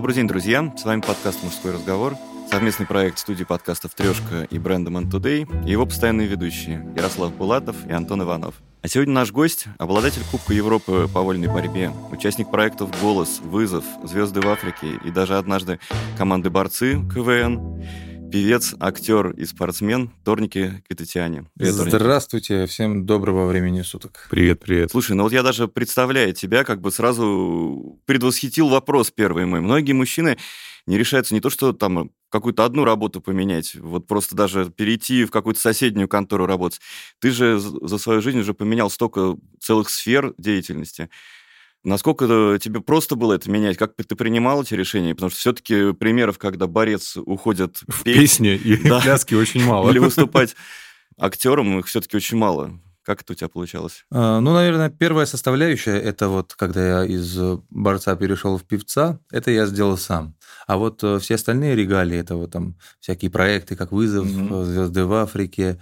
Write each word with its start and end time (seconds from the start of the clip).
Добрый 0.00 0.14
день, 0.14 0.26
друзья! 0.26 0.72
С 0.78 0.86
вами 0.86 1.02
подкаст 1.02 1.44
«Мужской 1.44 1.72
разговор», 1.72 2.16
совместный 2.50 2.86
проект 2.86 3.18
студии 3.18 3.44
подкастов 3.44 3.94
«Трешка» 3.94 4.44
и 4.44 4.58
бренда 4.58 4.90
«Man 4.90 5.10
Today» 5.10 5.46
и 5.66 5.72
его 5.72 5.84
постоянные 5.84 6.26
ведущие 6.26 6.90
Ярослав 6.96 7.34
Булатов 7.34 7.76
и 7.86 7.92
Антон 7.92 8.22
Иванов. 8.22 8.54
А 8.80 8.88
сегодня 8.88 9.12
наш 9.12 9.30
гость– 9.30 9.66
обладатель 9.78 10.22
Кубка 10.30 10.54
Европы 10.54 11.06
по 11.12 11.20
вольной 11.20 11.48
борьбе, 11.48 11.92
участник 12.10 12.50
проектов 12.50 12.88
«Голос», 13.02 13.40
«Вызов», 13.40 13.84
«Звезды 14.02 14.40
в 14.40 14.48
Африке» 14.48 14.98
и 15.04 15.10
даже 15.10 15.36
однажды 15.36 15.80
команды 16.16 16.48
«Борцы» 16.48 16.94
КВН, 17.12 17.84
певец, 18.30 18.74
актер 18.78 19.30
и 19.30 19.44
спортсмен 19.44 20.10
Торники 20.24 20.82
Китатиане. 20.88 21.46
Привет, 21.58 21.74
Здравствуйте, 21.74 22.66
всем 22.66 23.04
доброго 23.04 23.46
времени 23.46 23.82
суток. 23.82 24.28
Привет, 24.30 24.60
привет. 24.60 24.90
Слушай, 24.92 25.16
ну 25.16 25.24
вот 25.24 25.32
я 25.32 25.42
даже 25.42 25.66
представляю 25.68 26.32
тебя, 26.32 26.64
как 26.64 26.80
бы 26.80 26.92
сразу 26.92 27.98
предвосхитил 28.06 28.68
вопрос 28.68 29.10
первый 29.10 29.46
мой. 29.46 29.60
Многие 29.60 29.92
мужчины 29.92 30.38
не 30.86 30.96
решаются 30.96 31.34
не 31.34 31.40
то, 31.40 31.50
что 31.50 31.72
там 31.72 32.10
какую-то 32.30 32.64
одну 32.64 32.84
работу 32.84 33.20
поменять, 33.20 33.74
вот 33.74 34.06
просто 34.06 34.36
даже 34.36 34.70
перейти 34.70 35.24
в 35.24 35.30
какую-то 35.30 35.60
соседнюю 35.60 36.08
контору 36.08 36.46
работать. 36.46 36.80
Ты 37.18 37.32
же 37.32 37.58
за 37.58 37.98
свою 37.98 38.22
жизнь 38.22 38.38
уже 38.38 38.54
поменял 38.54 38.90
столько 38.90 39.36
целых 39.58 39.90
сфер 39.90 40.34
деятельности. 40.38 41.10
Насколько 41.82 42.58
тебе 42.60 42.80
просто 42.80 43.16
было 43.16 43.34
это 43.34 43.50
менять? 43.50 43.78
Как 43.78 43.94
ты 43.96 44.14
принимал 44.14 44.62
эти 44.62 44.74
решения? 44.74 45.14
Потому 45.14 45.30
что 45.30 45.40
все-таки 45.40 45.92
примеров, 45.92 46.36
когда 46.36 46.66
борец 46.66 47.16
уходит 47.16 47.78
в 47.88 48.02
петь, 48.02 48.16
песни 48.16 48.54
и 48.54 48.76
да, 48.88 49.00
пляски 49.00 49.34
очень 49.34 49.64
мало. 49.64 49.90
Или 49.90 49.98
выступать 49.98 50.56
актером, 51.18 51.78
их 51.78 51.86
все-таки 51.86 52.16
очень 52.16 52.36
мало. 52.36 52.78
Как 53.02 53.22
это 53.22 53.32
у 53.32 53.34
тебя 53.34 53.48
получалось? 53.48 54.04
А, 54.10 54.40
ну, 54.40 54.52
наверное, 54.52 54.90
первая 54.90 55.24
составляющая 55.24 55.96
это 55.96 56.28
вот, 56.28 56.54
когда 56.54 57.00
я 57.00 57.04
из 57.06 57.36
борца 57.70 58.14
перешел 58.14 58.58
в 58.58 58.64
певца, 58.64 59.18
это 59.32 59.50
я 59.50 59.64
сделал 59.64 59.96
сам. 59.96 60.36
А 60.66 60.76
вот 60.76 61.02
э, 61.02 61.18
все 61.18 61.36
остальные 61.36 61.76
регалии, 61.76 62.18
это 62.18 62.36
вот 62.36 62.52
там 62.52 62.76
всякие 63.00 63.30
проекты, 63.30 63.74
как 63.74 63.90
вызов, 63.90 64.26
звезды 64.26 65.06
в 65.06 65.14
Африке, 65.14 65.80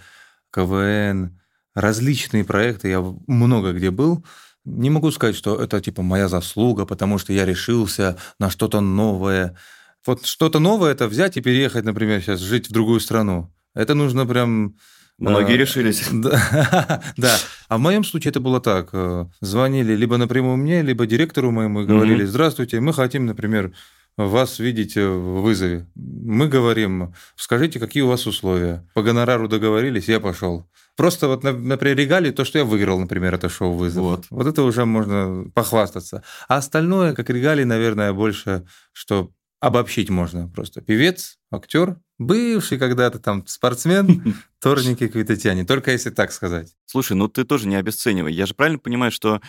КВН, 0.51 1.37
различные 1.75 2.45
проекты, 2.45 2.87
я 2.87 3.01
много 3.27 3.73
где 3.73 3.91
был. 3.91 4.25
Не 4.65 4.89
могу 4.89 5.11
сказать, 5.11 5.35
что 5.35 5.61
это 5.61 5.81
типа 5.81 6.01
моя 6.01 6.27
заслуга, 6.27 6.85
потому 6.85 7.17
что 7.17 7.33
я 7.33 7.45
решился 7.45 8.17
на 8.39 8.49
что-то 8.49 8.81
новое. 8.81 9.57
Вот 10.05 10.25
что-то 10.25 10.59
новое 10.59 10.91
это 10.91 11.07
взять 11.07 11.37
и 11.37 11.41
переехать, 11.41 11.85
например, 11.85 12.21
сейчас 12.21 12.39
жить 12.39 12.69
в 12.69 12.71
другую 12.71 12.99
страну. 12.99 13.53
Это 13.73 13.93
нужно 13.93 14.25
прям 14.25 14.75
Многие 15.19 15.55
а, 15.55 15.57
решились. 15.57 16.07
Да, 16.11 17.01
да. 17.17 17.37
А 17.67 17.77
в 17.77 17.81
моем 17.81 18.03
случае 18.03 18.29
это 18.29 18.39
было 18.39 18.61
так. 18.61 18.89
Э, 18.93 19.25
звонили 19.41 19.93
либо 19.93 20.17
напрямую 20.17 20.57
мне, 20.57 20.81
либо 20.81 21.05
директору 21.05 21.51
моему 21.51 21.81
и 21.81 21.85
говорили, 21.85 22.23
здравствуйте, 22.23 22.79
мы 22.79 22.93
хотим, 22.93 23.25
например, 23.25 23.73
вас 24.15 24.59
видеть 24.59 24.95
в 24.95 25.41
вызове. 25.41 25.87
Мы 25.95 26.47
говорим, 26.47 27.13
скажите, 27.35 27.79
какие 27.79 28.03
у 28.03 28.07
вас 28.07 28.27
условия. 28.27 28.87
По 28.93 29.03
гонорару 29.03 29.47
договорились, 29.47 30.07
я 30.07 30.19
пошел. 30.19 30.65
Просто 30.99 31.29
вот, 31.29 31.43
например, 31.43 31.97
регалии, 31.97 32.31
то, 32.31 32.43
что 32.43 32.57
я 32.59 32.65
выиграл, 32.65 32.99
например, 32.99 33.33
это 33.33 33.47
шоу 33.47 33.71
«Вызов». 33.71 34.03
Вот. 34.03 34.25
вот 34.29 34.47
это 34.47 34.63
уже 34.63 34.83
можно 34.83 35.49
похвастаться. 35.55 36.23
А 36.49 36.57
остальное, 36.57 37.13
как 37.13 37.29
регалии, 37.29 37.63
наверное, 37.63 38.11
больше, 38.11 38.65
что 38.91 39.31
обобщить 39.61 40.09
можно 40.09 40.49
просто. 40.49 40.81
Певец, 40.81 41.37
актер, 41.53 41.95
бывший 42.17 42.77
когда-то 42.77 43.17
там 43.19 43.47
спортсмен, 43.47 44.35
торники 44.59 45.07
Квитатьяне. 45.07 45.63
Только 45.63 45.91
если 45.91 46.09
так 46.09 46.33
сказать. 46.33 46.75
Слушай, 46.85 47.13
ну 47.13 47.29
ты 47.29 47.45
тоже 47.45 47.69
не 47.69 47.77
обесценивай. 47.77 48.33
Я 48.33 48.45
же 48.45 48.53
правильно 48.53 48.79
понимаю, 48.79 49.13
что 49.13 49.39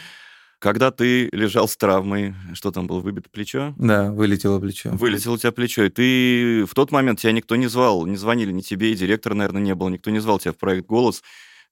когда 0.60 0.90
ты 0.90 1.28
лежал 1.32 1.66
с 1.66 1.76
травмой, 1.76 2.34
что 2.52 2.70
там 2.70 2.86
было, 2.86 3.00
выбито 3.00 3.28
плечо? 3.30 3.74
Да, 3.76 4.12
вылетело 4.12 4.60
плечо. 4.60 4.90
Вылетело 4.92 5.34
у 5.34 5.38
тебя 5.38 5.52
плечо, 5.52 5.84
и 5.84 5.88
ты 5.88 6.64
в 6.66 6.74
тот 6.74 6.92
момент 6.92 7.18
тебя 7.20 7.32
никто 7.32 7.56
не 7.56 7.66
звал, 7.66 8.06
не 8.06 8.16
звонили 8.16 8.52
ни 8.52 8.60
тебе, 8.60 8.92
и 8.92 8.94
директора, 8.94 9.34
наверное, 9.34 9.62
не 9.62 9.74
было, 9.74 9.88
никто 9.88 10.10
не 10.10 10.20
звал 10.20 10.38
тебя 10.38 10.52
в 10.52 10.58
проект 10.58 10.86
«Голос». 10.86 11.22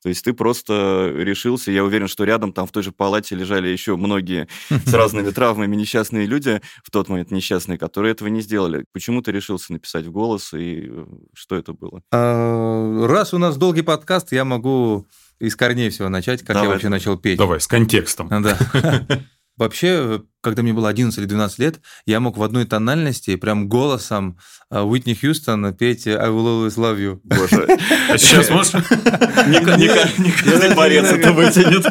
То 0.03 0.09
есть 0.09 0.25
ты 0.25 0.33
просто 0.33 1.13
решился, 1.17 1.73
я 1.73 1.85
уверен, 1.85 2.07
что 2.07 2.23
рядом 2.25 2.53
там 2.53 2.67
в 2.67 2.73
той 2.73 2.85
же 2.85 2.93
палате 2.93 3.35
лежали 3.35 3.69
еще 3.69 3.97
многие 3.97 4.47
с 4.71 4.93
разными 4.95 5.31
травмами 5.31 5.75
несчастные 5.75 6.27
люди 6.27 6.61
в 6.85 6.91
тот 6.93 7.09
момент 7.09 7.33
несчастные, 7.33 7.79
которые 7.79 8.13
этого 8.13 8.29
не 8.29 8.41
сделали. 8.41 8.85
Почему 8.93 9.23
ты 9.23 9.33
решился 9.33 9.73
написать 9.73 10.07
в 10.07 10.13
голос 10.13 10.55
и 10.55 10.87
э, 10.89 11.07
что 11.35 11.57
это 11.57 11.73
было? 11.73 12.03
А, 12.13 13.07
раз 13.09 13.35
у 13.35 13.39
нас 13.39 13.57
долгий 13.57 13.83
подкаст, 13.83 14.31
я 14.31 14.45
могу 14.45 15.09
из 15.41 15.57
корней 15.57 15.91
всего 15.91 16.09
начать, 16.09 16.41
как 16.41 16.55
Давай. 16.55 16.65
я 16.65 16.73
вообще 16.73 16.89
начал 16.89 17.17
петь. 17.17 17.39
Давай, 17.39 17.61
с 17.61 17.67
контекстом. 17.67 18.29
Да. 18.43 18.59
Вообще, 19.59 20.23
когда 20.41 20.63
мне 20.63 20.73
было 20.73 20.89
11 20.89 21.19
или 21.19 21.27
12 21.27 21.59
лет, 21.59 21.81
я 22.07 22.21
мог 22.21 22.39
в 22.39 22.43
одной 22.45 22.65
тональности, 22.65 23.35
прям 23.35 23.69
голосом 23.69 24.39
э, 24.71 24.81
Уитни 24.81 25.15
Хьюстон 25.15 25.75
петь 25.75 26.07
«I 26.07 26.29
will 26.29 26.47
always 26.47 26.77
love 26.77 26.99
you». 26.99 27.21
Боже, 27.25 27.67
а 28.09 28.17
сейчас 28.17 28.51
можешь? 28.51 28.73
Не 28.75 30.31
каждый 30.31 30.77
борец 30.77 31.07
это 31.07 31.33
вытянет. 31.33 31.85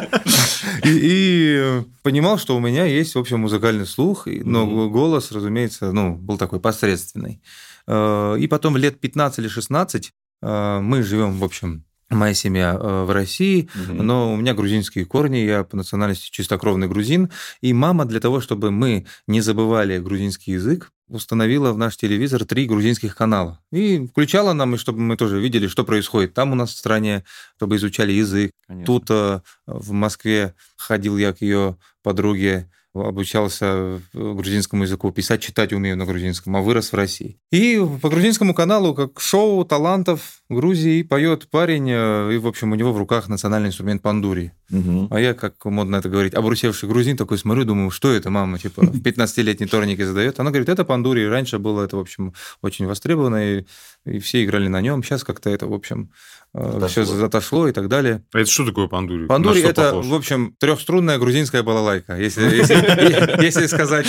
И 0.82 1.82
понимал, 2.02 2.38
что 2.38 2.56
у 2.56 2.60
меня 2.60 2.86
есть, 2.86 3.14
в 3.14 3.18
общем, 3.18 3.40
музыкальный 3.40 3.86
слух, 3.86 4.26
но 4.26 4.88
голос, 4.88 5.30
разумеется, 5.30 5.92
ну, 5.92 6.14
был 6.14 6.38
такой 6.38 6.60
посредственный. 6.60 7.42
Э, 7.86 8.36
и 8.38 8.46
потом 8.46 8.78
лет 8.78 8.98
15 8.98 9.40
или 9.40 9.48
16 9.48 10.10
э, 10.40 10.78
мы 10.80 11.02
живем, 11.02 11.32
в 11.38 11.44
общем, 11.44 11.84
моя 12.10 12.34
семья 12.34 12.78
э, 12.80 13.04
в 13.04 13.10
России, 13.10 13.68
угу. 13.74 14.02
но 14.02 14.32
у 14.32 14.36
меня 14.36 14.54
грузинские 14.54 15.04
корни, 15.04 15.38
я 15.38 15.64
по 15.64 15.76
национальности 15.76 16.30
чистокровный 16.30 16.88
грузин, 16.88 17.30
и 17.60 17.72
мама 17.72 18.04
для 18.04 18.20
того, 18.20 18.40
чтобы 18.40 18.70
мы 18.70 19.06
не 19.26 19.40
забывали 19.40 19.98
грузинский 19.98 20.52
язык, 20.52 20.90
установила 21.08 21.72
в 21.72 21.78
наш 21.78 21.96
телевизор 21.96 22.44
три 22.44 22.66
грузинских 22.66 23.16
канала. 23.16 23.60
И 23.72 24.06
включала 24.06 24.52
нам, 24.52 24.74
и 24.74 24.78
чтобы 24.78 25.00
мы 25.00 25.16
тоже 25.16 25.40
видели, 25.40 25.66
что 25.66 25.84
происходит 25.84 26.34
там 26.34 26.52
у 26.52 26.54
нас 26.54 26.70
в 26.70 26.76
стране, 26.76 27.24
чтобы 27.56 27.76
изучали 27.76 28.12
язык. 28.12 28.52
Конечно. 28.66 28.86
Тут 28.86 29.06
э, 29.10 29.40
в 29.66 29.92
Москве 29.92 30.54
ходил 30.76 31.16
я 31.16 31.32
к 31.32 31.40
ее 31.40 31.76
подруге 32.02 32.70
обучался 32.94 34.00
грузинскому 34.12 34.84
языку, 34.84 35.10
писать, 35.12 35.40
читать 35.42 35.72
умею 35.72 35.96
на 35.96 36.06
грузинском, 36.06 36.56
а 36.56 36.60
вырос 36.60 36.92
в 36.92 36.96
России. 36.96 37.38
И 37.50 37.80
по 38.00 38.08
грузинскому 38.08 38.54
каналу, 38.54 38.94
как 38.94 39.20
шоу 39.20 39.64
талантов 39.64 40.42
Грузии, 40.50 41.02
поет 41.02 41.50
парень, 41.50 41.90
э, 41.90 42.34
и, 42.34 42.38
в 42.38 42.46
общем, 42.46 42.72
у 42.72 42.74
него 42.74 42.94
в 42.94 42.96
руках 42.96 43.28
национальный 43.28 43.68
инструмент 43.68 44.00
пандури. 44.00 44.52
Угу. 44.70 45.08
А 45.10 45.20
я, 45.20 45.34
как 45.34 45.62
модно 45.66 45.96
это 45.96 46.08
говорить, 46.08 46.32
обрусевший 46.32 46.88
грузин, 46.88 47.18
такой 47.18 47.36
смотрю, 47.36 47.66
думаю, 47.66 47.90
что 47.90 48.10
это, 48.10 48.30
мама, 48.30 48.58
типа, 48.58 48.80
в 48.80 49.02
15-летней 49.02 49.66
торнике 49.66 50.06
задает. 50.06 50.40
Она 50.40 50.50
говорит, 50.50 50.70
это 50.70 50.86
пандури. 50.86 51.24
Раньше 51.24 51.58
было 51.58 51.82
это, 51.82 51.98
в 51.98 52.00
общем, 52.00 52.32
очень 52.62 52.86
востребовано, 52.86 53.58
и, 53.58 53.64
и 54.10 54.18
все 54.18 54.44
играли 54.44 54.68
на 54.68 54.80
нем. 54.80 55.02
Сейчас 55.02 55.24
как-то 55.24 55.50
это, 55.50 55.66
в 55.66 55.72
общем, 55.72 56.10
Отошло. 56.52 56.88
все 56.88 57.04
затошло 57.04 57.68
и 57.68 57.72
так 57.72 57.88
далее. 57.88 58.24
А 58.32 58.40
это 58.40 58.50
что 58.50 58.64
такое 58.64 58.88
пандури? 58.88 59.26
Пандури 59.26 59.62
это, 59.62 59.90
похож? 59.90 60.06
в 60.06 60.14
общем, 60.14 60.54
трехструнная 60.58 61.18
грузинская 61.18 61.62
балалайка, 61.62 62.16
если, 62.16 63.66
сказать 63.68 64.06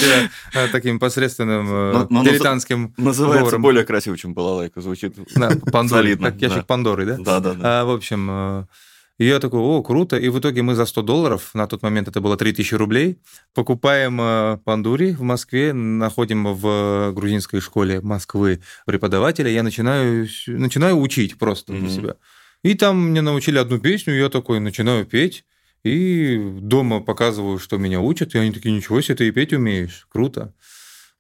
э, 0.54 0.68
таким 0.72 1.00
посредственным 1.00 1.68
э, 1.70 2.08
дилетантским 2.10 2.94
Называется 2.98 3.58
более 3.60 3.84
красиво, 3.84 4.18
чем 4.18 4.34
балалайка, 4.34 4.82
звучит 4.82 5.16
солидно. 5.90 6.31
Как 6.31 6.42
ящик. 6.42 6.66
Пандоры, 6.66 7.06
да? 7.06 7.18
Да, 7.18 7.40
да, 7.40 7.54
да. 7.54 7.81
А, 7.81 7.86
в 7.86 7.92
общем, 7.92 8.28
э, 8.30 8.66
и 9.19 9.25
я 9.25 9.40
такой, 9.40 9.59
о, 9.59 9.84
круто. 9.84 10.18
И 10.18 10.30
в 10.30 10.40
итоге 10.40 10.62
мы 10.62 10.75
за 10.75 10.85
100 10.85 11.02
долларов, 11.02 11.52
на 11.53 11.68
тот 11.68 11.84
момент 11.84 12.07
это 12.07 12.22
было 12.22 12.38
3000 12.38 12.74
рублей, 12.75 13.19
покупаем 13.53 14.59
пандури 14.62 15.12
в 15.12 15.22
Москве, 15.22 15.74
находим 15.74 16.46
в 16.56 17.12
грузинской 17.12 17.59
школе 17.59 18.00
Москвы 18.00 18.62
преподавателя, 18.86 19.51
я 19.51 19.62
начинаю, 19.62 20.27
начинаю 20.48 20.98
учить 21.00 21.38
просто 21.38 21.74
mm-hmm. 21.74 21.80
для 21.80 21.89
себя. 21.89 22.16
И 22.63 22.74
там 22.75 23.10
мне 23.10 23.21
научили 23.21 23.57
одну 23.57 23.77
песню, 23.80 24.16
я 24.16 24.30
такой 24.30 24.62
начинаю 24.62 25.06
петь, 25.06 25.44
и 25.83 26.38
дома 26.62 27.01
показываю, 27.01 27.60
что 27.60 27.77
меня 27.77 28.00
учат, 28.00 28.36
и 28.36 28.38
они 28.38 28.51
такие, 28.54 28.74
ничего 28.74 29.01
себе, 29.01 29.16
ты 29.16 29.27
и 29.27 29.31
петь 29.31 29.51
умеешь, 29.51 30.07
круто. 30.10 30.54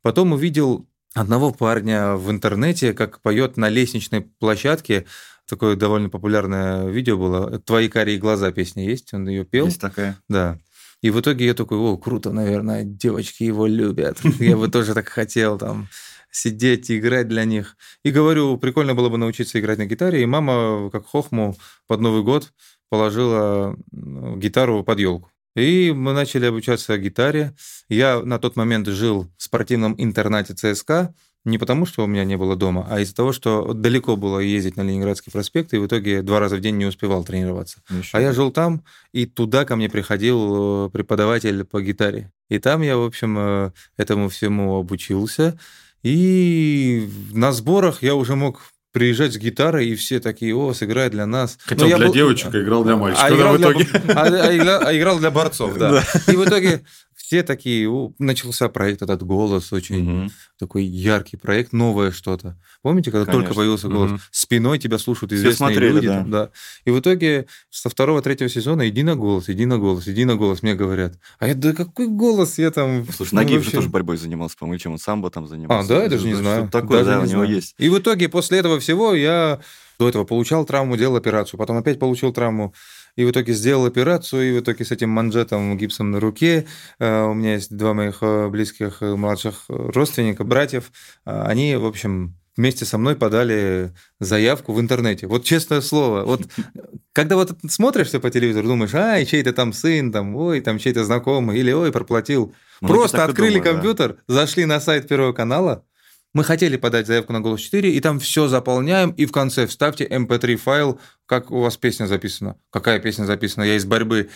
Потом 0.01 0.31
увидел 0.31 0.87
одного 1.13 1.51
парня 1.51 2.15
в 2.15 2.31
интернете, 2.31 2.93
как 2.93 3.21
поет 3.21 3.57
на 3.57 3.67
лестничной 3.67 4.21
площадке, 4.21 5.05
такое 5.49 5.75
довольно 5.75 6.09
популярное 6.09 6.87
видео 6.87 7.17
было. 7.17 7.59
«Твои 7.59 7.89
карие 7.89 8.17
глаза» 8.17 8.51
песня 8.51 8.85
есть, 8.85 9.13
он 9.13 9.27
ее 9.27 9.45
пел. 9.45 9.65
Есть 9.65 9.81
такая. 9.81 10.17
Да. 10.29 10.59
И 11.01 11.11
в 11.11 11.19
итоге 11.19 11.45
я 11.45 11.53
такой, 11.53 11.77
о, 11.77 11.97
круто, 11.97 12.31
наверное, 12.31 12.83
девочки 12.83 13.43
его 13.43 13.67
любят. 13.67 14.19
Я 14.39 14.57
бы 14.57 14.67
тоже 14.67 14.93
так 14.93 15.07
хотел 15.07 15.57
там 15.57 15.87
сидеть 16.31 16.89
и 16.89 16.99
играть 16.99 17.27
для 17.27 17.45
них. 17.45 17.77
И 18.03 18.11
говорю, 18.11 18.57
прикольно 18.57 18.95
было 18.95 19.09
бы 19.09 19.17
научиться 19.17 19.59
играть 19.59 19.77
на 19.77 19.85
гитаре. 19.85 20.21
И 20.21 20.25
мама, 20.25 20.89
как 20.91 21.05
хохму, 21.05 21.55
под 21.87 22.01
Новый 22.01 22.23
год 22.23 22.51
положила 22.89 23.77
гитару 23.91 24.83
под 24.83 24.99
елку. 24.99 25.31
И 25.55 25.91
мы 25.91 26.13
начали 26.13 26.45
обучаться 26.45 26.97
гитаре. 26.97 27.55
Я 27.87 28.21
на 28.21 28.37
тот 28.37 28.55
момент 28.55 28.87
жил 28.87 29.27
в 29.37 29.43
спортивном 29.43 29.95
интернате 29.97 30.53
ЦСКА, 30.53 31.13
Не 31.45 31.57
потому, 31.57 31.85
что 31.85 32.03
у 32.03 32.07
меня 32.07 32.25
не 32.25 32.35
было 32.35 32.55
дома, 32.55 32.85
а 32.89 32.99
из-за 32.99 33.15
того, 33.15 33.31
что 33.31 33.73
далеко 33.73 34.17
было 34.17 34.39
ездить 34.39 34.75
на 34.75 34.81
Ленинградский 34.81 35.31
проспект, 35.31 35.73
и 35.73 35.77
в 35.77 35.85
итоге 35.87 36.21
два 36.21 36.39
раза 36.39 36.57
в 36.57 36.59
день 36.59 36.75
не 36.75 36.85
успевал 36.85 37.23
тренироваться. 37.23 37.77
Еще. 37.89 38.17
А 38.17 38.21
я 38.21 38.33
жил 38.33 38.51
там, 38.51 38.83
и 39.13 39.25
туда 39.25 39.63
ко 39.63 39.77
мне 39.77 39.89
приходил 39.89 40.87
э, 40.87 40.89
преподаватель 40.89 41.63
по 41.63 41.81
гитаре. 41.81 42.31
И 42.49 42.59
там 42.59 42.81
я, 42.81 42.97
в 42.97 43.03
общем, 43.03 43.37
э, 43.39 43.71
этому 43.95 44.27
всему 44.27 44.79
обучился. 44.79 45.57
И 46.03 47.09
на 47.31 47.53
сборах 47.53 48.03
я 48.03 48.15
уже 48.15 48.35
мог 48.35 48.61
приезжать 48.91 49.33
с 49.33 49.37
гитарой, 49.37 49.87
и 49.87 49.95
все 49.95 50.19
такие, 50.19 50.55
о, 50.55 50.73
сыграй 50.73 51.09
для 51.09 51.25
нас. 51.25 51.57
Хотел 51.63 51.87
для 51.87 51.97
был... 51.97 52.13
девочек, 52.13 52.53
а 52.53 52.59
играл 52.59 52.83
для 52.83 52.95
мальчиков. 52.95 53.25
А, 53.25 53.35
играл, 53.35 53.53
в 53.55 53.61
итоге... 53.61 53.85
для... 53.85 54.13
а, 54.13 54.23
а, 54.23 54.55
играл, 54.55 54.81
а 54.87 54.97
играл 54.97 55.19
для 55.19 55.31
борцов, 55.31 55.77
да. 55.77 56.03
И 56.27 56.31
в 56.31 56.43
итоге 56.43 56.81
все 57.29 57.43
такие, 57.43 57.87
начался 58.17 58.69
проект 58.69 59.03
этот 59.03 59.21
голос, 59.21 59.71
очень 59.71 60.23
угу. 60.23 60.31
такой 60.57 60.83
яркий 60.83 61.37
проект, 61.37 61.73
новое 61.73 62.09
что-то. 62.09 62.57
Помните, 62.81 63.11
когда 63.11 63.27
Конечно. 63.27 63.43
только 63.43 63.55
появился 63.55 63.87
голос? 63.87 64.11
Угу. 64.13 64.19
Спиной 64.31 64.79
тебя 64.79 64.97
слушают 64.97 65.31
известные 65.31 65.53
все 65.53 65.57
смотрели, 65.79 65.93
люди. 65.93 66.07
Да. 66.07 66.23
Да. 66.23 66.49
И 66.85 66.89
в 66.89 66.99
итоге 66.99 67.45
со 67.69 67.87
второго, 67.87 68.23
третьего 68.23 68.49
сезона 68.49 68.89
иди 68.89 69.03
на 69.03 69.15
голос, 69.15 69.47
иди 69.47 69.67
на 69.67 69.77
голос, 69.77 70.07
иди 70.07 70.25
на 70.25 70.37
голос, 70.37 70.63
мне 70.63 70.73
говорят. 70.73 71.19
А 71.37 71.47
я, 71.47 71.53
да 71.53 71.73
какой 71.73 72.07
голос 72.07 72.57
я 72.57 72.71
там... 72.71 73.05
Слушай, 73.15 73.35
ну, 73.35 73.41
Нагиев 73.41 73.57
вообще... 73.57 73.69
же 73.69 73.75
тоже 73.75 73.89
борьбой 73.89 74.17
занимался, 74.17 74.57
по-моему, 74.57 74.79
чем 74.79 74.91
он 74.93 74.97
самбо 74.97 75.29
там 75.29 75.47
занимался. 75.47 75.85
А, 75.85 75.97
да, 75.97 76.03
я 76.05 76.09
даже 76.09 76.25
не 76.25 76.33
знаю. 76.33 76.67
Такое, 76.69 77.03
даже 77.03 77.19
да, 77.19 77.19
у 77.19 77.25
него 77.25 77.43
есть. 77.43 77.75
И 77.77 77.89
в 77.89 77.99
итоге 77.99 78.27
после 78.27 78.57
этого 78.57 78.79
всего 78.79 79.13
я 79.13 79.59
до 79.99 80.07
этого 80.07 80.23
получал 80.23 80.65
травму, 80.65 80.97
делал 80.97 81.17
операцию, 81.17 81.59
потом 81.59 81.77
опять 81.77 81.99
получил 81.99 82.33
травму, 82.33 82.73
и 83.15 83.25
в 83.25 83.31
итоге 83.31 83.53
сделал 83.53 83.85
операцию, 83.85 84.49
и 84.49 84.57
в 84.57 84.61
итоге 84.61 84.85
с 84.85 84.91
этим 84.91 85.09
манжетом 85.09 85.77
гипсом 85.77 86.11
на 86.11 86.19
руке, 86.19 86.67
э, 86.99 87.21
у 87.23 87.33
меня 87.33 87.53
есть 87.53 87.75
два 87.75 87.93
моих 87.93 88.19
э, 88.21 88.47
близких 88.49 89.01
э, 89.01 89.15
младших 89.15 89.65
родственника, 89.67 90.43
братьев, 90.43 90.91
они, 91.25 91.75
в 91.75 91.85
общем, 91.85 92.35
вместе 92.59 92.85
со 92.85 92.97
мной 92.97 93.15
подали 93.15 93.93
заявку 94.19 94.73
в 94.73 94.81
интернете. 94.81 95.27
Вот 95.27 95.45
честное 95.45 95.81
слово, 95.81 96.25
вот 96.25 96.41
когда 97.13 97.35
вот 97.35 97.57
смотришь 97.69 98.07
все 98.07 98.19
по 98.19 98.29
телевизору, 98.29 98.67
думаешь, 98.67 98.93
ай, 98.93 99.25
чей-то 99.25 99.53
там 99.53 99.71
сын, 99.71 100.11
там, 100.11 100.35
ой, 100.35 100.59
там 100.61 100.77
чей-то 100.77 101.05
знакомый, 101.05 101.57
или 101.57 101.71
ой, 101.71 101.91
проплатил. 101.91 102.53
Ну, 102.81 102.87
Просто 102.87 103.23
открыли 103.23 103.59
думаю, 103.59 103.73
компьютер, 103.73 104.17
да. 104.27 104.33
зашли 104.33 104.65
на 104.65 104.79
сайт 104.79 105.07
Первого 105.07 105.33
канала, 105.33 105.85
мы 106.33 106.43
хотели 106.43 106.77
подать 106.77 107.07
заявку 107.07 107.33
на 107.33 107.41
«Голос 107.41 107.59
4», 107.59 107.89
и 107.89 107.99
там 107.99 108.19
все 108.19 108.47
заполняем, 108.47 109.11
и 109.11 109.25
в 109.25 109.31
конце 109.31 109.65
вставьте 109.65 110.05
mp3 110.05 110.57
файл, 110.57 110.99
как 111.25 111.49
у 111.51 111.61
вас 111.61 111.75
песня 111.77 112.05
записана. 112.05 112.55
Какая 112.71 112.99
песня 112.99 113.25
записана? 113.25 113.63
Я 113.63 113.75
из 113.75 113.85
борьбы. 113.85 114.29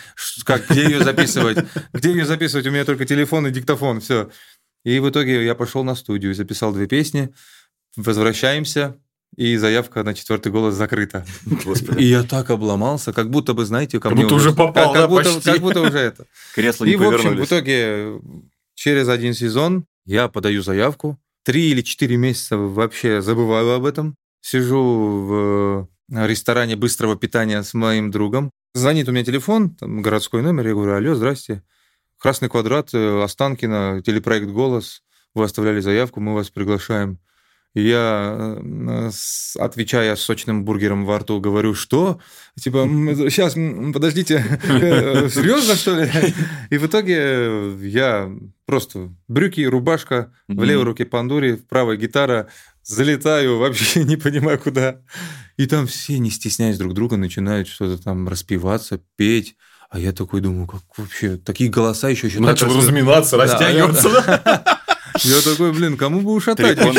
Как, 0.44 0.68
где 0.68 0.84
ее 0.84 1.04
записывать? 1.04 1.58
Где 1.92 2.10
ее 2.10 2.26
записывать? 2.26 2.66
У 2.66 2.70
меня 2.70 2.84
только 2.84 3.04
телефон 3.04 3.46
и 3.46 3.50
диктофон, 3.50 4.00
все. 4.00 4.30
И 4.84 4.98
в 4.98 5.08
итоге 5.08 5.44
я 5.44 5.54
пошел 5.54 5.84
на 5.84 5.94
студию, 5.94 6.34
записал 6.34 6.72
две 6.72 6.86
песни, 6.86 7.32
возвращаемся, 7.96 8.96
и 9.36 9.56
заявка 9.56 10.02
на 10.02 10.14
четвертый 10.14 10.52
голос 10.52 10.74
закрыта. 10.74 11.24
Господи. 11.64 12.02
И 12.02 12.06
я 12.06 12.22
так 12.22 12.50
обломался, 12.50 13.12
как 13.12 13.30
будто 13.30 13.54
бы, 13.54 13.64
знаете, 13.64 13.98
ко 13.98 14.08
как 14.08 14.12
мне 14.12 14.22
будто 14.24 14.34
уже 14.36 14.52
попал, 14.52 14.92
как, 14.92 14.94
да, 14.94 15.00
как, 15.00 15.10
будто, 15.10 15.40
как 15.40 15.60
будто 15.60 15.80
уже 15.80 15.98
это. 15.98 16.26
Кресло 16.54 16.84
не 16.84 16.92
И, 16.92 16.96
в 16.96 17.02
общем, 17.02 17.36
в 17.36 17.44
итоге 17.44 18.20
через 18.74 19.08
один 19.08 19.34
сезон 19.34 19.86
я 20.04 20.28
подаю 20.28 20.62
заявку, 20.62 21.18
три 21.44 21.70
или 21.70 21.82
четыре 21.82 22.16
месяца 22.16 22.56
вообще 22.56 23.20
забываю 23.20 23.74
об 23.74 23.84
этом. 23.84 24.16
Сижу 24.40 24.82
в 24.82 25.88
э, 26.10 26.26
ресторане 26.26 26.76
быстрого 26.76 27.16
питания 27.16 27.62
с 27.62 27.74
моим 27.74 28.10
другом. 28.10 28.50
Звонит 28.74 29.08
у 29.08 29.12
меня 29.12 29.24
телефон, 29.24 29.76
там 29.76 30.02
городской 30.02 30.42
номер, 30.42 30.66
я 30.66 30.74
говорю, 30.74 30.94
алло, 30.94 31.14
здрасте. 31.14 31.62
Красный 32.18 32.48
квадрат, 32.48 32.92
э, 32.92 33.22
Останкино, 33.22 34.02
телепроект 34.04 34.48
«Голос». 34.48 35.02
Вы 35.34 35.44
оставляли 35.44 35.80
заявку, 35.80 36.20
мы 36.20 36.34
вас 36.34 36.50
приглашаем. 36.50 37.18
Я, 37.74 38.56
э, 38.62 39.10
отвечая 39.58 40.14
сочным 40.14 40.64
бургером 40.64 41.04
во 41.04 41.18
рту, 41.18 41.40
говорю, 41.40 41.74
что? 41.74 42.20
Типа, 42.58 42.86
сейчас, 43.28 43.54
подождите, 43.92 44.44
э, 44.62 45.28
серьезно, 45.28 45.74
что 45.74 45.96
ли? 45.96 46.08
И 46.70 46.78
в 46.78 46.86
итоге 46.86 47.74
я 47.80 48.30
просто 48.64 49.12
брюки, 49.26 49.66
рубашка, 49.66 50.32
в 50.46 50.62
левой 50.62 50.84
руке 50.84 51.04
пандури, 51.04 51.54
в 51.54 51.66
правой 51.66 51.96
гитара, 51.96 52.48
залетаю, 52.84 53.58
вообще 53.58 54.04
не 54.04 54.16
понимаю 54.16 54.60
куда. 54.60 55.00
И 55.56 55.66
там 55.66 55.88
все, 55.88 56.18
не 56.18 56.30
стесняясь 56.30 56.78
друг 56.78 56.94
друга, 56.94 57.16
начинают 57.16 57.66
что-то 57.66 58.00
там 58.00 58.28
распеваться, 58.28 59.00
петь. 59.16 59.56
А 59.90 59.98
я 59.98 60.12
такой 60.12 60.40
думаю, 60.40 60.66
как 60.66 60.82
вообще, 60.96 61.36
такие 61.36 61.70
голоса 61.70 62.08
еще... 62.08 62.28
еще 62.28 62.40
Начал 62.40 62.66
разминаться, 62.66 63.36
растягиваться. 63.36 64.64
Я 65.22 65.40
такой, 65.40 65.72
блин, 65.72 65.96
кому 65.96 66.20
бы 66.20 66.32
ушатать? 66.32 66.78
Вы 66.78 66.92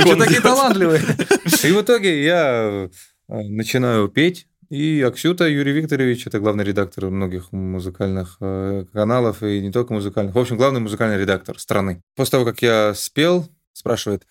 что, 0.00 0.16
такие 0.16 0.40
талантливые? 0.40 1.00
И 1.64 1.72
в 1.72 1.82
итоге 1.82 2.24
я 2.24 2.88
э, 3.28 3.42
начинаю 3.42 4.08
петь, 4.08 4.46
и 4.70 5.02
Аксюта 5.02 5.48
Юрий 5.48 5.72
Викторович, 5.72 6.28
это 6.28 6.38
главный 6.38 6.64
редактор 6.64 7.10
многих 7.10 7.52
музыкальных 7.52 8.36
э, 8.40 8.86
каналов, 8.92 9.42
и 9.42 9.60
не 9.60 9.72
только 9.72 9.92
музыкальных, 9.92 10.34
в 10.34 10.38
общем, 10.38 10.56
главный 10.56 10.80
музыкальный 10.80 11.18
редактор 11.18 11.58
страны. 11.58 12.02
После 12.16 12.32
того, 12.32 12.44
как 12.44 12.62
я 12.62 12.94
спел, 12.94 13.48
спрашивает, 13.72 14.22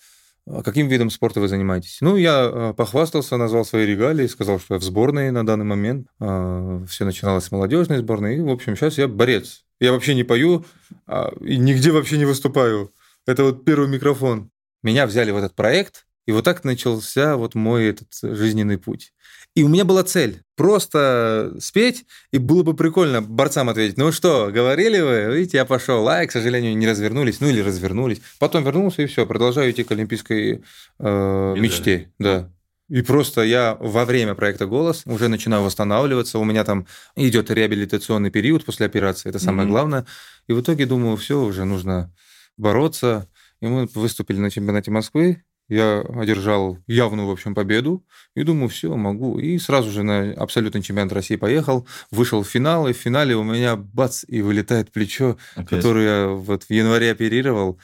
«А 0.48 0.64
каким 0.64 0.88
видом 0.88 1.10
спорта 1.10 1.40
вы 1.40 1.50
занимаетесь? 1.50 1.98
Ну, 2.02 2.16
я 2.16 2.50
э, 2.52 2.74
похвастался, 2.76 3.38
назвал 3.38 3.66
свои 3.66 3.86
регалии, 3.86 4.26
сказал, 4.28 4.60
что 4.60 4.76
я 4.76 4.80
в 4.80 4.84
сборной 4.84 5.30
на 5.30 5.46
данный 5.46 5.66
момент. 5.66 6.08
Все 6.90 7.06
начиналось 7.06 7.44
с 7.44 7.52
молодежной 7.52 7.98
сборной. 7.98 8.38
И, 8.38 8.42
в 8.42 8.50
общем, 8.50 8.76
сейчас 8.76 8.98
я 8.98 9.08
борец. 9.08 9.66
Я 9.80 9.92
вообще 9.92 10.16
не 10.16 10.24
пою 10.24 10.66
а, 11.08 11.32
и 11.42 11.58
нигде 11.58 11.92
вообще 11.92 12.18
не 12.18 12.26
выступаю. 12.26 12.92
Это 13.30 13.44
вот 13.44 13.64
первый 13.64 13.88
микрофон. 13.88 14.50
Меня 14.82 15.06
взяли 15.06 15.30
в 15.32 15.38
этот 15.38 15.56
проект, 15.56 16.08
и 16.26 16.32
вот 16.32 16.46
так 16.46 16.64
начался 16.64 17.38
вот 17.38 17.54
мой 17.54 17.86
этот 17.86 18.08
жизненный 18.22 18.78
путь. 18.78 19.14
И 19.56 19.64
у 19.64 19.68
меня 19.68 19.86
была 19.86 20.04
цель 20.04 20.42
просто 20.56 21.56
спеть, 21.60 22.06
и 22.32 22.38
было 22.38 22.64
бы 22.64 22.76
прикольно 22.76 23.22
борцам 23.22 23.70
ответить, 23.70 23.98
ну 23.98 24.12
что, 24.12 24.50
говорили 24.52 25.00
вы? 25.00 25.36
Видите, 25.36 25.58
я 25.58 25.66
пошел, 25.66 26.08
а, 26.08 26.26
к 26.26 26.32
сожалению, 26.32 26.76
не 26.76 26.88
развернулись, 26.88 27.40
ну 27.40 27.50
или 27.50 27.62
развернулись. 27.62 28.22
Потом 28.40 28.64
вернулся, 28.64 29.04
и 29.04 29.06
все, 29.06 29.26
продолжаю 29.26 29.72
идти 29.72 29.84
к 29.84 29.92
олимпийской 29.92 30.64
э, 31.00 31.56
мечте. 31.58 32.12
Да. 32.20 32.52
И 32.90 33.04
просто 33.04 33.44
я 33.44 33.78
во 33.80 34.06
время 34.06 34.34
проекта 34.34 34.66
«Голос» 34.66 35.04
уже 35.06 35.28
начинаю 35.28 35.64
восстанавливаться. 35.64 36.40
У 36.40 36.44
меня 36.44 36.64
там 36.64 36.88
идет 37.16 37.52
реабилитационный 37.52 38.32
период 38.32 38.66
после 38.66 38.88
операции, 38.88 39.30
это 39.30 39.38
самое 39.38 39.68
mm-hmm. 39.68 39.72
главное. 39.72 40.06
И 40.48 40.54
в 40.54 40.62
итоге 40.62 40.88
думаю, 40.88 41.16
все, 41.18 41.40
уже 41.40 41.66
нужно 41.66 42.12
бороться. 42.60 43.28
И 43.62 43.68
мы 43.68 43.88
выступили 43.94 44.38
на 44.38 44.52
чемпионате 44.52 44.92
Москвы. 44.92 45.44
Я 45.68 46.02
одержал 46.02 46.80
явную, 46.88 47.28
в 47.28 47.32
общем, 47.32 47.54
победу. 47.54 48.04
И 48.36 48.44
думаю, 48.44 48.70
все, 48.70 48.96
могу. 48.96 49.38
И 49.38 49.60
сразу 49.60 49.92
же 49.92 50.02
на 50.02 50.32
абсолютный 50.34 50.82
чемпионат 50.82 51.14
России 51.14 51.36
поехал. 51.36 51.88
Вышел 52.10 52.42
в 52.42 52.48
финал. 52.48 52.88
И 52.88 52.94
в 52.94 52.98
финале 52.98 53.36
у 53.36 53.44
меня 53.44 53.76
бац, 53.76 54.24
и 54.28 54.42
вылетает 54.42 54.92
плечо, 54.92 55.38
Опять. 55.56 55.70
которое 55.70 56.06
я 56.06 56.28
вот 56.30 56.64
в 56.64 56.72
январе 56.72 57.12
оперировал 57.12 57.80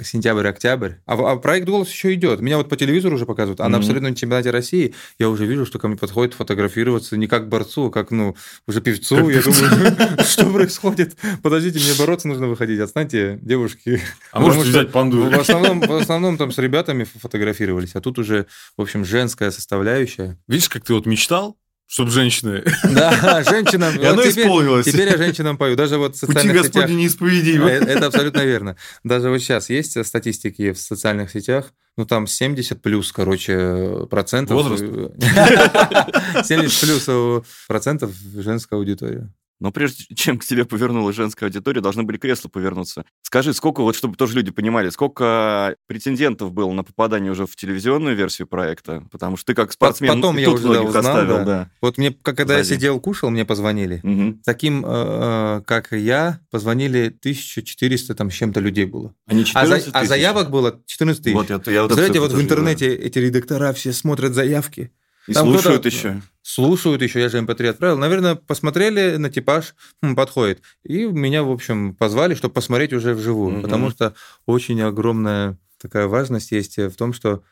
сентябрь-октябрь. 0.00 0.94
А, 1.06 1.32
а 1.32 1.36
проект 1.36 1.66
«Голос» 1.66 1.90
еще 1.90 2.14
идет. 2.14 2.40
Меня 2.40 2.58
вот 2.58 2.68
по 2.68 2.76
телевизору 2.76 3.16
уже 3.16 3.26
показывают. 3.26 3.60
А 3.60 3.64
mm-hmm. 3.64 3.68
на 3.68 3.78
абсолютном 3.78 4.14
чемпионате 4.14 4.50
России 4.50 4.94
я 5.18 5.28
уже 5.28 5.46
вижу, 5.46 5.66
что 5.66 5.78
ко 5.78 5.88
мне 5.88 5.96
подходит 5.96 6.34
фотографироваться 6.34 7.16
не 7.16 7.26
как 7.26 7.48
борцу, 7.48 7.86
а 7.86 7.90
как, 7.90 8.10
ну, 8.10 8.36
уже 8.66 8.80
певцу. 8.80 9.16
Как 9.16 9.34
я 9.34 9.42
думаю, 9.42 10.18
что 10.24 10.46
происходит? 10.46 11.16
Подождите, 11.42 11.78
мне 11.78 11.98
бороться 11.98 12.28
нужно 12.28 12.48
выходить. 12.48 12.80
Отстаньте, 12.80 13.38
девушки. 13.42 14.00
А 14.32 14.40
можете 14.40 14.68
взять 14.68 14.92
панду? 14.92 15.30
В 15.30 15.38
основном, 15.38 15.80
в 15.80 15.92
основном 15.92 16.36
там 16.36 16.52
с 16.52 16.58
ребятами 16.58 17.04
фотографировались, 17.04 17.94
а 17.94 18.00
тут 18.00 18.18
уже, 18.18 18.46
в 18.76 18.82
общем, 18.82 19.04
женская 19.04 19.50
составляющая. 19.50 20.38
Видишь, 20.46 20.68
как 20.68 20.84
ты 20.84 20.94
вот 20.94 21.06
мечтал? 21.06 21.56
Чтобы 21.88 22.10
женщины. 22.10 22.62
Да, 22.84 23.42
женщинам. 23.48 23.98
И 23.98 24.04
оно 24.04 24.22
исполнилось. 24.28 24.84
Теперь 24.84 25.08
я 25.08 25.16
женщинам 25.16 25.56
пою. 25.56 25.74
Даже 25.74 25.96
вот 25.96 26.16
в 26.16 26.18
социальных 26.18 26.56
Пути 26.58 26.68
Господи 26.68 26.92
неисповедимы. 26.92 27.70
Э, 27.70 27.78
это 27.82 28.06
абсолютно 28.06 28.44
верно. 28.44 28.76
Даже 29.04 29.30
вот 29.30 29.38
сейчас 29.38 29.70
есть 29.70 30.04
статистики 30.06 30.72
в 30.72 30.78
социальных 30.78 31.30
сетях, 31.30 31.72
ну 31.96 32.04
там 32.04 32.26
70 32.26 32.82
плюс, 32.82 33.10
короче, 33.10 34.06
процентов. 34.10 34.54
Возраст? 34.54 34.84
70 36.46 36.80
плюс 36.80 37.44
процентов 37.66 38.12
женская 38.36 38.76
аудитория. 38.76 39.32
Но 39.60 39.72
прежде 39.72 40.04
чем 40.14 40.38
к 40.38 40.44
тебе 40.44 40.64
повернулась 40.64 41.16
женская 41.16 41.46
аудитория, 41.46 41.80
должны 41.80 42.02
были 42.02 42.16
кресла 42.16 42.48
повернуться. 42.48 43.04
Скажи, 43.22 43.52
сколько, 43.52 43.82
вот 43.82 43.96
чтобы 43.96 44.16
тоже 44.16 44.34
люди 44.36 44.50
понимали, 44.50 44.90
сколько 44.90 45.76
претендентов 45.86 46.52
было 46.52 46.70
на 46.72 46.84
попадание 46.84 47.32
уже 47.32 47.46
в 47.46 47.56
телевизионную 47.56 48.16
версию 48.16 48.46
проекта? 48.48 49.04
Потому 49.10 49.36
что 49.36 49.46
ты 49.46 49.54
как 49.54 49.72
спортсмен 49.72 50.14
Потом 50.14 50.36
я 50.36 50.50
уже 50.50 50.62
да, 50.62 50.82
узнал, 50.82 51.06
оставил, 51.06 51.36
да. 51.38 51.44
да. 51.44 51.70
Вот 51.80 51.98
мне, 51.98 52.12
когда 52.12 52.54
Сзади. 52.54 52.58
я 52.58 52.76
сидел, 52.76 53.00
кушал, 53.00 53.30
мне 53.30 53.44
позвонили. 53.44 54.00
Угу. 54.02 54.40
Таким, 54.44 54.84
э, 54.84 54.88
э 54.88 55.62
как 55.66 55.92
я, 55.92 56.40
позвонили 56.50 57.08
1400 57.08 58.14
там 58.14 58.30
с 58.30 58.34
чем-то 58.34 58.60
людей 58.60 58.84
было. 58.84 59.14
А, 59.26 59.34
не 59.34 59.44
а, 59.54 59.66
за, 59.66 59.80
а 59.92 60.04
заявок 60.04 60.50
было 60.50 60.80
14 60.86 61.22
тысяч. 61.22 61.34
Вот, 61.34 61.50
я, 61.50 61.60
я 61.72 61.82
вот 61.82 61.92
Знаете, 61.92 62.20
вот 62.20 62.32
в 62.32 62.40
интернете 62.40 62.88
да. 62.88 63.04
эти 63.04 63.18
редактора 63.18 63.72
все 63.72 63.92
смотрят 63.92 64.34
заявки. 64.34 64.92
И 65.26 65.32
Там 65.34 65.48
слушают 65.48 65.84
еще. 65.84 66.22
Слушают 66.48 67.02
еще, 67.02 67.20
я 67.20 67.28
же 67.28 67.40
MP3 67.40 67.62
эм 67.62 67.70
отправил. 67.70 67.98
Наверное, 67.98 68.34
посмотрели 68.34 69.16
на 69.16 69.28
типаж, 69.28 69.74
хм, 70.02 70.14
подходит. 70.14 70.62
И 70.82 71.04
меня, 71.04 71.42
в 71.42 71.50
общем, 71.50 71.94
позвали, 71.94 72.34
чтобы 72.34 72.54
посмотреть 72.54 72.94
уже 72.94 73.12
вживую, 73.12 73.56
угу. 73.56 73.62
потому 73.62 73.90
что 73.90 74.14
очень 74.46 74.80
огромная 74.80 75.58
такая 75.78 76.06
важность 76.06 76.50
есть 76.52 76.78
в 76.78 76.96
том, 76.96 77.12
что 77.12 77.42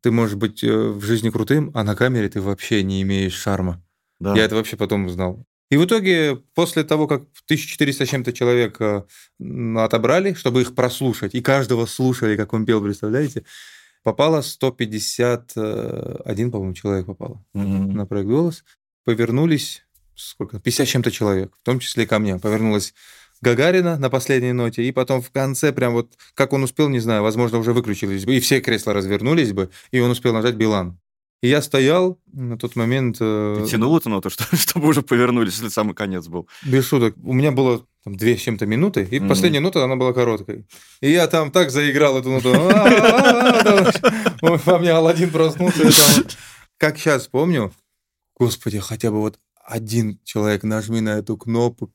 ты 0.00 0.10
можешь 0.10 0.34
быть 0.34 0.64
э, 0.64 0.76
в 0.76 1.04
жизни 1.04 1.30
крутым, 1.30 1.70
а 1.72 1.84
на 1.84 1.94
камере 1.94 2.28
ты 2.28 2.40
вообще 2.40 2.82
не 2.82 3.00
имеешь 3.02 3.34
шарма. 3.34 3.80
Да. 4.18 4.34
Я 4.34 4.44
это 4.44 4.56
вообще 4.56 4.76
потом 4.76 5.06
узнал. 5.06 5.46
И 5.70 5.76
в 5.76 5.84
итоге, 5.84 6.42
после 6.54 6.82
того, 6.82 7.06
как 7.06 7.22
1400 7.44 8.04
с 8.04 8.08
чем-то 8.08 8.32
человек 8.32 8.76
э, 8.80 9.04
отобрали, 9.76 10.34
чтобы 10.34 10.62
их 10.62 10.74
прослушать, 10.74 11.36
и 11.36 11.40
каждого 11.42 11.86
слушали, 11.86 12.36
как 12.36 12.52
он 12.54 12.66
пел, 12.66 12.82
представляете, 12.82 13.44
попало 14.02 14.42
151, 14.42 16.50
по-моему, 16.50 16.74
человек 16.74 17.06
попало 17.06 17.44
Мгм. 17.54 17.94
на 17.94 18.06
проект 18.06 18.28
«Голос». 18.28 18.64
Повернулись, 19.04 19.84
сколько, 20.14 20.60
50 20.60 20.86
с 20.86 20.90
чем-то 20.90 21.10
человек, 21.10 21.52
в 21.60 21.64
том 21.64 21.80
числе 21.80 22.06
ко 22.06 22.18
мне. 22.18 22.38
Повернулась 22.38 22.94
Гагарина 23.40 23.98
на 23.98 24.10
последней 24.10 24.52
ноте, 24.52 24.84
и 24.84 24.92
потом 24.92 25.20
в 25.20 25.30
конце, 25.30 25.72
прям 25.72 25.94
вот, 25.94 26.12
как 26.34 26.52
он 26.52 26.62
успел, 26.62 26.88
не 26.88 27.00
знаю, 27.00 27.22
возможно, 27.22 27.58
уже 27.58 27.72
выключились 27.72 28.24
бы, 28.24 28.36
и 28.36 28.40
все 28.40 28.60
кресла 28.60 28.92
развернулись 28.92 29.52
бы, 29.52 29.70
и 29.90 29.98
он 29.98 30.10
успел 30.10 30.32
нажать 30.32 30.54
«Билан». 30.54 30.98
И 31.42 31.48
я 31.48 31.60
стоял 31.60 32.20
на 32.32 32.56
тот 32.56 32.76
момент... 32.76 33.16
э, 33.20 33.62
Ты 33.64 33.70
тянул 33.70 33.96
эту 33.98 34.08
ноту, 34.08 34.30
что, 34.30 34.44
чтобы 34.56 34.86
уже 34.88 35.02
повернулись, 35.02 35.54
если 35.54 35.68
самый 35.68 35.94
конец 35.94 36.28
был. 36.28 36.48
Без 36.64 36.86
шуток. 36.86 37.16
У 37.22 37.32
меня 37.32 37.50
было 37.50 37.84
там, 38.04 38.14
две 38.16 38.36
с 38.36 38.40
чем-то 38.40 38.64
минуты, 38.66 39.06
и 39.10 39.18
Мгм. 39.18 39.28
последняя 39.28 39.60
нота, 39.60 39.82
она 39.84 39.96
была 39.96 40.12
короткой. 40.12 40.66
И 41.00 41.10
я 41.10 41.26
там 41.26 41.50
так 41.50 41.70
заиграл 41.70 42.16
эту 42.18 42.30
ноту. 42.30 42.52
А-а-а, 42.54 43.92
там, 44.40 44.56
Во 44.64 44.78
мне 44.78 44.92
Алладин 44.92 45.30
проснулся. 45.30 46.24
Как 46.78 46.96
сейчас 46.98 47.26
помню, 47.28 47.72
господи, 48.38 48.78
хотя 48.78 49.10
бы 49.10 49.20
вот 49.20 49.38
один 49.64 50.20
человек 50.24 50.62
нажми 50.64 51.00
на 51.00 51.18
эту 51.18 51.36
кнопку, 51.36 51.88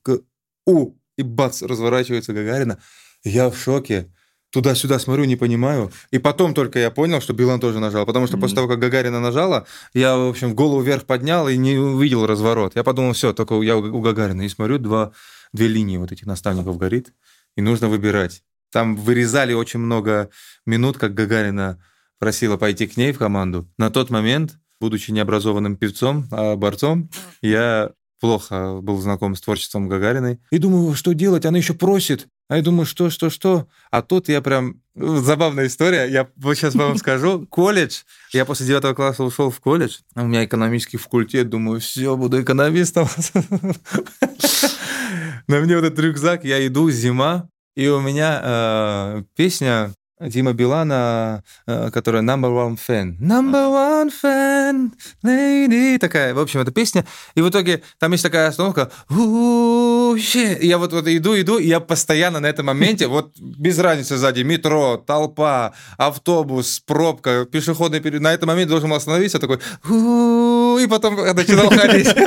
у, 0.66 0.94
и 1.18 1.24
бац, 1.24 1.62
разворачивается 1.62 2.34
Гагарина. 2.34 2.80
Я 3.24 3.50
в 3.50 3.58
шоке. 3.58 4.12
Туда-сюда 4.52 4.98
смотрю, 4.98 5.26
не 5.26 5.36
понимаю. 5.36 5.92
И 6.10 6.20
потом 6.20 6.54
только 6.54 6.80
я 6.80 6.90
понял, 6.90 7.20
что 7.22 7.34
Билан 7.34 7.60
тоже 7.60 7.80
нажал. 7.80 8.06
Потому 8.06 8.28
что 8.28 8.38
Мгм. 8.38 8.42
после 8.44 8.56
того, 8.56 8.68
как 8.68 8.80
Гагарина 8.80 9.20
нажала, 9.20 9.68
я, 9.94 10.16
в 10.16 10.30
общем, 10.30 10.56
голову 10.56 10.82
вверх 10.82 11.04
поднял 11.04 11.48
и 11.50 11.58
не 11.58 11.78
увидел 11.78 12.26
разворот. 12.26 12.76
Я 12.76 12.84
подумал, 12.84 13.14
все, 13.14 13.34
только 13.34 13.56
я 13.62 13.76
у 13.76 13.82
у 13.98 14.02
Гагарина. 14.02 14.44
И 14.44 14.50
смотрю, 14.50 14.78
два, 14.78 15.12
две 15.54 15.68
линии 15.68 15.98
вот 15.98 16.12
этих 16.12 16.26
наставников 16.26 16.78
горит, 16.78 17.14
и 17.58 17.62
нужно 17.62 17.90
выбирать. 17.90 18.44
Там 18.72 18.96
вырезали 18.96 19.54
очень 19.54 19.80
много 19.80 20.30
минут, 20.66 20.98
как 20.98 21.14
Гагарина 21.14 21.82
просила 22.20 22.58
пойти 22.58 22.88
к 22.88 22.98
ней 22.98 23.12
в 23.12 23.18
команду. 23.18 23.70
На 23.78 23.90
тот 23.90 24.10
момент, 24.10 24.58
будучи 24.80 25.12
необразованным 25.12 25.76
певцом, 25.78 26.26
а 26.32 26.56
борцом, 26.56 27.10
я 27.42 27.92
плохо 28.20 28.80
был 28.82 28.98
знаком 29.00 29.36
с 29.36 29.42
творчеством 29.42 29.88
Гагариной. 29.88 30.40
И 30.52 30.58
думаю, 30.58 30.96
что 30.96 31.14
делать? 31.14 31.46
Она 31.46 31.58
еще 31.60 31.74
просит. 31.74 32.28
А 32.50 32.56
я 32.56 32.62
думаю, 32.62 32.86
что, 32.86 33.10
что, 33.10 33.30
что? 33.30 33.68
А 33.92 34.02
тут 34.02 34.30
я 34.30 34.42
прям... 34.42 34.82
ну, 34.96 35.18
Забавная 35.18 35.68
история. 35.68 36.06
Я 36.06 36.30
вот 36.38 36.56
сейчас 36.56 36.76
вам 36.76 36.98
скажу. 36.98 37.46
Колледж. 37.48 38.04
Я 38.32 38.46
после 38.46 38.66
девятого 38.66 38.94
класса 38.94 39.24
ушел 39.24 39.52
в 39.52 39.60
колледж. 39.60 39.98
У 40.16 40.22
меня 40.22 40.46
экономический 40.46 40.98
факультет. 40.98 41.50
Думаю, 41.50 41.82
все, 41.82 42.16
буду 42.16 42.42
экономистом. 42.42 43.08
На 45.48 45.60
мне 45.60 45.76
вот 45.76 45.86
этот 45.86 46.00
рюкзак. 46.00 46.46
Я 46.46 46.66
иду, 46.66 46.90
зима. 46.90 47.50
И 47.76 47.88
у 47.90 48.00
меня 48.00 48.42
э, 48.44 49.24
песня 49.36 49.94
Дима 50.20 50.54
Билана, 50.54 51.44
э, 51.68 51.92
которая 51.92 52.24
Number 52.24 52.50
One 52.50 52.78
Fan. 52.78 53.18
Number 53.20 53.70
One 53.70 54.12
Fan, 54.12 54.92
lady. 55.24 56.00
Такая, 56.00 56.34
в 56.34 56.40
общем, 56.40 56.62
эта 56.62 56.72
песня. 56.72 57.06
И 57.36 57.42
в 57.42 57.50
итоге 57.50 57.84
там 58.00 58.12
есть 58.14 58.24
такая 58.24 58.48
остановка. 58.48 58.90
Я 59.10 60.78
вот, 60.78 60.94
вот 60.94 61.08
иду, 61.08 61.40
иду, 61.40 61.60
и 61.60 61.68
я 61.68 61.80
постоянно 61.80 62.40
на 62.40 62.48
этом 62.48 62.66
моменте, 62.66 63.08
вот 63.08 63.38
без 63.40 63.78
разницы 63.78 64.18
сзади, 64.18 64.42
метро, 64.42 64.98
толпа, 64.98 65.74
автобус, 65.98 66.80
пробка, 66.80 67.46
пешеходный 67.46 68.00
период. 68.00 68.24
На 68.24 68.34
этом 68.34 68.48
моменте 68.48 68.70
должен 68.70 68.90
был 68.90 68.98
остановиться 68.98 69.38
такой, 69.38 69.58
и 69.58 70.88
потом 70.88 71.16
начинал 71.16 71.70
ходить. 71.70 72.08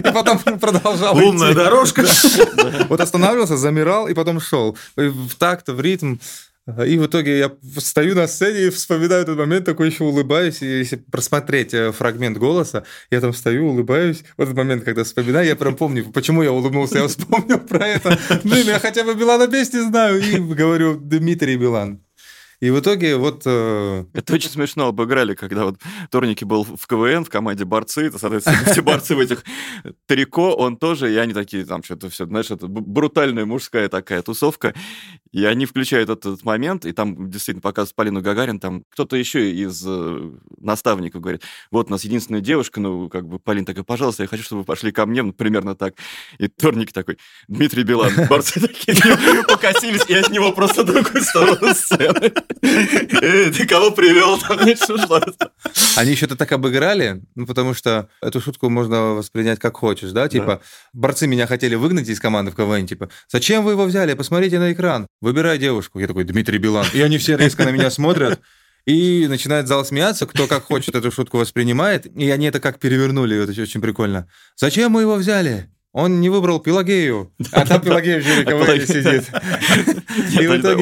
И 0.00 0.12
потом 0.12 0.38
продолжал 0.38 1.14
Лунная 1.16 1.48
идти. 1.52 1.56
дорожка. 1.56 2.04
Вот 2.88 3.00
останавливался, 3.00 3.56
замирал 3.56 4.08
и 4.08 4.14
потом 4.14 4.40
шел. 4.40 4.76
В 4.96 5.34
такт, 5.36 5.68
в 5.68 5.80
ритм. 5.80 6.16
И 6.86 6.98
в 6.98 7.06
итоге 7.06 7.38
я 7.38 7.52
стою 7.78 8.14
на 8.14 8.26
сцене 8.26 8.66
и 8.66 8.70
вспоминаю 8.70 9.22
этот 9.22 9.38
момент, 9.38 9.64
такой 9.64 9.88
еще 9.88 10.04
улыбаюсь. 10.04 10.62
И 10.62 10.66
если 10.66 10.96
просмотреть 10.96 11.74
э, 11.74 11.92
фрагмент 11.92 12.38
голоса, 12.38 12.84
я 13.10 13.20
там 13.20 13.32
стою, 13.32 13.68
улыбаюсь. 13.68 14.22
В 14.36 14.42
этот 14.42 14.54
момент, 14.54 14.84
когда 14.84 15.04
вспоминаю, 15.04 15.46
я 15.46 15.56
прям 15.56 15.76
помню, 15.76 16.10
почему 16.12 16.42
я 16.42 16.52
улыбнулся. 16.52 16.98
Я 16.98 17.08
вспомнил 17.08 17.58
про 17.58 17.86
это. 17.86 18.18
Блин, 18.44 18.66
я 18.66 18.78
хотя 18.78 19.04
бы 19.04 19.14
Билана 19.14 19.48
песни 19.48 19.78
знаю. 19.78 20.20
И 20.20 20.38
говорю, 20.38 20.96
Дмитрий 20.96 21.56
Билан. 21.56 22.00
И 22.60 22.70
в 22.70 22.78
итоге 22.78 23.16
вот... 23.16 23.42
э, 23.46 24.04
Это 24.12 24.34
очень 24.34 24.50
смешно 24.50 24.88
обыграли, 24.88 25.34
когда 25.34 25.64
вот 25.64 25.76
Торники 26.10 26.44
был 26.44 26.64
в 26.64 26.86
КВН, 26.86 27.24
в 27.24 27.30
команде 27.30 27.64
борцы, 27.64 28.06
это, 28.06 28.18
соответственно, 28.18 28.58
все 28.72 28.82
борцы 28.82 29.14
в 29.14 29.20
этих 29.20 29.44
трико, 30.06 30.54
он 30.54 30.76
тоже, 30.76 31.12
и 31.12 31.16
они 31.16 31.32
такие, 31.32 31.64
там 31.64 31.82
что-то 31.82 32.10
все, 32.10 32.26
знаешь, 32.26 32.50
это 32.50 32.66
брутальная 32.66 33.46
мужская 33.46 33.88
такая 33.88 34.20
тусовка, 34.22 34.74
и 35.32 35.44
они 35.44 35.64
включают 35.64 36.10
этот 36.10 36.44
момент, 36.44 36.84
и 36.84 36.92
там 36.92 37.30
действительно 37.30 37.62
показывают 37.62 37.96
Полину 37.96 38.20
Гагарин, 38.20 38.60
там 38.60 38.84
кто-то 38.90 39.16
еще 39.16 39.50
из 39.52 39.82
э, 39.86 40.30
наставников 40.58 41.22
говорит, 41.22 41.42
вот 41.70 41.86
у 41.88 41.90
нас 41.90 42.04
единственная 42.04 42.40
девушка, 42.40 42.80
ну, 42.80 43.08
как 43.08 43.26
бы 43.26 43.38
Полина 43.38 43.64
такая, 43.64 43.84
пожалуйста, 43.84 44.24
я 44.24 44.28
хочу, 44.28 44.42
чтобы 44.42 44.60
вы 44.62 44.64
пошли 44.66 44.92
ко 44.92 45.06
мне, 45.06 45.22
ну, 45.22 45.32
примерно 45.32 45.74
так. 45.74 45.94
И 46.38 46.48
Торники 46.48 46.92
такой, 46.92 47.16
Дмитрий 47.48 47.84
Билан, 47.84 48.12
борцы 48.28 48.60
такие 48.60 48.96
покосились, 49.48 50.04
и 50.08 50.14
от 50.14 50.30
него 50.30 50.52
просто 50.52 50.84
другую 50.84 51.22
сторону 51.22 51.74
сцены. 51.74 52.32
«Э, 52.62 53.50
Ты 53.50 53.66
кого 53.66 53.90
привел? 53.90 54.38
Они 55.96 56.12
еще 56.12 56.26
это 56.26 56.36
так 56.36 56.52
обыграли, 56.52 57.22
ну, 57.34 57.46
потому 57.46 57.74
что 57.74 58.08
эту 58.20 58.40
шутку 58.40 58.68
можно 58.68 59.14
воспринять 59.14 59.58
как 59.58 59.76
хочешь, 59.76 60.10
да? 60.10 60.28
Типа, 60.28 60.60
борцы 60.92 61.26
меня 61.26 61.46
хотели 61.46 61.74
выгнать 61.74 62.08
из 62.08 62.20
команды 62.20 62.50
в 62.50 62.56
КВН, 62.56 62.86
типа, 62.86 63.08
зачем 63.28 63.64
вы 63.64 63.72
его 63.72 63.84
взяли? 63.84 64.14
Посмотрите 64.14 64.58
на 64.58 64.72
экран, 64.72 65.06
выбирай 65.20 65.58
девушку. 65.58 65.98
Я 65.98 66.06
такой, 66.06 66.24
Дмитрий 66.24 66.58
Билан. 66.58 66.86
И 66.92 67.00
они 67.00 67.18
все 67.18 67.36
резко 67.36 67.64
на 67.64 67.70
меня 67.70 67.90
смотрят, 67.90 68.40
и 68.86 69.26
начинает 69.28 69.68
зал 69.68 69.84
смеяться, 69.84 70.26
кто 70.26 70.46
как 70.46 70.64
хочет 70.64 70.94
эту 70.94 71.10
шутку 71.10 71.38
воспринимает, 71.38 72.06
и 72.06 72.30
они 72.30 72.46
это 72.46 72.60
как 72.60 72.78
перевернули, 72.78 73.42
это 73.42 73.60
очень 73.60 73.80
прикольно. 73.80 74.28
Зачем 74.56 74.92
мы 74.92 75.02
его 75.02 75.16
взяли? 75.16 75.70
Он 75.92 76.20
не 76.20 76.28
выбрал 76.28 76.60
Пелагею, 76.60 77.32
а 77.50 77.66
там 77.66 77.80
Пелагея 77.80 78.20
в 78.20 78.22
жюри 78.22 78.44
КВН 78.44 78.86
сидит. 78.86 79.24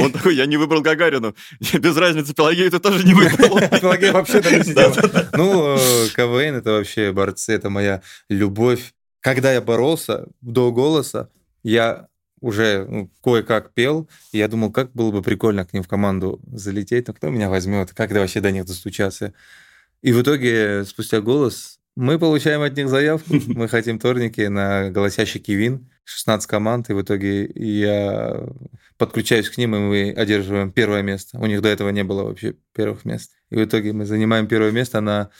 Он 0.03 0.13
такой, 0.13 0.37
я 0.37 0.45
не 0.45 0.59
выбрал 0.59 0.83
Гагарину. 0.83 1.35
Без 1.73 1.97
разницы, 1.97 2.35
Пелагею 2.35 2.71
ты 2.71 2.79
тоже 2.79 3.07
не 3.07 3.15
выбрал. 3.15 3.59
Пелагея 3.81 4.13
вообще 4.13 4.43
там 4.43 4.53
не 4.53 4.65
сидела. 4.65 4.95
Ну, 5.33 5.77
э, 5.79 6.09
КВН 6.15 6.57
это 6.57 6.73
вообще 6.73 7.13
борцы, 7.13 7.55
это 7.55 7.71
моя 7.71 8.03
любовь. 8.29 8.93
Когда 9.21 9.51
я 9.53 9.63
боролся 9.63 10.27
до 10.43 10.71
голоса, 10.73 11.31
я 11.63 12.09
уже 12.41 12.87
ну, 12.89 13.11
кое-как 13.23 13.73
пел, 13.73 14.09
и 14.33 14.39
я 14.39 14.47
думал, 14.47 14.71
как 14.71 14.93
было 14.93 15.11
бы 15.11 15.23
прикольно 15.23 15.65
к 15.65 15.73
ним 15.73 15.83
в 15.83 15.89
команду 15.89 16.41
залететь, 16.53 17.09
но 17.09 17.15
кто 17.15 17.31
меня 17.31 17.49
возьмет, 17.49 17.93
как 17.95 18.13
да 18.13 18.21
вообще 18.21 18.41
до 18.41 18.51
них 18.51 18.67
достучаться. 18.67 19.33
И 20.03 20.13
в 20.13 20.23
итоге, 20.23 20.85
спустя 20.85 21.21
голос, 21.21 21.78
мы 21.99 22.17
получаем 22.21 22.63
от 22.63 22.77
них 22.77 22.89
заявку, 22.89 23.35
мы 23.49 23.67
хотим 23.67 23.99
торники 23.99 24.43
на 24.43 24.89
голосящий 24.91 25.41
Кивин, 25.41 25.91
16 26.05 26.49
команд, 26.49 26.89
и 26.91 26.93
в 26.93 27.03
итоге 27.03 27.51
я 27.57 28.47
подключаюсь 28.97 29.51
к 29.51 29.59
ним, 29.59 29.75
и 29.75 29.79
мы 29.81 30.15
одерживаем 30.17 30.71
первое 30.71 31.03
место. 31.03 31.39
У 31.39 31.47
них 31.47 31.61
до 31.61 31.69
этого 31.69 31.89
не 31.89 32.05
было 32.05 32.23
вообще 32.23 32.55
первых 32.73 33.05
мест. 33.05 33.33
И 33.51 33.57
в 33.57 33.65
итоге 33.65 33.93
мы 33.93 34.05
занимаем 34.07 34.47
первое 34.47 34.71
место 34.71 35.01
на 35.01 35.31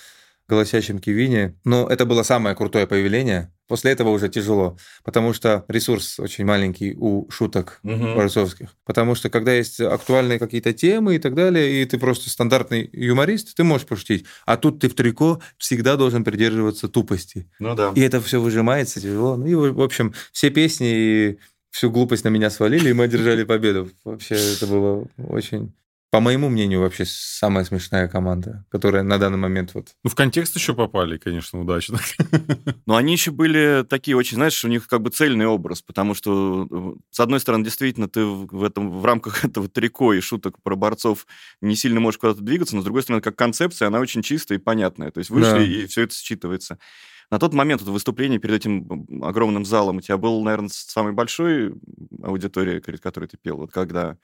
голосящем 0.49 0.99
Кивине. 0.99 1.57
Но 1.65 1.87
это 1.89 2.07
было 2.07 2.25
самое 2.25 2.57
крутое 2.57 2.89
появление. 2.89 3.53
После 3.69 3.93
этого 3.93 4.09
уже 4.09 4.29
тяжело, 4.31 4.79
потому 5.05 5.35
что 5.35 5.65
ресурс 5.69 6.19
очень 6.19 6.47
маленький 6.47 6.97
у 6.99 7.31
шуток 7.31 7.81
борцовских. 7.83 8.75
Потому 8.85 9.15
что 9.15 9.29
когда 9.29 9.53
есть 9.53 9.79
актуальные 9.81 10.39
какие-то 10.39 10.73
темы 10.73 11.17
и 11.17 11.19
так 11.19 11.35
далее, 11.35 11.83
и 11.83 11.85
ты 11.85 11.99
просто 11.99 12.31
стандартный 12.31 12.89
юморист, 12.93 13.55
ты 13.55 13.65
можешь 13.65 13.87
пошутить. 13.87 14.25
А 14.47 14.57
тут 14.57 14.81
ты 14.81 14.89
в 14.89 14.95
трико 14.95 15.41
всегда 15.59 15.97
должен 15.97 16.25
придерживаться 16.25 16.89
тупости. 16.89 17.51
Ну 17.59 17.75
да. 17.75 17.93
И 17.95 18.01
это 18.01 18.21
все 18.23 18.41
выжимается 18.41 19.01
тяжело. 19.01 19.37
Ну 19.37 19.47
и, 19.47 19.55
в 19.55 19.83
общем, 19.83 20.15
все 20.33 20.51
песни 20.51 20.89
и 20.91 21.39
всю 21.71 21.91
глупость 21.91 22.25
на 22.25 22.29
меня 22.29 22.51
свалили, 22.51 22.89
и 22.89 22.93
мы 22.95 23.05
одержали 23.05 23.45
победу. 23.45 23.91
Вообще 24.05 24.35
это 24.35 24.67
было 24.67 25.07
очень... 25.19 25.75
По 26.11 26.21
моему 26.21 26.49
мнению, 26.49 26.81
вообще 26.81 27.05
самая 27.07 27.65
смешная 27.65 28.09
команда, 28.09 28.65
которая 28.71 29.03
на 29.03 29.19
данный 29.19 29.37
момент 29.37 29.75
вот... 29.75 29.89
Ну, 30.03 30.09
в 30.09 30.15
контекст 30.15 30.57
еще 30.57 30.73
попали, 30.75 31.19
конечно, 31.19 31.61
удачно. 31.61 31.99
Но 32.87 32.97
они 32.97 33.13
еще 33.13 33.31
были 33.31 33.85
такие 33.87 34.17
очень, 34.17 34.37
знаешь, 34.37 34.65
у 34.65 34.69
них 34.69 34.87
как 34.87 35.03
бы 35.03 35.11
цельный 35.11 35.45
образ, 35.45 35.83
потому 35.83 36.15
что, 36.15 36.67
э, 36.71 36.93
с 37.11 37.21
одной 37.21 37.41
стороны, 37.41 37.63
действительно, 37.63 38.09
ты 38.09 38.25
в 38.25 38.65
этом 38.65 38.91
в 38.91 39.05
рамках 39.05 39.45
этого 39.45 39.69
трико 39.69 40.15
и 40.15 40.21
шуток 40.21 40.63
про 40.63 40.77
борцов 40.77 41.27
не 41.61 41.77
сильно 41.77 42.01
можешь 42.01 42.19
куда-то 42.19 42.41
двигаться, 42.41 42.75
но, 42.75 42.81
с 42.81 42.85
другой 42.85 43.03
стороны, 43.03 43.21
как 43.21 43.37
концепция, 43.37 43.89
она 43.89 44.01
очень 44.01 44.23
чистая 44.23 44.59
и 44.59 44.63
понятная. 44.63 45.11
То 45.11 45.19
есть 45.19 45.29
вышли, 45.29 45.51
Да. 45.51 45.63
и 45.63 45.87
все 45.87 46.03
это 46.05 46.15
считывается. 46.15 46.79
На 47.31 47.39
тот 47.39 47.53
момент 47.53 47.83
это 47.83 47.91
выступление 47.91 48.39
перед 48.39 48.57
этим 48.57 49.07
огромным 49.23 49.67
залом 49.67 49.99
у 49.99 50.01
тебя 50.01 50.17
был, 50.17 50.43
наверное, 50.43 50.71
самой 50.73 51.13
большой 51.13 51.75
аудитория, 52.23 52.81
перед 52.81 53.01
которой 53.03 53.27
ты 53.27 53.37
пел, 53.37 53.59
вот 53.59 53.73
когда... 53.73 54.17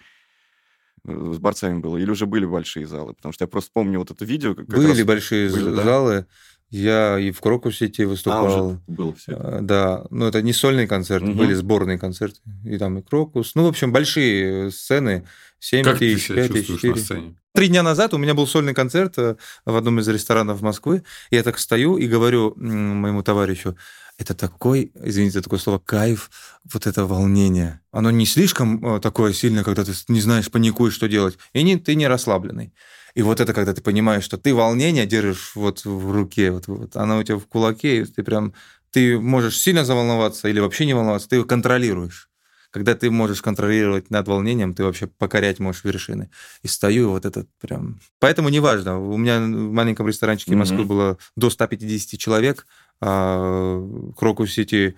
э, 1.06 1.32
с 1.34 1.38
борцами 1.38 1.78
было? 1.80 1.96
Или 1.96 2.11
уже 2.11 2.26
были 2.26 2.46
большие 2.46 2.87
залы? 2.87 3.14
Потому 3.14 3.32
что 3.32 3.44
я 3.44 3.49
просто 3.49 3.70
помню 3.73 3.99
вот 3.99 4.11
это 4.11 4.25
видео. 4.25 4.54
Как 4.54 4.66
были 4.66 4.88
раз 4.88 5.02
большие 5.02 5.50
были, 5.50 5.75
да? 5.76 5.82
залы. 5.82 6.26
Я 6.70 7.18
и 7.20 7.30
в 7.30 7.40
Крокус-Сити 7.40 8.02
А, 8.02 8.08
выступал. 8.08 8.46
уже 8.68 8.80
было 8.88 9.14
все. 9.14 9.32
А, 9.37 9.61
Да, 9.61 10.06
но 10.11 10.26
это 10.26 10.42
не 10.42 10.52
сольные 10.52 10.88
концерты, 10.88 11.26
Мгм. 11.28 11.37
были 11.38 11.54
сборные 11.54 11.99
концерты. 11.99 12.40
И 12.64 12.76
там 12.78 12.99
и 12.99 13.02
Крокус. 13.02 13.54
Ну, 13.54 13.64
в 13.64 13.68
общем, 13.68 13.92
большие 13.92 14.70
сцены. 14.73 15.25
7 15.61 15.84
Как 15.84 15.99
ты 15.99 16.14
тысяч, 16.14 16.26
себя 16.26 16.42
5 16.42 16.52
тысяч, 16.52 16.66
чувствуешь 16.66 16.82
на 16.96 17.00
4. 17.00 17.04
сцене? 17.20 17.37
Три 17.54 17.68
дня 17.68 17.82
назад 17.84 18.12
у 18.12 18.18
меня 18.18 18.34
был 18.34 18.46
сольный 18.49 18.75
концерт 18.75 19.14
э, 19.18 19.37
в 19.64 19.76
одном 19.76 20.00
из 20.00 20.08
ресторанов 20.08 20.61
Москвы. 20.62 21.04
Я 21.30 21.42
так 21.44 21.58
стою 21.58 21.96
и 21.96 22.08
говорю 22.08 22.54
моему 22.56 23.23
товарищу, 23.23 23.76
это 24.18 24.35
такой, 24.35 24.92
извините 25.02 25.40
такое 25.40 25.59
слово, 25.59 25.78
кайф, 25.78 26.30
вот 26.73 26.87
это 26.87 27.04
волнение. 27.06 27.80
Оно 27.90 28.11
не 28.11 28.26
слишком 28.26 28.85
э, 28.85 29.00
такое 29.00 29.33
сильное, 29.33 29.64
когда 29.64 29.85
ты 29.85 29.92
не 30.09 30.21
знаешь, 30.21 30.50
паникуешь, 30.50 30.94
что 30.94 31.09
делать. 31.09 31.37
И 31.52 31.62
не, 31.62 31.76
ты 31.76 31.94
не 31.94 32.06
расслабленный. 32.06 32.73
И 33.14 33.23
вот 33.23 33.40
это, 33.40 33.52
когда 33.52 33.75
ты 33.75 33.83
понимаешь, 33.83 34.25
что 34.25 34.38
ты 34.38 34.54
волнение 34.54 35.06
держишь 35.06 35.52
вот 35.54 35.85
в 35.85 36.11
руке, 36.11 36.50
вот, 36.50 36.66
вот 36.68 36.97
оно 36.97 37.18
у 37.18 37.23
тебя 37.23 37.38
в 37.38 37.47
кулаке, 37.47 38.02
и 38.02 38.04
ты 38.04 38.23
прям, 38.23 38.54
ты 38.90 39.18
можешь 39.18 39.59
сильно 39.59 39.85
заволноваться 39.85 40.49
или 40.49 40.61
вообще 40.61 40.87
не 40.87 40.94
волноваться, 40.94 41.28
ты 41.28 41.37
его 41.37 41.44
контролируешь. 41.44 42.28
Когда 42.75 42.97
ты 42.97 43.09
можешь 43.09 43.40
контролировать 43.40 44.11
над 44.11 44.26
волнением, 44.26 44.75
ты 44.75 44.83
вообще 44.83 45.07
покорять 45.07 45.61
можешь 45.61 45.85
вершины. 45.85 46.28
И 46.64 46.66
стою, 46.66 47.11
вот 47.11 47.25
этот 47.25 47.49
прям... 47.61 48.00
Поэтому 48.19 48.49
неважно. 48.49 48.99
У 48.99 49.16
меня 49.16 49.38
в 49.38 49.73
маленьком 49.73 50.09
ресторанчике 50.09 50.50
Мгм. 50.50 50.59
Москвы 50.59 50.85
было 50.85 51.19
до 51.37 51.50
150 51.50 52.19
человек, 52.19 52.66
а 53.00 53.76
в 53.78 54.14
Крокус-Сити 54.14 54.97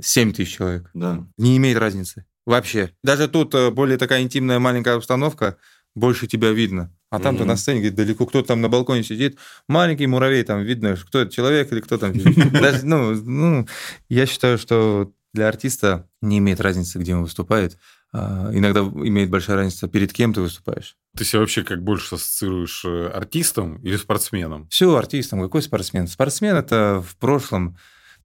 7 0.00 0.32
тысяч 0.32 0.56
человек. 0.56 0.88
Да. 0.94 1.26
Не 1.36 1.58
имеет 1.58 1.76
разницы. 1.76 2.24
Вообще. 2.46 2.90
Даже 3.04 3.28
тут 3.28 3.54
э, 3.54 3.70
более 3.70 3.98
такая 3.98 4.22
интимная 4.22 4.58
маленькая 4.58 4.94
обстановка, 4.96 5.58
больше 5.94 6.26
тебя 6.26 6.52
видно. 6.52 6.90
А 7.10 7.18
там-то 7.18 7.42
Мгм. 7.42 7.48
на 7.48 7.56
сцене 7.56 7.80
где 7.80 7.90
далеко, 7.90 8.24
кто-то 8.24 8.48
там 8.48 8.62
на 8.62 8.70
балконе 8.70 9.02
сидит, 9.02 9.36
маленький 9.68 10.06
муравей, 10.06 10.42
там 10.42 10.62
видно, 10.62 10.96
кто 10.96 11.18
это, 11.20 11.30
человек 11.30 11.70
или 11.70 11.80
кто 11.80 11.98
там. 11.98 12.14
Даже, 12.62 12.86
ну, 12.86 13.14
ну, 13.14 13.68
я 14.08 14.24
считаю, 14.24 14.56
что 14.56 15.12
для 15.32 15.48
артиста 15.48 16.08
не 16.22 16.38
имеет 16.38 16.60
разницы, 16.60 16.98
где 16.98 17.14
он 17.14 17.22
выступает. 17.22 17.78
А, 18.12 18.50
Иногда 18.52 18.80
имеет 18.80 19.30
большая 19.30 19.56
разница, 19.56 19.86
перед 19.88 20.12
кем 20.12 20.34
ты 20.34 20.40
выступаешь. 20.40 20.96
Ты 21.16 21.24
себя 21.24 21.40
вообще 21.40 21.62
как 21.62 21.82
больше 21.82 22.14
ассоциируешь 22.16 22.84
э, 22.84 23.08
артистом 23.08 23.76
или 23.82 23.96
спортсменом? 23.96 24.68
Все, 24.68 24.94
артистом. 24.96 25.40
Какой 25.42 25.62
спортсмен? 25.62 26.08
Спортсмен 26.08 26.56
это 26.56 27.04
в 27.06 27.16
прошлом. 27.16 27.76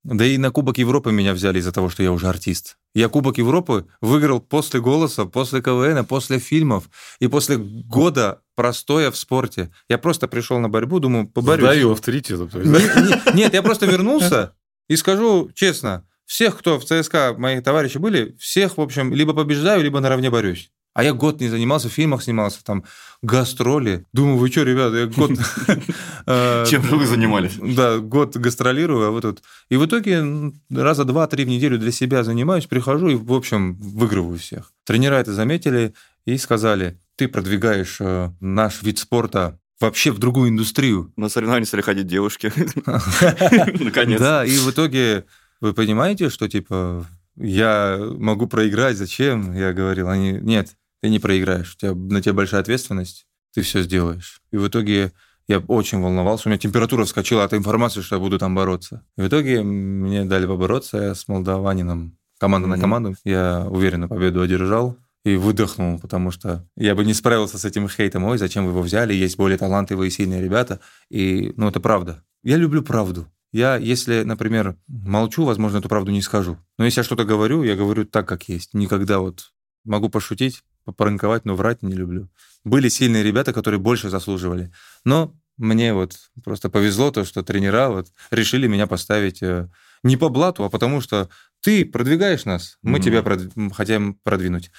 Да 0.03 0.23
и 0.23 0.37
на 0.37 0.51
Кубок 0.51 0.77
Европы 0.77 1.11
меня 1.11 1.33
взяли 1.33 1.57
из-за 1.59 1.71
того, 1.71 1.89
что 1.89 2.03
я 2.03 2.11
уже 2.11 2.27
артист. 2.27 2.77
Я 2.93 3.09
Кубок 3.09 3.39
Европы 3.39 3.87
выиграл 4.01 4.39
после 4.39 4.79
«Голоса», 4.79 5.25
после 5.25 5.63
КВН, 5.63 6.05
после 6.05 6.37
фильмов 6.37 6.89
и 7.19 7.27
после 7.27 7.57
года 7.57 8.41
простоя 8.55 9.09
в 9.09 9.17
спорте. 9.17 9.71
Я 9.89 9.97
просто 9.97 10.27
пришел 10.27 10.59
на 10.59 10.69
борьбу, 10.69 10.99
думаю, 10.99 11.27
поборюсь. 11.27 11.65
Авторитетом. 11.91 12.49
да? 12.53 12.59
Не- 12.59 13.33
не- 13.33 13.33
Нет, 13.35 13.53
я 13.53 13.63
просто 13.63 13.87
вернулся 13.87 14.53
и 14.87 14.95
скажу 14.95 15.49
честно, 15.55 16.07
всех, 16.25 16.57
кто 16.57 16.79
в 16.79 16.85
ЦСКА, 16.85 17.35
мои 17.37 17.61
товарищи 17.61 17.97
были, 17.97 18.35
всех, 18.39 18.77
в 18.77 18.81
общем, 18.81 19.13
либо 19.13 19.33
побеждаю, 19.33 19.83
либо 19.83 19.99
наравне 19.99 20.29
борюсь. 20.29 20.71
А 20.95 21.03
я 21.03 21.13
год 21.13 21.41
не 21.41 21.49
занимался, 21.49 21.89
в 21.89 21.91
фильмах 21.91 22.23
снимался, 22.23 22.63
там, 22.63 22.85
гастроли. 23.21 24.05
Думаю, 24.13 24.37
вы 24.37 24.49
что, 24.49 24.63
ребята, 24.63 24.95
я 24.95 25.05
год... 25.07 25.31
э, 26.25 26.65
Чем 26.69 26.83
же 26.83 26.95
вы 26.95 27.05
занимались? 27.05 27.57
Да, 27.61 27.97
год 27.97 28.37
гастролирую, 28.37 29.05
а 29.05 29.11
вы 29.11 29.19
тут... 29.19 29.43
И 29.67 29.75
в 29.75 29.85
итоге 29.85 30.53
раза 30.71 31.03
два-три 31.03 31.43
в 31.43 31.49
неделю 31.49 31.77
для 31.77 31.91
себя 31.91 32.23
занимаюсь, 32.23 32.67
прихожу 32.67 33.09
и, 33.09 33.15
в 33.15 33.33
общем, 33.33 33.75
выигрываю 33.75 34.39
всех. 34.39 34.71
Тренера 34.85 35.15
это 35.15 35.33
заметили 35.33 35.93
и 36.25 36.37
сказали, 36.37 36.97
ты 37.17 37.27
продвигаешь 37.27 37.97
э, 37.99 38.31
наш 38.39 38.81
вид 38.81 38.97
спорта 38.97 39.59
вообще 39.81 40.11
в 40.11 40.19
другую 40.19 40.49
индустрию. 40.49 41.11
На 41.17 41.27
соревнования 41.27 41.65
стали 41.65 41.81
ходить 41.81 42.07
девушки. 42.07 42.53
Наконец. 43.83 44.19
Да, 44.19 44.45
и 44.45 44.57
в 44.57 44.71
итоге 44.71 45.25
вы 45.61 45.73
понимаете, 45.73 46.29
что 46.29 46.47
типа 46.47 47.05
я 47.37 47.97
могу 48.17 48.47
проиграть, 48.47 48.97
зачем? 48.97 49.53
Я 49.53 49.73
говорил, 49.73 50.09
они, 50.09 50.33
нет, 50.33 50.75
ты 51.01 51.09
не 51.09 51.19
проиграешь, 51.19 51.75
у 51.75 51.77
тебя, 51.77 51.93
на 51.95 52.21
тебя 52.21 52.33
большая 52.33 52.61
ответственность, 52.61 53.25
ты 53.53 53.61
все 53.61 53.81
сделаешь. 53.83 54.41
И 54.51 54.57
в 54.57 54.67
итоге 54.67 55.11
я 55.47 55.59
очень 55.59 55.99
волновался, 56.01 56.47
у 56.47 56.49
меня 56.49 56.57
температура 56.59 57.05
вскочила 57.05 57.43
от 57.43 57.53
информации, 57.53 58.01
что 58.01 58.15
я 58.15 58.19
буду 58.19 58.37
там 58.39 58.55
бороться. 58.55 59.03
И 59.17 59.21
в 59.21 59.27
итоге 59.27 59.61
мне 59.63 60.25
дали 60.25 60.45
побороться, 60.45 60.97
я 60.97 61.15
с 61.15 61.27
молдаванином, 61.27 62.17
команда 62.39 62.67
на 62.67 62.75
Мгм. 62.75 62.81
команду, 62.81 63.15
я 63.23 63.65
уверенно 63.69 64.07
победу 64.07 64.41
одержал. 64.41 64.97
И 65.23 65.37
выдохнул, 65.37 65.97
потому 65.97 66.29
что 66.29 66.67
я 66.77 66.93
бы 66.93 67.03
не 67.03 67.15
справился 67.15 67.57
с 67.57 67.65
этим 67.65 67.89
хейтом. 67.89 68.25
Ой, 68.25 68.37
зачем 68.37 68.65
вы 68.65 68.69
его 68.69 68.83
взяли? 68.83 69.11
Есть 69.11 69.37
более 69.37 69.57
талантливые 69.57 70.09
и 70.09 70.11
сильные 70.11 70.39
ребята. 70.39 70.79
И, 71.09 71.51
ну, 71.57 71.67
это 71.67 71.79
правда. 71.79 72.23
Я 72.43 72.57
люблю 72.57 72.83
правду. 72.83 73.27
Я, 73.55 73.77
если, 73.77 74.23
например, 74.23 74.75
молчу, 74.85 75.45
возможно, 75.45 75.77
эту 75.77 75.87
правду 75.87 76.11
не 76.11 76.21
скажу. 76.21 76.57
Но 76.77 76.83
если 76.83 76.99
я 76.99 77.03
что-то 77.05 77.23
говорю, 77.23 77.63
я 77.63 77.77
говорю 77.77 78.03
так, 78.03 78.27
как 78.27 78.49
есть. 78.49 78.73
Никогда 78.73 79.19
вот 79.19 79.53
могу 79.85 80.09
пошутить, 80.09 80.63
попранковать, 80.83 81.45
но 81.45 81.55
врать 81.55 81.81
не 81.81 81.93
люблю. 81.93 82.27
Были 82.65 82.89
сильные 82.89 83.23
ребята, 83.23 83.53
которые 83.53 83.79
больше 83.79 84.09
заслуживали. 84.09 84.73
Но 85.05 85.33
мне 85.55 85.93
вот 85.93 86.17
просто 86.43 86.69
повезло 86.69 87.11
то, 87.11 87.23
что 87.23 87.43
тренера 87.43 87.87
вот 87.87 88.07
решили 88.29 88.67
меня 88.67 88.87
поставить 88.87 89.41
э, 89.41 89.69
не 90.03 90.17
по 90.17 90.27
блату, 90.27 90.65
а 90.65 90.69
потому 90.69 90.99
что 90.99 91.29
ты 91.61 91.85
продвигаешь 91.85 92.43
нас, 92.43 92.77
мы 92.81 92.97
Мгм. 92.97 93.01
тебя 93.03 93.19
прод- 93.21 93.53
м, 93.55 93.69
хотим 93.71 94.15
продвинуть. 94.15 94.69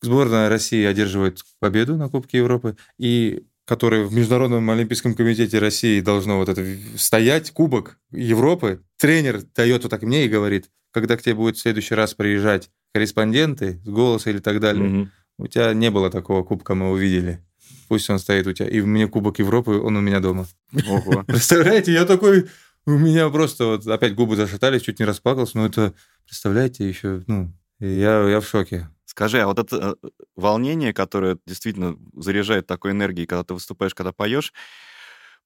Сборная 0.00 0.48
России 0.48 0.82
одерживает 0.86 1.42
победу 1.60 1.96
на 1.96 2.08
Кубке 2.08 2.38
Европы, 2.38 2.78
и 2.96 3.44
который 3.64 4.04
в 4.04 4.12
Международном 4.12 4.68
Олимпийском 4.70 5.14
комитете 5.14 5.58
России 5.58 6.00
должно 6.00 6.38
вот 6.38 6.48
это 6.48 6.64
стоять, 6.96 7.50
Кубок 7.50 7.98
Европы, 8.10 8.82
тренер 8.98 9.42
дает 9.54 9.82
вот 9.82 9.90
так 9.90 10.02
мне 10.02 10.26
и 10.26 10.28
говорит, 10.28 10.70
когда 10.92 11.16
к 11.16 11.22
тебе 11.22 11.34
будет 11.34 11.56
в 11.56 11.60
следующий 11.60 11.94
раз 11.94 12.14
приезжать 12.14 12.70
корреспонденты 12.92 13.80
с 13.84 13.88
голоса 13.88 14.30
или 14.30 14.38
так 14.38 14.60
далее, 14.60 14.84
Мгм. 14.84 15.10
у 15.38 15.46
тебя 15.48 15.72
не 15.74 15.90
было 15.90 16.10
такого 16.10 16.44
кубка, 16.44 16.74
мы 16.74 16.90
увидели. 16.90 17.40
Пусть 17.88 18.08
он 18.10 18.18
стоит 18.18 18.46
у 18.46 18.52
тебя. 18.52 18.68
И 18.68 18.80
мне 18.80 19.08
Кубок 19.08 19.38
Европы, 19.38 19.72
он 19.72 19.96
у 19.96 20.00
меня 20.00 20.20
дома. 20.20 20.46
Ого. 20.88 21.22
Представляете, 21.26 21.92
я 21.92 22.04
такой... 22.04 22.46
У 22.86 22.90
меня 22.92 23.28
просто 23.30 23.64
вот 23.66 23.86
опять 23.86 24.14
губы 24.14 24.36
зашатались, 24.36 24.82
чуть 24.82 24.98
не 24.98 25.04
расплакался. 25.06 25.56
Но 25.58 25.66
это, 25.66 25.94
представляете, 26.26 26.86
еще... 26.88 27.22
Ну, 27.26 27.50
я, 27.80 28.28
я 28.28 28.40
в 28.40 28.46
шоке. 28.46 28.88
Скажи, 29.16 29.40
а 29.40 29.46
вот 29.46 29.60
это 29.60 29.96
э, 30.02 30.08
волнение, 30.34 30.92
которое 30.92 31.38
действительно 31.46 31.96
заряжает 32.16 32.66
такой 32.66 32.90
энергией, 32.90 33.26
когда 33.26 33.44
ты 33.44 33.54
выступаешь, 33.54 33.94
когда 33.94 34.10
поешь, 34.10 34.52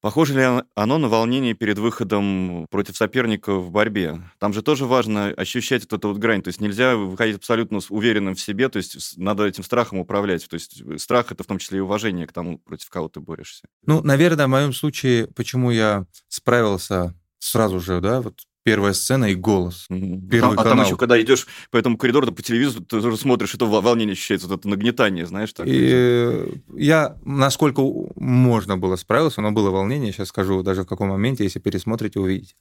похоже 0.01 0.33
ли 0.33 0.63
оно- 0.73 0.97
на 0.97 1.07
волнение 1.07 1.53
перед 1.53 1.77
выходом 1.77 2.65
против 2.71 2.97
соперника 2.97 3.53
в 3.53 3.69
борьбе? 3.69 4.23
Там 4.39 4.53
же 4.53 4.63
тоже 4.63 4.85
важно 4.85 5.27
ощущать 5.27 5.83
вот 5.83 5.93
эту 5.93 6.07
вот 6.07 6.17
грань. 6.17 6.41
То 6.41 6.47
есть 6.47 6.61
нельзя 6.61 6.95
выходить 6.95 7.37
абсолютно 7.37 7.79
уверенным 7.89 8.33
в 8.33 8.41
себе, 8.41 8.69
то 8.69 8.77
есть 8.77 9.17
надо 9.17 9.45
этим 9.45 9.63
страхом 9.63 9.99
управлять. 9.99 10.47
То 10.49 10.55
есть 10.55 10.81
э, 10.81 10.97
страх— 10.97 11.27
это 11.31 11.43
в 11.43 11.47
том 11.47 11.59
числе 11.59 11.77
и 11.77 11.81
уважение 11.81 12.25
к 12.25 12.33
тому, 12.33 12.57
против 12.57 12.89
кого 12.89 13.07
ты 13.07 13.19
борешься. 13.19 13.65
Ну, 13.85 14.01
наверное, 14.01 14.47
в 14.47 14.49
моем 14.49 14.73
случае, 14.73 15.27
почему 15.27 15.69
я 15.69 16.07
справился 16.27 17.13
сразу 17.37 17.79
же, 17.79 18.01
да, 18.01 18.21
вот 18.21 18.41
первая 18.63 18.93
сцена 18.93 19.25
и 19.25 19.35
голос. 19.35 19.85
Первый 19.89 20.51
а, 20.57 20.61
а 20.61 20.63
там 20.63 20.63
канал. 20.71 20.85
еще, 20.85 20.95
когда 20.97 21.19
идешь 21.21 21.47
по 21.71 21.77
этому 21.77 21.97
коридору, 21.97 22.25
да, 22.27 22.31
по 22.31 22.41
телевизору, 22.41 22.83
ты 22.85 23.01
тоже 23.01 23.17
смотришь, 23.17 23.55
это 23.55 23.65
во- 23.65 23.81
волнение 23.81 24.13
ощущается, 24.13 24.47
вот 24.47 24.59
это 24.59 24.69
нагнетание, 24.69 25.25
знаешь, 25.25 25.53
так. 25.53 25.65
И 25.67 25.71
э, 25.91 26.47
я, 26.75 27.15
насколько 27.23 27.81
можно 28.15 28.77
было 28.77 28.95
справился, 28.95 29.41
но 29.41 29.51
было 29.51 29.69
волнение, 29.71 30.11
сейчас 30.11 30.27
скажу 30.29 30.61
даже 30.63 30.83
в 30.83 30.87
каком 30.87 31.09
моменте, 31.09 31.43
если 31.43 31.59
пересмотрите, 31.59 32.19
увидите. 32.19 32.55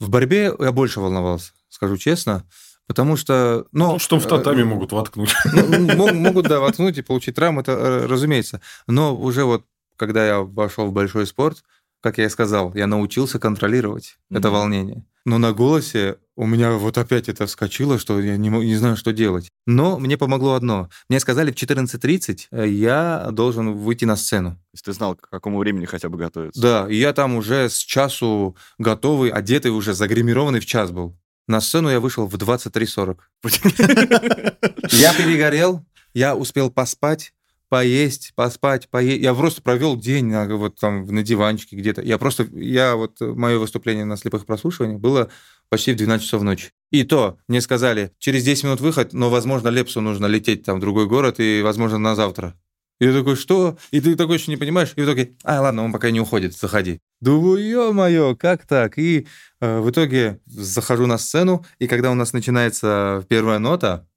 В 0.00 0.08
борьбе 0.10 0.52
я 0.58 0.72
больше 0.72 1.00
волновался, 1.00 1.52
скажу 1.68 1.96
честно, 1.96 2.44
потому 2.86 3.16
что... 3.16 3.66
Ну, 3.72 3.92
Ну, 3.94 3.98
что 3.98 4.18
в 4.20 4.26
татами 4.26 4.62
могут 4.62 4.92
воткнуть. 4.92 5.34
Ну, 5.52 5.94
мо- 5.96 6.12
Могут, 6.12 6.46
да, 6.48 6.60
воткнуть 6.60 6.96
и 6.98 7.02
получить 7.02 7.34
травму, 7.34 7.60
это 7.60 7.72
э, 7.72 8.06
разумеется. 8.06 8.60
Но 8.86 9.14
уже 9.16 9.44
вот, 9.44 9.64
когда 9.96 10.24
я 10.26 10.40
вошел 10.40 10.86
в 10.86 10.92
большой 10.92 11.26
спорт, 11.26 11.64
как 12.00 12.18
я 12.18 12.26
и 12.26 12.28
сказал, 12.28 12.72
я 12.74 12.86
научился 12.86 13.38
контролировать 13.38 14.18
это 14.30 14.48
Мгм. 14.48 14.56
волнение. 14.58 15.04
Но 15.24 15.36
на 15.38 15.52
голосе 15.52 16.16
у 16.36 16.46
меня 16.46 16.72
вот 16.72 16.96
опять 16.96 17.28
это 17.28 17.46
вскочило, 17.46 17.98
что 17.98 18.18
я 18.20 18.36
не, 18.38 18.48
не 18.48 18.76
знаю, 18.76 18.96
что 18.96 19.12
делать. 19.12 19.50
Но 19.66 19.98
мне 19.98 20.16
помогло 20.16 20.54
одно. 20.54 20.88
Мне 21.10 21.20
сказали 21.20 21.50
в 21.50 21.54
14.30 21.54 22.46
э, 22.50 22.66
я 22.68 23.28
должен 23.32 23.74
выйти 23.74 24.06
на 24.06 24.16
сцену. 24.16 24.52
То 24.52 24.56
есть 24.74 24.84
ты 24.86 24.92
знал, 24.92 25.16
к 25.16 25.28
какому 25.28 25.58
времени 25.58 25.84
хотя 25.84 26.08
бы 26.08 26.16
готовиться. 26.16 26.62
Да, 26.62 26.86
и 26.88 26.96
я 26.96 27.12
там 27.12 27.34
уже 27.36 27.68
с 27.68 27.78
часу 27.78 28.56
готовый, 28.78 29.28
одетый 29.30 29.70
уже, 29.70 29.92
загримированный 29.92 30.60
в 30.60 30.66
час 30.66 30.90
был. 30.92 31.18
На 31.46 31.60
сцену 31.60 31.90
я 31.90 32.00
вышел 32.00 32.26
в 32.26 32.34
23.40. 32.34 33.18
Я 34.90 35.14
перегорел, 35.14 35.84
я 36.14 36.34
успел 36.36 36.70
поспать, 36.70 37.32
поесть, 37.68 38.32
поспать, 38.34 38.88
поесть. 38.88 39.22
Я 39.22 39.34
просто 39.34 39.62
провел 39.62 39.96
день 39.96 40.26
на, 40.26 40.46
вот 40.56 40.78
там 40.80 41.04
на 41.06 41.22
диванчике 41.22 41.76
где-то. 41.76 42.02
Я 42.02 42.18
просто, 42.18 42.44
я 42.52 42.96
вот, 42.96 43.20
мое 43.20 43.58
выступление 43.58 44.04
на 44.04 44.16
слепых 44.16 44.46
прослушиваниях 44.46 45.00
было 45.00 45.30
почти 45.68 45.92
в 45.92 45.96
12 45.96 46.24
часов 46.24 46.42
ночи. 46.42 46.70
И 46.90 47.04
то, 47.04 47.38
мне 47.48 47.60
сказали, 47.60 48.12
через 48.18 48.44
10 48.44 48.64
минут 48.64 48.80
выход, 48.80 49.12
но, 49.12 49.30
возможно, 49.30 49.68
Лепсу 49.68 50.00
нужно 50.00 50.26
лететь 50.26 50.64
там 50.64 50.78
в 50.78 50.80
другой 50.80 51.06
город 51.06 51.38
и, 51.38 51.60
возможно, 51.62 51.98
на 51.98 52.14
завтра. 52.14 52.54
И 53.00 53.04
я 53.04 53.12
такой, 53.12 53.36
что? 53.36 53.78
И 53.92 54.00
ты 54.00 54.16
такой 54.16 54.38
еще 54.38 54.50
не 54.50 54.56
понимаешь, 54.56 54.92
и 54.96 55.00
в 55.00 55.04
итоге, 55.04 55.36
а, 55.44 55.60
ладно, 55.60 55.84
он 55.84 55.92
пока 55.92 56.10
не 56.10 56.20
уходит, 56.20 56.54
заходи. 56.56 57.00
Думаю, 57.20 57.64
ё-моё, 57.64 58.34
как 58.34 58.66
так? 58.66 58.98
И 58.98 59.26
э, 59.60 59.78
в 59.80 59.90
итоге 59.90 60.40
захожу 60.46 61.06
на 61.06 61.18
сцену, 61.18 61.64
и 61.78 61.86
когда 61.86 62.10
у 62.10 62.14
нас 62.14 62.32
начинается 62.32 63.24
первая 63.28 63.60
нота, 63.60 64.07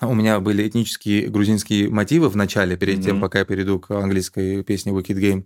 у 0.00 0.14
меня 0.14 0.40
были 0.40 0.66
этнические 0.66 1.28
грузинские 1.28 1.90
мотивы 1.90 2.28
в 2.28 2.36
начале, 2.36 2.76
перед 2.76 2.98
mm-hmm. 2.98 3.04
тем, 3.04 3.20
пока 3.20 3.40
я 3.40 3.44
перейду 3.44 3.78
к 3.78 3.90
английской 3.90 4.62
песне 4.64 4.92
Wicked 4.92 5.18
Game. 5.18 5.44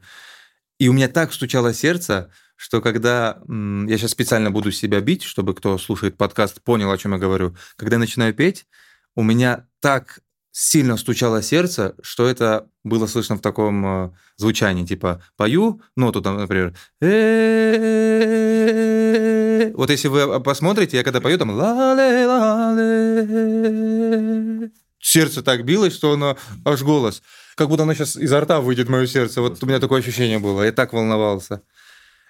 И 0.79 0.89
у 0.89 0.93
меня 0.93 1.09
так 1.09 1.33
стучало 1.33 1.73
сердце, 1.73 2.31
что 2.55 2.81
когда 2.81 3.43
я 3.49 3.99
сейчас 3.99 4.11
специально 4.13 4.51
буду 4.51 4.71
себя 4.73 5.01
бить, 5.01 5.23
чтобы 5.23 5.55
кто 5.55 5.79
слушает 5.79 6.17
подкаст 6.17 6.63
понял, 6.63 6.91
о 6.91 6.99
чем 6.99 7.13
я 7.13 7.19
говорю, 7.19 7.57
когда 7.77 7.97
я 7.97 8.01
начинаю 8.01 8.35
петь, 8.35 8.67
у 9.15 9.23
меня 9.23 9.67
так 9.81 10.21
сильно 10.53 10.97
стучало 10.97 11.43
сердце, 11.43 11.95
что 12.01 12.27
это 12.27 12.69
было 12.83 13.07
слышно 13.07 13.37
в 13.37 13.43
таком 13.43 13.87
э, 13.87 14.11
звучании, 14.37 14.87
типа 14.87 15.23
пою 15.37 15.83
ноту 15.97 16.23
там, 16.23 16.39
например, 16.39 16.75
вот 19.75 19.91
если 19.91 20.09
вы 20.09 20.41
посмотрите, 20.41 20.97
я 20.97 21.05
когда 21.05 21.21
пою 21.21 21.39
там 21.39 21.57
сердце 25.01 25.43
так 25.43 25.65
билось, 25.65 25.95
что 25.95 26.13
оно 26.13 26.37
аж 26.65 26.83
голос, 26.83 27.23
как 27.55 27.69
будто 27.69 27.85
оно 27.85 27.95
сейчас 27.95 28.17
изо 28.17 28.41
рта 28.41 28.61
выйдет 28.61 28.89
мое 28.89 29.07
сердце. 29.07 29.41
Вот 29.41 29.63
у 29.63 29.67
меня 29.67 29.79
такое 29.79 30.01
ощущение 30.01 30.39
было, 30.39 30.63
я 30.63 30.73
так 30.73 30.93
волновался. 30.93 31.63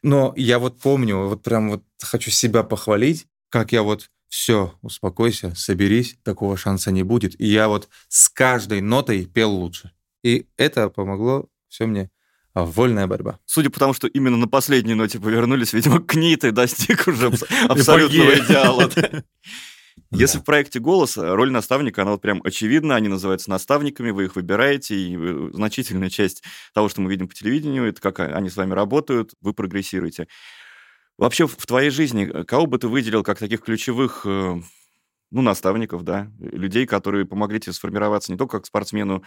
Но 0.02 0.32
я 0.36 0.58
вот 0.58 0.80
помню, 0.80 1.26
вот 1.26 1.42
прям 1.42 1.70
вот 1.70 1.82
хочу 2.02 2.30
себя 2.30 2.62
похвалить, 2.62 3.26
как 3.48 3.72
я 3.72 3.82
вот 3.82 4.10
все, 4.28 4.74
успокойся, 4.82 5.54
соберись, 5.56 6.16
такого 6.22 6.56
шанса 6.56 6.90
не 6.90 7.02
будет. 7.02 7.40
И 7.40 7.46
я 7.46 7.68
вот 7.68 7.88
с 8.08 8.28
каждой 8.28 8.80
нотой 8.80 9.24
пел 9.26 9.50
лучше. 9.50 9.92
И 10.22 10.46
это 10.56 10.90
помогло 10.90 11.48
все 11.68 11.86
мне 11.86 12.10
вольная 12.64 13.06
борьба. 13.06 13.38
Судя 13.44 13.70
по 13.70 13.78
тому, 13.78 13.92
что 13.92 14.06
именно 14.06 14.36
на 14.36 14.48
последней 14.48 14.94
ноте 14.94 15.18
повернулись, 15.20 15.72
видимо, 15.72 16.00
к 16.00 16.14
ней 16.14 16.36
ты 16.36 16.52
достиг 16.52 17.06
уже 17.06 17.30
абсолютного 17.68 18.38
идеала. 18.38 18.90
Если 20.10 20.38
в 20.38 20.44
проекте 20.44 20.78
«Голос» 20.78 21.16
роль 21.16 21.50
наставника, 21.50 22.02
она 22.02 22.12
вот 22.12 22.22
прям 22.22 22.40
очевидна, 22.44 22.96
они 22.96 23.08
называются 23.08 23.50
наставниками, 23.50 24.10
вы 24.10 24.24
их 24.24 24.36
выбираете, 24.36 24.94
и 24.94 25.52
значительная 25.52 26.10
часть 26.10 26.42
того, 26.74 26.88
что 26.88 27.00
мы 27.00 27.10
видим 27.10 27.28
по 27.28 27.34
телевидению, 27.34 27.88
это 27.88 28.00
как 28.00 28.20
они 28.20 28.48
с 28.48 28.56
вами 28.56 28.72
работают, 28.72 29.34
вы 29.40 29.52
прогрессируете. 29.52 30.28
Вообще 31.18 31.46
в 31.46 31.66
твоей 31.66 31.90
жизни 31.90 32.30
э, 32.32 32.44
кого 32.44 32.66
бы 32.66 32.78
ты 32.78 32.88
выделил 32.88 33.22
как 33.22 33.38
таких 33.38 33.62
ключевых 33.62 34.22
э, 34.26 34.60
ну, 35.30 35.42
наставников, 35.42 36.04
да, 36.04 36.30
людей, 36.38 36.86
которые 36.86 37.24
помогли 37.24 37.58
тебе 37.58 37.72
сформироваться 37.72 38.30
не 38.30 38.38
только 38.38 38.58
как 38.58 38.66
спортсмену, 38.66 39.24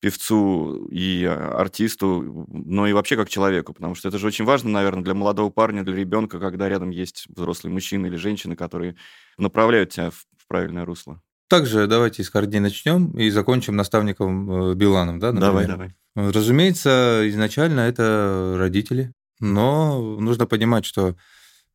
певцу 0.00 0.86
и 0.90 1.24
артисту, 1.24 2.46
но 2.48 2.86
и 2.86 2.92
вообще 2.92 3.16
как 3.16 3.28
человеку, 3.28 3.74
потому 3.74 3.94
что 3.94 4.08
это 4.08 4.18
же 4.18 4.26
очень 4.26 4.44
важно, 4.44 4.70
наверное, 4.70 5.04
для 5.04 5.14
молодого 5.14 5.50
парня, 5.50 5.84
для 5.84 5.94
ребенка, 5.94 6.40
когда 6.40 6.68
рядом 6.68 6.90
есть 6.90 7.26
взрослый 7.28 7.72
мужчина 7.72 8.06
или 8.06 8.16
женщина, 8.16 8.56
которые 8.56 8.96
направляют 9.36 9.90
тебя 9.90 10.10
в, 10.10 10.26
правильное 10.48 10.84
русло. 10.84 11.20
Также 11.48 11.86
давайте 11.86 12.22
из 12.22 12.30
корней 12.30 12.60
начнем 12.60 13.10
и 13.12 13.30
закончим 13.30 13.76
наставником 13.76 14.70
э, 14.70 14.74
Биланом, 14.74 15.18
да? 15.18 15.32
Например. 15.32 15.66
Давай, 15.66 15.66
давай. 15.66 16.32
Разумеется, 16.32 17.22
изначально 17.28 17.80
это 17.80 18.56
родители, 18.58 19.12
но 19.38 20.00
нужно 20.18 20.46
понимать, 20.46 20.84
что 20.84 21.16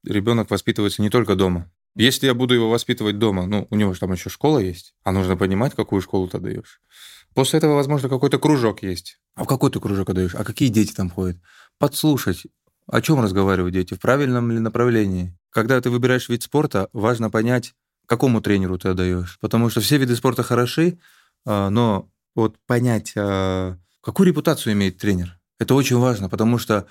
ребенок 0.03 0.49
воспитывается 0.49 1.01
не 1.01 1.09
только 1.09 1.35
дома. 1.35 1.71
Если 1.95 2.25
я 2.25 2.33
буду 2.33 2.53
его 2.53 2.69
воспитывать 2.69 3.17
дома, 3.17 3.45
ну, 3.45 3.67
у 3.69 3.75
него 3.75 3.93
же 3.93 3.99
там 4.01 4.11
еще 4.11 4.29
школа 4.29 4.59
есть, 4.59 4.93
а 5.03 5.13
нужно 5.13 5.37
понимать, 5.37 5.73
какую 5.73 6.01
школу 6.01 6.27
ты 6.27 6.39
даешь. 6.39 6.81
После 7.35 7.57
этого, 7.57 7.75
возможно, 7.75 8.07
какой-то 8.07 8.39
кружок 8.39 8.81
есть. 8.81 9.19
А 9.35 9.43
в 9.43 9.47
какой 9.47 9.69
ты 9.69 9.81
кружок 9.81 10.09
отдаешь? 10.09 10.33
А 10.35 10.45
какие 10.45 10.69
дети 10.69 10.93
там 10.93 11.09
ходят? 11.09 11.37
Подслушать. 11.77 12.47
О 12.87 13.01
чем 13.01 13.19
разговаривают 13.19 13.73
дети? 13.73 13.93
В 13.93 13.99
правильном 13.99 14.51
ли 14.51 14.59
направлении? 14.59 15.37
Когда 15.49 15.79
ты 15.81 15.89
выбираешь 15.89 16.29
вид 16.29 16.43
спорта, 16.43 16.87
важно 16.93 17.29
понять, 17.29 17.73
какому 18.07 18.39
тренеру 18.39 18.77
ты 18.77 18.89
отдаешь. 18.89 19.37
Потому 19.41 19.69
что 19.69 19.81
все 19.81 19.97
виды 19.97 20.15
спорта 20.15 20.43
хороши, 20.43 20.97
а, 21.45 21.69
но 21.69 22.09
вот 22.35 22.55
понять, 22.67 23.11
а, 23.17 23.77
какую 24.01 24.27
репутацию 24.27 24.71
имеет 24.71 24.97
тренер, 24.97 25.37
это 25.59 25.75
очень 25.75 25.97
важно, 25.97 26.29
потому 26.29 26.57
что 26.57 26.87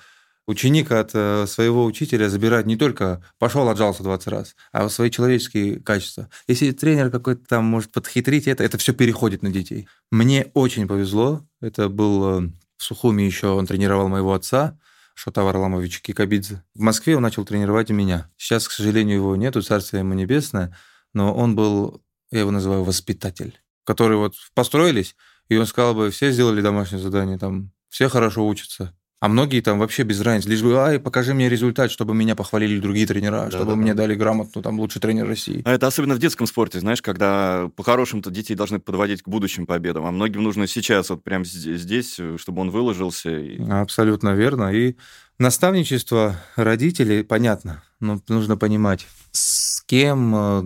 ученик 0.47 0.91
от 0.91 1.11
э, 1.13 1.45
своего 1.47 1.85
учителя 1.85 2.29
забирает 2.29 2.65
не 2.65 2.77
только 2.77 3.23
пошел, 3.39 3.67
отжался 3.67 4.03
20 4.03 4.27
раз, 4.27 4.55
а 4.71 4.87
свои 4.89 5.09
человеческие 5.09 5.79
качества. 5.79 6.29
Если 6.47 6.71
тренер 6.71 7.09
какой-то 7.09 7.45
там 7.47 7.65
может 7.65 7.91
подхитрить 7.91 8.47
это, 8.47 8.63
это 8.63 8.77
все 8.77 8.93
переходит 8.93 9.43
на 9.43 9.51
детей. 9.51 9.87
Мне 10.11 10.51
очень 10.53 10.87
повезло. 10.87 11.45
Это 11.61 11.89
был 11.89 12.45
э, 12.45 12.49
в 12.77 12.83
Сухуми 12.83 13.23
еще, 13.23 13.47
он 13.47 13.65
тренировал 13.65 14.07
моего 14.07 14.33
отца, 14.33 14.77
Шота 15.15 15.43
Варламович 15.43 16.01
Кикабидзе. 16.01 16.63
В 16.75 16.81
Москве 16.81 17.15
он 17.15 17.23
начал 17.23 17.45
тренировать 17.45 17.89
и 17.89 17.93
меня. 17.93 18.29
Сейчас, 18.37 18.67
к 18.67 18.71
сожалению, 18.71 19.15
его 19.15 19.35
нету, 19.35 19.61
царствие 19.61 20.01
ему 20.01 20.13
небесное, 20.13 20.75
но 21.13 21.33
он 21.33 21.55
был, 21.55 22.03
я 22.31 22.41
его 22.41 22.51
называю, 22.51 22.83
воспитатель, 22.83 23.57
который 23.85 24.17
вот 24.17 24.35
построились, 24.53 25.15
и 25.47 25.55
он 25.55 25.65
сказал 25.65 25.95
бы, 25.95 26.11
все 26.11 26.31
сделали 26.31 26.61
домашнее 26.61 27.01
задание, 27.01 27.37
там, 27.37 27.71
все 27.89 28.09
хорошо 28.09 28.45
учатся, 28.45 28.93
а 29.21 29.27
многие 29.27 29.61
там 29.61 29.79
вообще 29.79 30.03
без 30.03 30.21
разницы. 30.21 30.49
Лишь 30.49 30.61
бы, 30.61 30.77
ай, 30.77 30.99
покажи 30.99 31.33
мне 31.33 31.49
результат, 31.49 31.89
чтобы 31.89 32.13
меня 32.13 32.35
похвалили 32.35 32.79
другие 32.79 33.07
тренера, 33.07 33.45
да, 33.45 33.51
чтобы 33.51 33.71
да, 33.71 33.75
мне 33.75 33.93
да. 33.93 34.03
дали 34.03 34.15
грамоту, 34.15 34.61
там, 34.61 34.79
лучший 34.79 35.01
тренер 35.01 35.27
России. 35.27 35.61
А 35.65 35.73
это 35.73 35.87
особенно 35.87 36.15
в 36.15 36.19
детском 36.19 36.47
спорте, 36.47 36.79
знаешь, 36.79 37.01
когда 37.01 37.69
по-хорошему-то 37.75 38.29
детей 38.29 38.55
должны 38.55 38.79
подводить 38.79 39.23
к 39.23 39.27
будущим 39.27 39.65
победам, 39.65 40.05
а 40.05 40.11
многим 40.11 40.43
нужно 40.43 40.67
сейчас, 40.67 41.09
вот 41.09 41.23
прямо 41.23 41.45
здесь, 41.45 42.19
чтобы 42.37 42.61
он 42.61 42.69
выложился. 42.69 43.37
И... 43.37 43.61
Абсолютно 43.69 44.33
верно. 44.33 44.73
И 44.73 44.95
наставничество 45.39 46.35
родителей, 46.55 47.23
понятно, 47.23 47.83
но 47.99 48.21
нужно 48.27 48.57
понимать, 48.57 49.07
с 49.31 49.81
кем 49.83 50.35
э, 50.35 50.61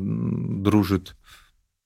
дружит 0.64 1.16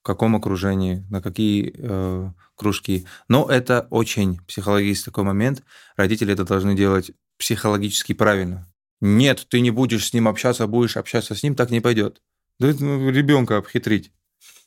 в 0.04 0.06
каком 0.06 0.36
окружении, 0.36 1.06
на 1.10 1.22
какие 1.22 1.74
э, 1.78 2.30
кружки. 2.58 3.06
Но 3.30 3.50
это 3.50 3.88
очень 3.90 4.42
психологический 4.46 5.06
такой 5.06 5.24
момент. 5.24 5.64
Родители 5.96 6.34
это 6.34 6.44
должны 6.44 6.76
делать 6.76 7.12
психологически 7.40 8.12
правильно. 8.12 8.68
Нет, 9.00 9.48
ты 9.50 9.62
не 9.62 9.72
будешь 9.72 10.10
с 10.10 10.14
ним 10.14 10.28
общаться, 10.28 10.68
будешь 10.68 10.98
общаться 10.98 11.36
с 11.36 11.42
ним, 11.42 11.56
так 11.56 11.70
не 11.70 11.80
пойдет. 11.80 12.22
Да 12.60 12.74
ну, 12.78 13.10
ребенка 13.12 13.56
обхитрить. 13.56 14.12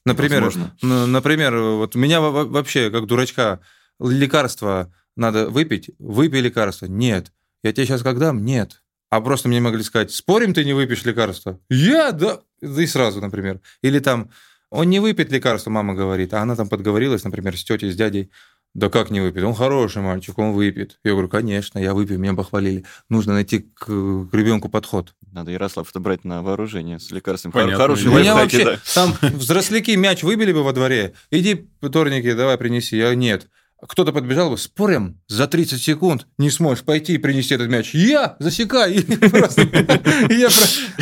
Например, 0.06 0.50
например, 0.80 1.54
вот 1.54 1.94
меня 1.96 2.22
вообще, 2.22 2.90
как 2.90 3.04
дурачка, 3.04 3.60
лекарство 4.00 4.90
надо 5.16 5.50
выпить, 5.50 5.90
выпей 5.98 6.40
лекарство. 6.40 6.86
Нет. 6.86 7.30
Я 7.62 7.74
тебе 7.74 7.84
сейчас 7.84 8.02
как 8.02 8.18
дам? 8.18 8.42
Нет. 8.42 8.82
А 9.10 9.20
просто 9.20 9.48
мне 9.48 9.60
могли 9.60 9.82
сказать, 9.82 10.12
спорим, 10.12 10.54
ты 10.54 10.64
не 10.64 10.72
выпьешь 10.72 11.04
лекарство? 11.04 11.60
Я, 11.68 12.12
да. 12.12 12.40
И 12.62 12.86
сразу, 12.86 13.20
например. 13.20 13.60
Или 13.82 13.98
там, 13.98 14.30
он 14.70 14.90
не 14.90 15.00
выпьет 15.00 15.30
лекарство, 15.30 15.70
мама 15.70 15.94
говорит, 15.94 16.34
а 16.34 16.42
она 16.42 16.56
там 16.56 16.68
подговорилась, 16.68 17.24
например, 17.24 17.56
с 17.56 17.64
тетей, 17.64 17.90
с 17.90 17.96
дядей. 17.96 18.30
Да 18.74 18.90
как 18.90 19.08
не 19.08 19.20
выпьет? 19.20 19.42
Он 19.42 19.54
хороший 19.54 20.02
мальчик, 20.02 20.36
он 20.36 20.52
выпьет. 20.52 20.98
Я 21.02 21.12
говорю, 21.12 21.30
конечно, 21.30 21.78
я 21.78 21.94
выпью, 21.94 22.18
меня 22.18 22.34
похвалили. 22.34 22.84
Нужно 23.08 23.32
найти 23.32 23.60
к, 23.60 23.86
к 23.86 24.28
ребенку 24.34 24.68
подход. 24.68 25.14
Надо 25.32 25.50
Ярослав 25.50 25.88
это 25.88 25.98
брать 25.98 26.24
на 26.24 26.42
вооружение 26.42 27.00
с 27.00 27.10
лекарством. 27.10 27.52
Понятно. 27.52 27.76
Хороший 27.76 28.08
У 28.08 28.18
меня 28.18 28.34
вообще, 28.34 28.64
да. 28.64 28.78
там 28.94 29.14
взросляки 29.22 29.96
мяч 29.96 30.22
выбили 30.22 30.52
бы 30.52 30.62
во 30.62 30.74
дворе, 30.74 31.14
иди, 31.30 31.70
вторники, 31.80 32.34
давай 32.34 32.58
принеси. 32.58 32.98
Я 32.98 33.14
нет. 33.14 33.48
Кто-то 33.80 34.12
подбежал 34.12 34.50
бы, 34.50 34.58
спорим, 34.58 35.20
за 35.28 35.46
30 35.46 35.82
секунд 35.82 36.26
не 36.38 36.50
сможешь 36.50 36.82
пойти 36.82 37.14
и 37.14 37.18
принести 37.18 37.54
этот 37.54 37.68
мяч. 37.68 37.94
Я 37.94 38.36
засекай. 38.38 39.04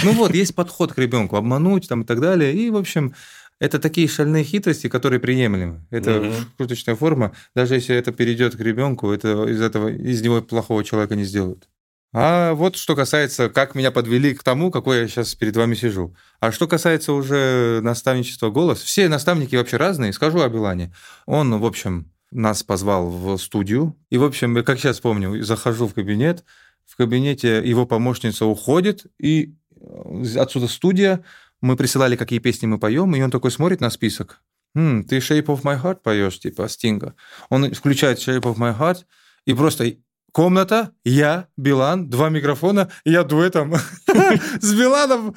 Ну 0.03 0.12
вот, 0.12 0.35
есть 0.35 0.55
подход 0.55 0.92
к 0.92 0.98
ребенку, 0.98 1.37
обмануть 1.37 1.88
там 1.88 2.03
и 2.03 2.05
так 2.05 2.20
далее. 2.20 2.53
И, 2.53 2.70
в 2.70 2.77
общем, 2.77 3.14
это 3.61 3.79
такие 3.79 4.09
шальные 4.09 4.45
хитрости, 4.45 4.88
которые 4.88 5.21
приемлемы. 5.21 5.87
Это 5.90 6.21
угу. 6.21 6.33
шуточная 6.59 6.97
форма. 6.97 7.33
Даже 7.55 7.75
если 7.75 7.95
это 7.95 8.12
перейдет 8.12 8.57
к 8.57 8.61
ребенку, 8.61 9.11
это 9.11 9.45
из 9.45 9.61
этого 9.61 9.88
из 9.88 10.23
него 10.23 10.43
плохого 10.43 10.85
человека 10.85 11.14
не 11.14 11.25
сделают. 11.25 11.69
А 12.17 12.55
вот 12.55 12.77
что 12.77 12.95
касается, 12.95 13.49
как 13.49 13.75
меня 13.75 13.90
подвели 13.90 14.35
к 14.35 14.45
тому, 14.45 14.71
какой 14.71 15.01
я 15.01 15.09
сейчас 15.09 15.35
перед 15.35 15.57
вами 15.57 15.75
сижу. 15.75 16.14
А 16.38 16.53
что 16.53 16.69
касается 16.69 17.12
уже 17.12 17.81
наставничества 17.83 18.51
«Голос», 18.51 18.81
все 18.83 19.09
наставники 19.09 19.57
вообще 19.57 19.79
разные. 19.79 20.12
Скажу 20.12 20.40
о 20.40 20.49
Билане. 20.49 20.95
Он, 21.27 21.59
в 21.59 21.67
общем, 21.67 22.12
нас 22.31 22.62
позвал 22.62 23.09
в 23.11 23.37
студию. 23.38 23.97
И, 24.11 24.19
в 24.19 24.23
общем, 24.23 24.62
как 24.62 24.79
сейчас 24.79 25.01
помню, 25.01 25.43
захожу 25.43 25.88
в 25.88 25.95
кабинет, 25.95 26.45
в 26.85 26.97
кабинете 26.97 27.61
его 27.69 27.85
помощница 27.85 28.47
уходит, 28.47 29.07
и 29.19 29.55
отсюда 30.37 30.69
студия, 30.69 31.25
мы 31.64 31.77
присылали, 31.77 32.16
какие 32.16 32.40
песни 32.40 32.66
мы 32.66 32.79
поем, 32.79 33.14
и 33.16 33.22
он 33.22 33.31
такой 33.31 33.50
смотрит 33.50 33.81
на 33.81 33.90
список. 33.90 34.42
«М, 34.74 35.03
ты 35.05 35.18
Shape 35.18 35.46
of 35.46 35.62
My 35.62 35.81
Heart 35.83 36.00
поешь, 36.03 36.38
типа 36.38 36.68
Стинга. 36.68 37.14
Он 37.48 37.72
включает 37.72 38.18
Shape 38.18 38.42
of 38.42 38.57
My 38.57 38.79
Heart, 38.79 39.05
и 39.46 39.55
просто 39.55 39.96
комната, 40.33 40.90
я, 41.05 41.46
Билан, 41.57 42.11
два 42.11 42.29
микрофона, 42.29 42.90
и 43.05 43.12
я 43.12 43.22
дуэтом 43.22 43.74
с 44.61 44.74
Биланом 44.74 45.35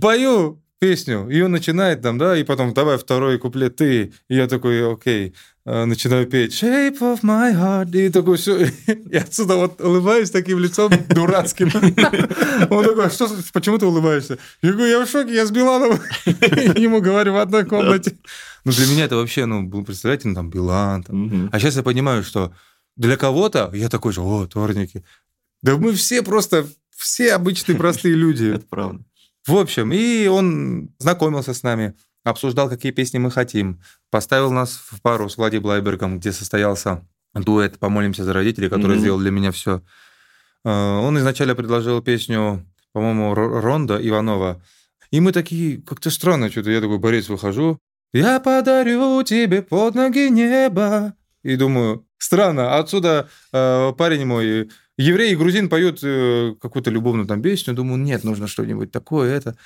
пою 0.00 0.62
песню. 0.78 1.28
И 1.28 1.40
он 1.42 1.50
начинает 1.50 2.00
там, 2.02 2.18
да, 2.18 2.36
и 2.36 2.44
потом 2.44 2.72
давай 2.72 2.96
второй 2.96 3.38
куплет 3.38 3.76
ты. 3.76 4.12
И 4.28 4.36
я 4.36 4.46
такой, 4.46 4.92
окей. 4.92 5.34
Э, 5.68 5.84
начинаю 5.84 6.26
петь 6.26 6.52
Shape 6.62 6.98
of 6.98 7.20
my 7.22 7.54
heart, 7.54 7.96
и 7.96 8.08
такой 8.10 8.36
все, 8.36 8.66
и 8.86 9.16
отсюда 9.16 9.56
вот 9.56 9.80
улыбаюсь 9.80 10.30
таким 10.30 10.58
лицом 10.58 10.92
дурацким. 11.08 11.68
Он 12.70 12.84
такой, 12.84 13.06
«А 13.06 13.10
что, 13.10 13.28
почему 13.52 13.78
ты 13.78 13.86
улыбаешься? 13.86 14.38
Я 14.62 14.72
говорю, 14.72 14.90
я 14.90 15.04
в 15.04 15.08
шоке, 15.08 15.34
я 15.34 15.46
с 15.46 15.50
Биланом 15.50 16.00
ему 16.26 17.00
говорю 17.00 17.34
в 17.34 17.38
одной 17.38 17.64
комнате. 17.64 18.16
Ну, 18.64 18.72
для 18.72 18.86
меня 18.86 19.04
это 19.04 19.16
вообще, 19.16 19.46
ну, 19.46 19.84
представляете, 19.84 20.28
ну, 20.28 20.34
там, 20.34 20.50
Билан. 20.50 21.02
Там. 21.02 21.48
А 21.52 21.58
сейчас 21.58 21.76
я 21.76 21.82
понимаю, 21.82 22.22
что 22.22 22.52
для 22.96 23.16
кого-то, 23.16 23.70
я 23.74 23.88
такой 23.88 24.12
же, 24.12 24.20
о, 24.20 24.46
торники. 24.46 25.04
Да 25.62 25.76
мы 25.76 25.92
все 25.92 26.22
просто, 26.22 26.66
все 26.96 27.32
обычные 27.32 27.76
простые 27.76 28.14
люди. 28.14 28.46
Это 28.54 28.66
правда. 28.68 29.04
В 29.46 29.56
общем, 29.56 29.92
и 29.92 30.26
он 30.26 30.90
знакомился 30.98 31.54
с 31.54 31.62
нами, 31.62 31.94
обсуждал, 32.28 32.68
какие 32.68 32.92
песни 32.92 33.18
мы 33.18 33.30
хотим, 33.30 33.80
поставил 34.10 34.50
нас 34.50 34.80
в 34.90 35.00
пару 35.02 35.28
с 35.28 35.36
Влади 35.36 35.58
Блайбергом, 35.58 36.18
где 36.18 36.32
состоялся 36.32 37.06
дуэт 37.34 37.78
«Помолимся 37.78 38.24
за 38.24 38.32
родителей», 38.32 38.68
который 38.68 38.96
mm-hmm. 38.96 39.00
сделал 39.00 39.18
для 39.18 39.30
меня 39.30 39.52
все. 39.52 39.82
Э, 40.64 40.70
он 40.70 41.18
изначально 41.18 41.54
предложил 41.54 42.02
песню, 42.02 42.66
по-моему, 42.92 43.34
Ронда 43.34 43.98
Иванова. 44.00 44.62
И 45.10 45.20
мы 45.20 45.32
такие, 45.32 45.80
как-то 45.82 46.10
странно 46.10 46.50
что-то. 46.50 46.70
Я 46.70 46.80
такой, 46.80 46.98
Борис, 46.98 47.28
выхожу. 47.28 47.78
«Я 48.12 48.40
подарю 48.40 49.22
тебе 49.22 49.62
под 49.62 49.94
ноги 49.94 50.30
небо». 50.30 51.14
И 51.42 51.56
думаю, 51.56 52.06
странно, 52.16 52.78
отсюда 52.78 53.28
э, 53.52 53.92
парень 53.96 54.24
мой, 54.24 54.70
еврей 54.96 55.32
и 55.32 55.36
грузин 55.36 55.68
поют 55.68 56.00
э, 56.02 56.54
какую-то 56.60 56.90
любовную 56.90 57.26
там 57.26 57.42
песню. 57.42 57.74
Думаю, 57.74 57.98
нет, 57.98 58.24
нужно 58.24 58.46
что-нибудь 58.46 58.90
такое, 58.90 59.34
это. 59.34 59.56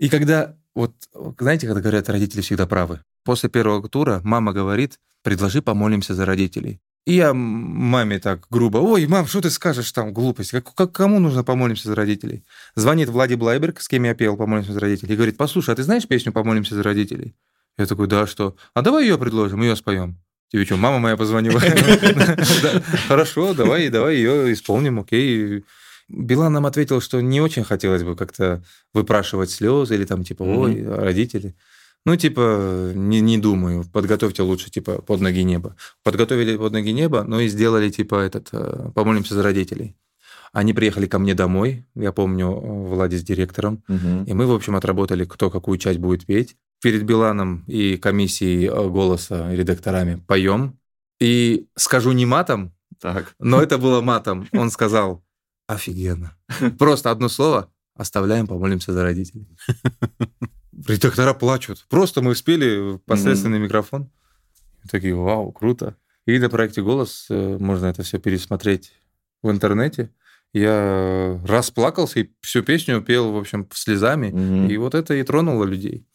И 0.00 0.08
когда, 0.08 0.56
вот, 0.74 0.94
знаете, 1.38 1.66
когда 1.66 1.82
говорят, 1.82 2.08
родители 2.08 2.40
всегда 2.40 2.66
правы. 2.66 3.00
После 3.22 3.50
первого 3.50 3.86
тура 3.86 4.22
мама 4.24 4.54
говорит, 4.54 4.98
предложи 5.22 5.60
помолимся 5.60 6.14
за 6.14 6.24
родителей. 6.24 6.80
И 7.06 7.14
я 7.14 7.34
маме 7.34 8.18
так 8.18 8.46
грубо, 8.50 8.78
ой, 8.78 9.06
мам, 9.06 9.26
что 9.26 9.42
ты 9.42 9.50
скажешь 9.50 9.92
там, 9.92 10.14
глупость, 10.14 10.52
как, 10.52 10.74
как, 10.74 10.92
кому 10.92 11.18
нужно 11.18 11.44
помолимся 11.44 11.88
за 11.88 11.94
родителей? 11.94 12.44
Звонит 12.74 13.10
Влади 13.10 13.34
Блайберг, 13.34 13.80
с 13.80 13.88
кем 13.88 14.04
я 14.04 14.14
пел 14.14 14.36
«Помолимся 14.36 14.72
за 14.72 14.80
родителей», 14.80 15.12
и 15.12 15.16
говорит, 15.16 15.36
послушай, 15.36 15.74
а 15.74 15.76
ты 15.76 15.82
знаешь 15.82 16.08
песню 16.08 16.32
«Помолимся 16.32 16.74
за 16.74 16.82
родителей»? 16.82 17.34
Я 17.76 17.86
такой, 17.86 18.06
да, 18.06 18.26
что? 18.26 18.56
А 18.74 18.82
давай 18.82 19.04
ее 19.04 19.18
предложим, 19.18 19.62
ее 19.62 19.76
споем. 19.76 20.18
Тебе 20.48 20.64
что, 20.64 20.76
мама 20.76 20.98
моя 20.98 21.16
позвонила? 21.16 21.60
Хорошо, 23.08 23.54
давай, 23.54 23.88
давай 23.88 24.16
ее 24.16 24.52
исполним, 24.52 25.00
окей. 25.00 25.64
Билан 26.10 26.52
нам 26.52 26.66
ответил, 26.66 27.00
что 27.00 27.20
не 27.20 27.40
очень 27.40 27.64
хотелось 27.64 28.02
бы 28.02 28.16
как-то 28.16 28.62
выпрашивать 28.92 29.50
слезы 29.50 29.94
или 29.94 30.04
там 30.04 30.24
типа, 30.24 30.42
ой, 30.42 30.84
родители. 30.84 31.54
Ну, 32.06 32.16
типа, 32.16 32.92
не, 32.94 33.20
не 33.20 33.38
думаю, 33.38 33.84
подготовьте 33.92 34.42
лучше, 34.42 34.70
типа, 34.70 35.02
под 35.02 35.20
ноги 35.20 35.44
неба. 35.44 35.76
Подготовили 36.02 36.56
под 36.56 36.72
ноги 36.72 36.90
неба, 36.90 37.24
но 37.24 37.40
и 37.40 37.48
сделали, 37.48 37.90
типа, 37.90 38.14
этот, 38.14 38.48
э, 38.52 38.90
помолимся 38.94 39.34
за 39.34 39.42
родителей. 39.42 39.96
Они 40.52 40.72
приехали 40.72 41.06
ко 41.06 41.18
мне 41.18 41.34
домой, 41.34 41.86
я 41.94 42.10
помню, 42.12 42.50
Влади 42.50 43.16
с 43.16 43.22
директором, 43.22 43.84
угу. 43.86 44.24
и 44.26 44.32
мы, 44.32 44.46
в 44.46 44.52
общем, 44.52 44.76
отработали, 44.76 45.24
кто 45.24 45.50
какую 45.50 45.78
часть 45.78 45.98
будет 45.98 46.26
петь. 46.26 46.56
Перед 46.82 47.02
Биланом 47.04 47.64
и 47.66 47.98
комиссией 47.98 48.66
э, 48.66 48.88
голоса, 48.88 49.54
редакторами 49.54 50.22
поем. 50.26 50.78
И 51.20 51.66
скажу 51.76 52.12
не 52.12 52.24
матом, 52.24 52.72
так. 52.98 53.34
но 53.38 53.60
это 53.60 53.76
было 53.76 54.00
матом. 54.00 54.48
Он 54.52 54.70
сказал, 54.70 55.22
офигенно. 55.74 56.36
Просто 56.78 57.10
одно 57.10 57.28
слово, 57.28 57.72
оставляем, 57.94 58.46
помолимся 58.46 58.92
за 58.92 59.02
родителей. 59.02 59.48
Редактора 60.86 61.34
плачут. 61.34 61.86
Просто 61.88 62.22
мы 62.22 62.34
спели 62.34 62.98
посредственный 63.06 63.58
mm-hmm. 63.58 63.62
микрофон. 63.62 64.10
И 64.84 64.88
такие, 64.88 65.14
вау, 65.14 65.52
круто. 65.52 65.96
И 66.26 66.38
на 66.38 66.48
проекте 66.48 66.82
«Голос» 66.82 67.26
э, 67.28 67.58
можно 67.58 67.86
это 67.86 68.02
все 68.02 68.18
пересмотреть 68.18 68.92
в 69.42 69.50
интернете. 69.50 70.10
Я 70.52 71.40
расплакался 71.46 72.20
и 72.20 72.30
всю 72.40 72.62
песню 72.62 73.02
пел, 73.02 73.32
в 73.32 73.36
общем, 73.36 73.68
слезами. 73.72 74.28
Mm-hmm. 74.28 74.72
И 74.72 74.76
вот 74.76 74.94
это 74.94 75.14
и 75.14 75.22
тронуло 75.22 75.64
людей. 75.64 76.06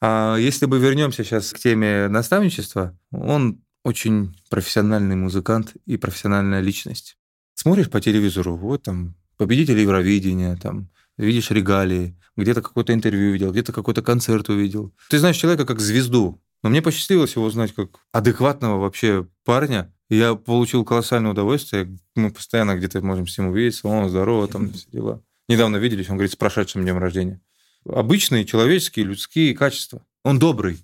А 0.00 0.36
если 0.36 0.66
бы 0.66 0.78
вернемся 0.78 1.24
сейчас 1.24 1.52
к 1.52 1.58
теме 1.58 2.08
наставничества, 2.08 2.98
он 3.10 3.62
очень 3.82 4.36
профессиональный 4.50 5.16
музыкант 5.16 5.74
и 5.86 5.96
профессиональная 5.96 6.60
личность. 6.60 7.16
Смотришь 7.60 7.90
по 7.90 8.00
телевизору, 8.00 8.56
вот 8.56 8.84
там 8.84 9.14
победитель 9.36 9.78
Евровидения, 9.78 10.56
там 10.56 10.88
видишь 11.18 11.50
регалии, 11.50 12.16
где-то 12.34 12.62
какое-то 12.62 12.94
интервью 12.94 13.34
видел, 13.34 13.52
где-то 13.52 13.74
какой-то 13.74 14.00
концерт 14.00 14.48
увидел. 14.48 14.94
Ты 15.10 15.18
знаешь 15.18 15.36
человека 15.36 15.66
как 15.66 15.78
звезду. 15.78 16.40
Но 16.62 16.70
мне 16.70 16.80
посчастливилось 16.80 17.36
его 17.36 17.50
знать 17.50 17.74
как 17.74 17.98
адекватного 18.12 18.80
вообще 18.80 19.26
парня. 19.44 19.92
Я 20.08 20.36
получил 20.36 20.86
колоссальное 20.86 21.32
удовольствие. 21.32 21.98
Мы 22.14 22.30
постоянно 22.30 22.76
где-то 22.76 23.02
можем 23.02 23.26
с 23.26 23.36
ним 23.36 23.48
увидеться. 23.48 23.88
Он 23.88 24.08
здорово, 24.08 24.48
там 24.48 24.72
все 24.72 24.88
дела. 24.90 25.22
Недавно 25.46 25.76
виделись, 25.76 26.08
он 26.08 26.16
говорит, 26.16 26.32
с 26.32 26.36
прошедшим 26.36 26.82
днем 26.82 26.96
рождения. 26.96 27.42
Обычные 27.84 28.46
человеческие, 28.46 29.04
людские 29.04 29.54
качества. 29.54 30.02
Он 30.24 30.38
добрый. 30.38 30.78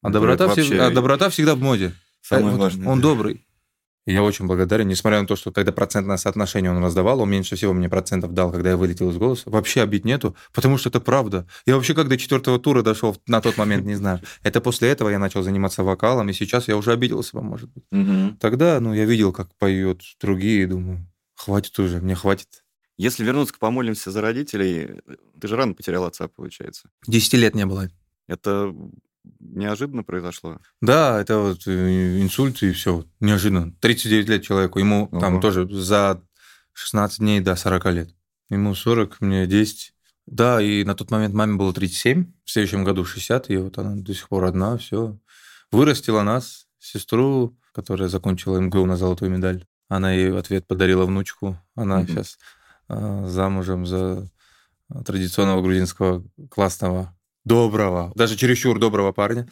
А 0.00 0.10
доброта, 0.10 0.48
всегда, 0.54 0.86
а 0.86 0.90
доброта 0.92 1.28
всегда 1.28 1.56
в 1.56 1.60
моде. 1.60 1.92
Самое 2.22 2.52
вот 2.52 2.60
важное. 2.60 2.86
Он 2.86 3.00
да. 3.00 3.08
добрый. 3.08 3.44
И 4.06 4.12
я 4.12 4.22
очень 4.22 4.46
благодарен, 4.46 4.88
несмотря 4.88 5.20
на 5.20 5.26
то, 5.26 5.36
что 5.36 5.52
когда 5.52 5.72
процентное 5.72 6.16
соотношение 6.16 6.70
он 6.70 6.82
раздавал, 6.82 7.20
он 7.20 7.30
меньше 7.30 7.56
всего 7.56 7.72
мне 7.74 7.88
процентов 7.88 8.32
дал, 8.32 8.50
когда 8.50 8.70
я 8.70 8.76
вылетел 8.76 9.10
из 9.10 9.18
голоса. 9.18 9.50
Вообще 9.50 9.82
обид 9.82 10.04
нету, 10.04 10.34
потому 10.54 10.78
что 10.78 10.88
это 10.88 11.00
правда. 11.00 11.46
Я 11.66 11.76
вообще 11.76 11.94
как 11.94 12.08
до 12.08 12.16
четвертого 12.16 12.58
тура 12.58 12.82
дошел 12.82 13.16
на 13.26 13.40
тот 13.40 13.58
момент, 13.58 13.84
не 13.84 13.94
знаю. 13.94 14.20
Это 14.42 14.60
после 14.60 14.88
этого 14.88 15.10
я 15.10 15.18
начал 15.18 15.42
заниматься 15.42 15.84
вокалом, 15.84 16.28
и 16.30 16.32
сейчас 16.32 16.68
я 16.68 16.76
уже 16.76 16.92
обиделся, 16.92 17.38
может 17.40 17.70
быть. 17.70 17.84
Угу. 17.92 18.36
Тогда, 18.40 18.80
ну, 18.80 18.94
я 18.94 19.04
видел, 19.04 19.32
как 19.32 19.54
поют 19.56 20.02
другие, 20.20 20.62
и 20.62 20.66
думаю, 20.66 21.06
хватит 21.34 21.78
уже, 21.78 22.00
мне 22.00 22.14
хватит. 22.14 22.64
Если 22.96 23.24
вернуться 23.24 23.54
к 23.54 23.58
«Помолимся 23.58 24.10
за 24.10 24.20
родителей», 24.20 25.00
ты 25.40 25.48
же 25.48 25.56
рано 25.56 25.74
потерял 25.74 26.04
отца, 26.04 26.28
получается. 26.28 26.90
Десяти 27.06 27.38
лет 27.38 27.54
не 27.54 27.64
было. 27.64 27.88
Это 28.28 28.74
неожиданно 29.38 30.02
произошло? 30.02 30.58
Да, 30.80 31.20
это 31.20 31.38
вот 31.38 31.66
э, 31.66 32.20
инсульт 32.20 32.62
и 32.62 32.72
все, 32.72 33.04
неожиданно. 33.20 33.72
39 33.80 34.28
лет 34.28 34.42
человеку, 34.42 34.78
ему 34.78 35.06
Ого. 35.06 35.20
там 35.20 35.40
тоже 35.40 35.68
за 35.68 36.22
16 36.72 37.18
дней 37.18 37.40
до 37.40 37.56
40 37.56 37.84
лет. 37.86 38.10
Ему 38.48 38.74
40, 38.74 39.20
мне 39.20 39.46
10. 39.46 39.94
Да, 40.26 40.62
и 40.62 40.84
на 40.84 40.94
тот 40.94 41.10
момент 41.10 41.34
маме 41.34 41.56
было 41.56 41.72
37, 41.72 42.32
в 42.44 42.50
следующем 42.50 42.84
году 42.84 43.04
60, 43.04 43.50
и 43.50 43.56
вот 43.56 43.78
она 43.78 43.96
до 43.96 44.14
сих 44.14 44.28
пор 44.28 44.44
одна, 44.44 44.76
все. 44.76 45.18
Вырастила 45.72 46.22
нас, 46.22 46.66
сестру, 46.78 47.56
которая 47.72 48.08
закончила 48.08 48.58
МГУ 48.58 48.86
на 48.86 48.96
золотую 48.96 49.30
медаль. 49.30 49.64
Она 49.88 50.12
ей 50.12 50.30
в 50.30 50.36
ответ 50.36 50.66
подарила 50.66 51.04
внучку. 51.04 51.58
Она 51.74 52.00
mm-hmm. 52.00 52.06
сейчас 52.06 52.38
э, 52.88 53.24
замужем 53.26 53.86
за 53.86 54.30
традиционного 55.04 55.62
грузинского 55.62 56.24
классного 56.48 57.14
доброго, 57.50 58.12
даже 58.14 58.36
чересчур 58.36 58.78
доброго 58.78 59.10
парня 59.10 59.48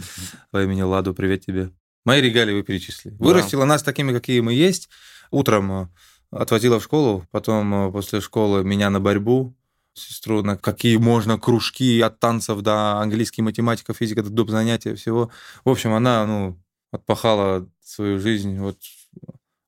по 0.52 0.62
имени 0.62 0.82
Ладу. 0.82 1.14
Привет 1.14 1.44
тебе. 1.44 1.72
Мои 2.04 2.20
регалии 2.20 2.54
вы 2.54 2.62
перечислили. 2.62 3.16
Вырастила 3.18 3.64
нас 3.64 3.82
такими, 3.82 4.12
какие 4.12 4.38
мы 4.38 4.52
есть. 4.52 4.88
Утром 5.32 5.72
э, 5.72 5.88
отвозила 6.30 6.78
в 6.78 6.84
школу, 6.84 7.26
потом 7.32 7.88
э, 7.88 7.90
после 7.90 8.20
школы 8.20 8.62
меня 8.62 8.88
на 8.90 9.00
борьбу, 9.00 9.56
сестру 9.94 10.44
на 10.44 10.56
какие 10.56 10.96
можно 10.96 11.40
кружки 11.40 12.00
от 12.00 12.20
танцев 12.20 12.61
до 12.61 13.00
английской 13.00 13.40
математика, 13.40 13.92
физика, 13.92 14.22
до 14.22 14.30
доп. 14.30 14.50
занятия, 14.50 14.94
всего. 14.94 15.32
В 15.64 15.68
общем, 15.68 15.92
она, 15.92 16.24
ну, 16.24 16.56
отпахала 16.92 17.68
свою 17.82 18.20
жизнь, 18.20 18.61
вот 18.61 18.78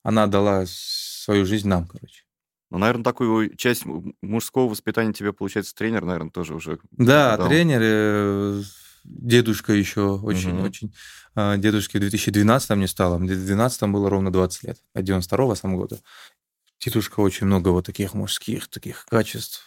она 0.04 0.28
дала 0.28 0.66
свою 0.68 1.44
жизнь 1.44 1.66
нам, 1.66 1.88
короче. 1.88 2.19
Ну, 2.70 2.78
наверное, 2.78 3.04
такую 3.04 3.56
часть 3.56 3.84
мужского 4.22 4.68
воспитания 4.68 5.12
тебе, 5.12 5.32
получается, 5.32 5.74
тренер, 5.74 6.04
наверное, 6.04 6.30
тоже 6.30 6.54
уже. 6.54 6.78
Да, 6.92 7.36
дал. 7.36 7.48
тренер, 7.48 7.80
э, 7.82 8.62
дедушка 9.04 9.72
еще 9.72 10.18
очень-очень. 10.18 10.94
Угу. 11.34 11.56
Дедушке 11.58 11.98
в 11.98 12.00
2012 12.00 12.70
не 12.76 12.86
стало. 12.86 13.16
В 13.16 13.26
2012 13.26 13.82
было 13.84 14.08
ровно 14.08 14.32
20 14.32 14.62
лет, 14.64 14.78
от 14.94 15.04
92 15.04 15.56
сам 15.56 15.76
года. 15.76 16.00
Дедушка 16.78 17.20
очень 17.20 17.46
много 17.46 17.68
вот 17.70 17.86
таких 17.86 18.14
мужских 18.14 18.68
таких 18.68 19.04
качеств. 19.06 19.64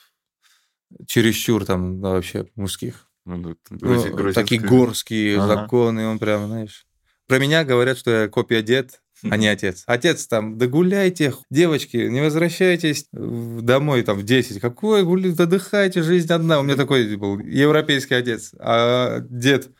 Чересчур 1.08 1.66
там 1.66 2.02
да, 2.02 2.12
вообще 2.12 2.48
мужских. 2.56 3.10
Ну, 3.26 3.56
грузи, 3.70 4.10
ну, 4.10 4.34
такие 4.34 4.60
горские 4.60 5.40
ага. 5.40 5.62
законы, 5.62 6.08
он 6.08 6.20
прям, 6.20 6.48
знаешь. 6.48 6.86
Про 7.34 7.40
меня 7.40 7.64
говорят, 7.64 7.98
что 7.98 8.12
я 8.12 8.28
копия 8.28 8.62
дед, 8.62 9.02
а 9.28 9.38
не 9.38 9.48
отец. 9.48 9.86
Отец 9.88 10.28
там, 10.28 10.60
да 10.60 10.68
гуляйте, 10.68 11.34
девочки, 11.50 11.98
не 11.98 12.22
возвращайтесь 12.22 13.08
домой 13.12 14.04
там 14.04 14.20
в 14.20 14.24
10. 14.24 14.62
Какой 14.62 15.04
гуляйте, 15.04 15.42
отдыхайте, 15.42 16.04
жизнь 16.04 16.32
одна. 16.32 16.60
У 16.60 16.62
меня 16.62 16.76
такой 16.76 17.18
был 17.18 17.40
европейский 17.40 18.14
отец. 18.14 18.52
А 18.60 19.20
дед 19.22 19.72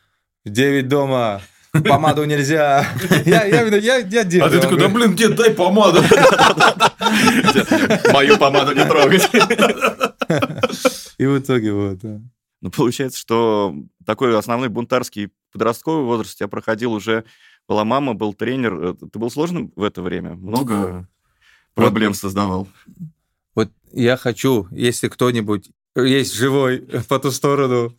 в 0.44 0.50
9 0.50 0.88
дома, 0.88 1.42
помаду 1.84 2.24
нельзя. 2.24 2.88
Я, 3.24 3.44
я, 3.44 3.62
я, 3.76 3.98
я 3.98 4.24
дед. 4.24 4.42
А 4.42 4.50
ты 4.50 4.58
такой, 4.58 4.80
да 4.80 4.88
блин, 4.88 5.14
дед, 5.14 5.36
дай 5.36 5.52
помаду. 5.52 6.02
Мою 8.12 8.36
помаду 8.36 8.74
не 8.74 8.84
трогать. 8.84 9.30
И 11.18 11.24
в 11.24 11.38
итоге 11.38 11.72
вот. 11.72 12.00
Ну, 12.02 12.70
получается, 12.72 13.20
что 13.20 13.76
такой 14.04 14.36
основной 14.36 14.70
бунтарский 14.70 15.30
подростковый 15.54 16.04
возраст 16.04 16.40
я 16.40 16.48
проходил 16.48 16.92
уже 16.92 17.24
была 17.66 17.84
мама, 17.84 18.12
был 18.12 18.34
тренер. 18.34 18.74
Э, 18.74 18.94
ты 18.94 19.18
был 19.18 19.30
сложным 19.30 19.72
в 19.76 19.82
это 19.84 20.02
время? 20.02 20.34
Много 20.34 21.08
проблем 21.74 22.10
вот, 22.10 22.18
создавал? 22.18 22.68
Вот 23.54 23.70
я 23.92 24.16
хочу, 24.16 24.66
если 24.70 25.08
кто-нибудь 25.08 25.70
есть 25.96 26.34
живой 26.34 26.78
по 27.08 27.18
ту 27.18 27.30
сторону, 27.30 27.96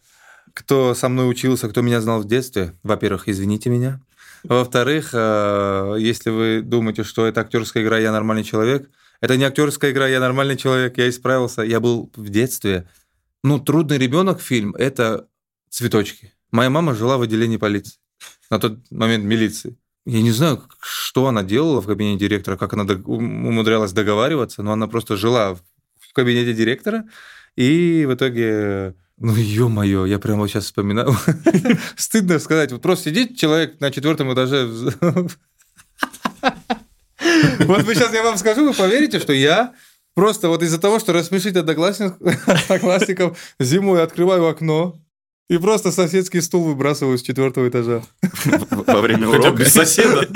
кто 0.53 0.93
со 0.93 1.09
мной 1.09 1.29
учился, 1.29 1.69
кто 1.69 1.81
меня 1.81 2.01
знал 2.01 2.21
в 2.21 2.27
детстве, 2.27 2.75
во-первых, 2.83 3.27
извините 3.27 3.69
меня. 3.69 4.01
Во-вторых, 4.43 5.11
э, 5.13 5.95
если 5.97 6.29
вы 6.29 6.61
думаете, 6.61 7.03
что 7.03 7.25
это 7.25 7.41
актерская 7.41 7.81
игра, 7.81 7.97
я 7.97 8.11
нормальный 8.11 8.43
человек, 8.43 8.89
это 9.21 9.37
не 9.37 9.45
актерская 9.45 9.91
игра, 9.91 10.07
я 10.07 10.19
нормальный 10.19 10.57
человек, 10.57 10.97
я 10.97 11.09
исправился. 11.09 11.61
Я 11.63 11.79
был 11.79 12.11
в 12.15 12.29
детстве. 12.29 12.87
Ну, 13.43 13.59
трудный 13.59 13.97
ребенок 13.97 14.41
фильм 14.41 14.75
это 14.75 15.27
цветочки. 15.69 16.33
Моя 16.51 16.69
мама 16.69 16.93
жила 16.93 17.17
в 17.17 17.21
отделении 17.21 17.57
полиции. 17.57 17.99
На 18.49 18.59
тот 18.59 18.79
момент 18.91 19.25
милиции. 19.25 19.77
Я 20.05 20.21
не 20.21 20.31
знаю, 20.31 20.63
что 20.79 21.27
она 21.27 21.43
делала 21.43 21.81
в 21.81 21.87
кабинете 21.87 22.27
директора, 22.27 22.57
как 22.57 22.73
она 22.73 22.83
умудрялась 23.05 23.91
договариваться, 23.91 24.61
но 24.61 24.71
она 24.71 24.87
просто 24.87 25.17
жила 25.17 25.55
в 25.55 26.13
кабинете 26.13 26.53
директора, 26.53 27.05
и 27.55 28.05
в 28.07 28.13
итоге 28.13 28.95
ну, 29.17 29.33
ё-моё, 29.33 30.05
я 30.05 30.19
прямо 30.19 30.47
сейчас 30.47 30.65
вспоминаю. 30.65 31.15
Стыдно 31.95 32.37
сказать. 32.39 32.71
Вот 32.71 32.81
просто 32.81 33.09
сидит 33.09 33.37
человек 33.37 33.79
на 33.79 33.91
четвертом 33.91 34.33
этаже. 34.33 34.69
Вот 37.59 37.81
сейчас 37.81 38.13
я 38.13 38.23
вам 38.23 38.37
скажу, 38.37 38.65
вы 38.65 38.73
поверите, 38.73 39.19
что 39.19 39.33
я 39.33 39.73
просто 40.13 40.47
вот 40.47 40.61
из-за 40.61 40.79
того, 40.79 40.99
что 40.99 41.13
рассмешить 41.13 41.55
одноклассников, 41.57 43.37
зимой 43.59 44.03
открываю 44.03 44.47
окно, 44.47 45.01
и 45.47 45.57
просто 45.57 45.91
соседский 45.91 46.41
стул 46.41 46.63
выбрасываю 46.63 47.17
с 47.17 47.21
четвертого 47.21 47.69
этажа. 47.69 48.03
Во 48.69 49.01
время 49.01 49.27
урока 49.29 49.51
без 49.51 49.73
соседа. 49.73 50.27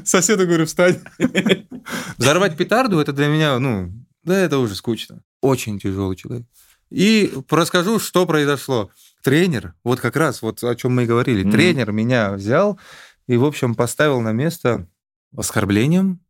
Соседу 0.04 0.46
говорю, 0.46 0.66
встань. 0.66 0.98
Взорвать 2.16 2.56
петарду, 2.56 2.98
это 2.98 3.12
для 3.12 3.26
меня, 3.28 3.58
ну, 3.58 3.92
да, 4.22 4.38
это 4.38 4.58
уже 4.58 4.74
скучно. 4.74 5.22
Очень 5.42 5.78
тяжелый 5.78 6.16
человек. 6.16 6.46
И 6.90 7.32
расскажу, 7.50 7.98
что 7.98 8.24
произошло. 8.24 8.90
Тренер, 9.22 9.74
вот 9.84 10.00
как 10.00 10.16
раз, 10.16 10.42
вот 10.42 10.62
о 10.62 10.74
чем 10.74 10.94
мы 10.94 11.04
и 11.04 11.06
говорили, 11.06 11.44
mm-hmm. 11.44 11.50
тренер 11.52 11.92
меня 11.92 12.32
взял 12.32 12.78
и, 13.26 13.36
в 13.36 13.44
общем, 13.44 13.74
поставил 13.74 14.20
на 14.20 14.32
место 14.32 14.86
оскорблением. 15.36 16.20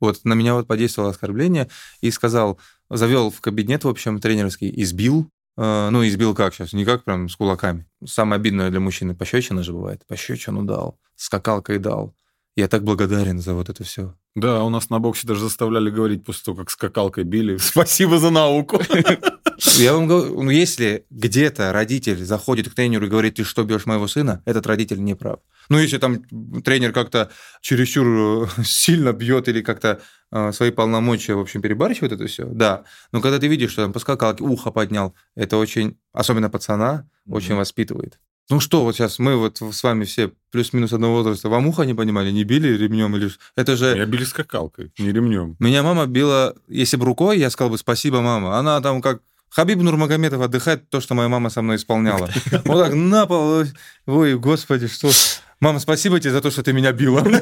Вот 0.00 0.24
на 0.24 0.34
меня 0.34 0.54
вот 0.54 0.66
подействовало 0.66 1.10
оскорбление 1.10 1.68
и 2.00 2.10
сказал, 2.10 2.58
завел 2.90 3.30
в 3.30 3.40
кабинет, 3.40 3.84
в 3.84 3.88
общем, 3.88 4.20
тренерский, 4.20 4.72
избил. 4.82 5.30
Э, 5.56 5.88
ну, 5.90 6.06
избил 6.06 6.34
как 6.34 6.54
сейчас? 6.54 6.72
Не 6.72 6.84
как 6.84 7.04
прям 7.04 7.28
с 7.28 7.36
кулаками. 7.36 7.86
Самое 8.04 8.40
обидное 8.40 8.70
для 8.70 8.80
мужчины 8.80 9.14
пощечина 9.14 9.62
же 9.62 9.72
бывает. 9.72 10.06
Пощечину 10.06 10.62
дал, 10.62 10.98
скакалкой 11.16 11.78
дал. 11.78 12.14
Я 12.56 12.68
так 12.68 12.84
благодарен 12.84 13.40
за 13.40 13.54
вот 13.54 13.68
это 13.68 13.82
все. 13.84 14.14
Да, 14.36 14.62
у 14.64 14.70
нас 14.70 14.90
на 14.90 14.98
боксе 14.98 15.26
даже 15.26 15.40
заставляли 15.40 15.90
говорить 15.90 16.24
после 16.24 16.44
того, 16.44 16.58
как 16.58 16.70
скакалкой 16.70 17.24
били. 17.24 17.56
Спасибо 17.58 18.18
за 18.18 18.30
науку. 18.30 18.80
Я 19.76 19.94
вам 19.94 20.06
говорю, 20.06 20.42
ну, 20.42 20.50
если 20.50 21.06
где-то 21.10 21.72
родитель 21.72 22.24
заходит 22.24 22.68
к 22.68 22.74
тренеру 22.74 23.06
и 23.06 23.08
говорит, 23.08 23.34
ты 23.36 23.44
что, 23.44 23.64
бьешь 23.64 23.86
моего 23.86 24.08
сына, 24.08 24.42
этот 24.44 24.66
родитель 24.66 25.02
не 25.02 25.14
прав. 25.14 25.40
Ну, 25.68 25.78
если 25.78 25.98
там 25.98 26.22
тренер 26.62 26.92
как-то 26.92 27.30
чересчур 27.60 28.48
э, 28.58 28.62
сильно 28.64 29.12
бьет 29.12 29.48
или 29.48 29.62
как-то 29.62 30.00
э, 30.30 30.52
свои 30.52 30.70
полномочия, 30.70 31.34
в 31.34 31.40
общем, 31.40 31.62
перебарщивает 31.62 32.12
это 32.12 32.26
все, 32.26 32.44
да. 32.44 32.84
Но 33.12 33.20
когда 33.20 33.38
ты 33.38 33.48
видишь, 33.48 33.72
что 33.72 33.82
там 33.82 33.92
по 33.92 33.98
скакалке 33.98 34.44
ухо 34.44 34.70
поднял, 34.70 35.14
это 35.34 35.56
очень, 35.56 35.96
особенно 36.12 36.50
пацана, 36.50 37.08
mm-hmm. 37.26 37.34
очень 37.34 37.54
воспитывает. 37.54 38.18
Ну 38.50 38.60
что, 38.60 38.84
вот 38.84 38.94
сейчас 38.94 39.18
мы 39.18 39.36
вот 39.36 39.62
с 39.62 39.82
вами 39.82 40.04
все 40.04 40.30
плюс-минус 40.50 40.92
одного 40.92 41.14
возраста. 41.14 41.48
Вам 41.48 41.66
ухо 41.66 41.84
не 41.84 41.94
понимали, 41.94 42.30
не 42.30 42.44
били 42.44 42.76
ремнем 42.76 43.16
или... 43.16 43.30
Это 43.56 43.74
же... 43.74 43.96
Я 43.96 44.04
били 44.04 44.24
скакалкой, 44.24 44.92
не 44.98 45.12
ремнем. 45.12 45.56
Меня 45.58 45.82
мама 45.82 46.06
била, 46.06 46.54
если 46.68 46.98
бы 46.98 47.06
рукой, 47.06 47.38
я 47.38 47.48
сказал 47.48 47.70
бы 47.70 47.78
спасибо, 47.78 48.20
мама. 48.20 48.58
Она 48.58 48.82
там 48.82 49.00
как 49.00 49.22
Хабиб 49.54 49.78
Нурмагомедов 49.78 50.42
отдыхает 50.42 50.90
то, 50.90 51.00
что 51.00 51.14
моя 51.14 51.28
мама 51.28 51.48
со 51.48 51.62
мной 51.62 51.76
исполняла. 51.76 52.28
Вот 52.64 52.84
так 52.84 52.94
на 52.94 53.24
пол. 53.26 53.64
Ой, 54.06 54.36
господи, 54.36 54.88
что... 54.88 55.12
Мама, 55.60 55.78
спасибо 55.78 56.18
тебе 56.18 56.32
за 56.32 56.40
то, 56.40 56.50
что 56.50 56.64
ты 56.64 56.72
меня 56.72 56.92
била. 56.92 57.24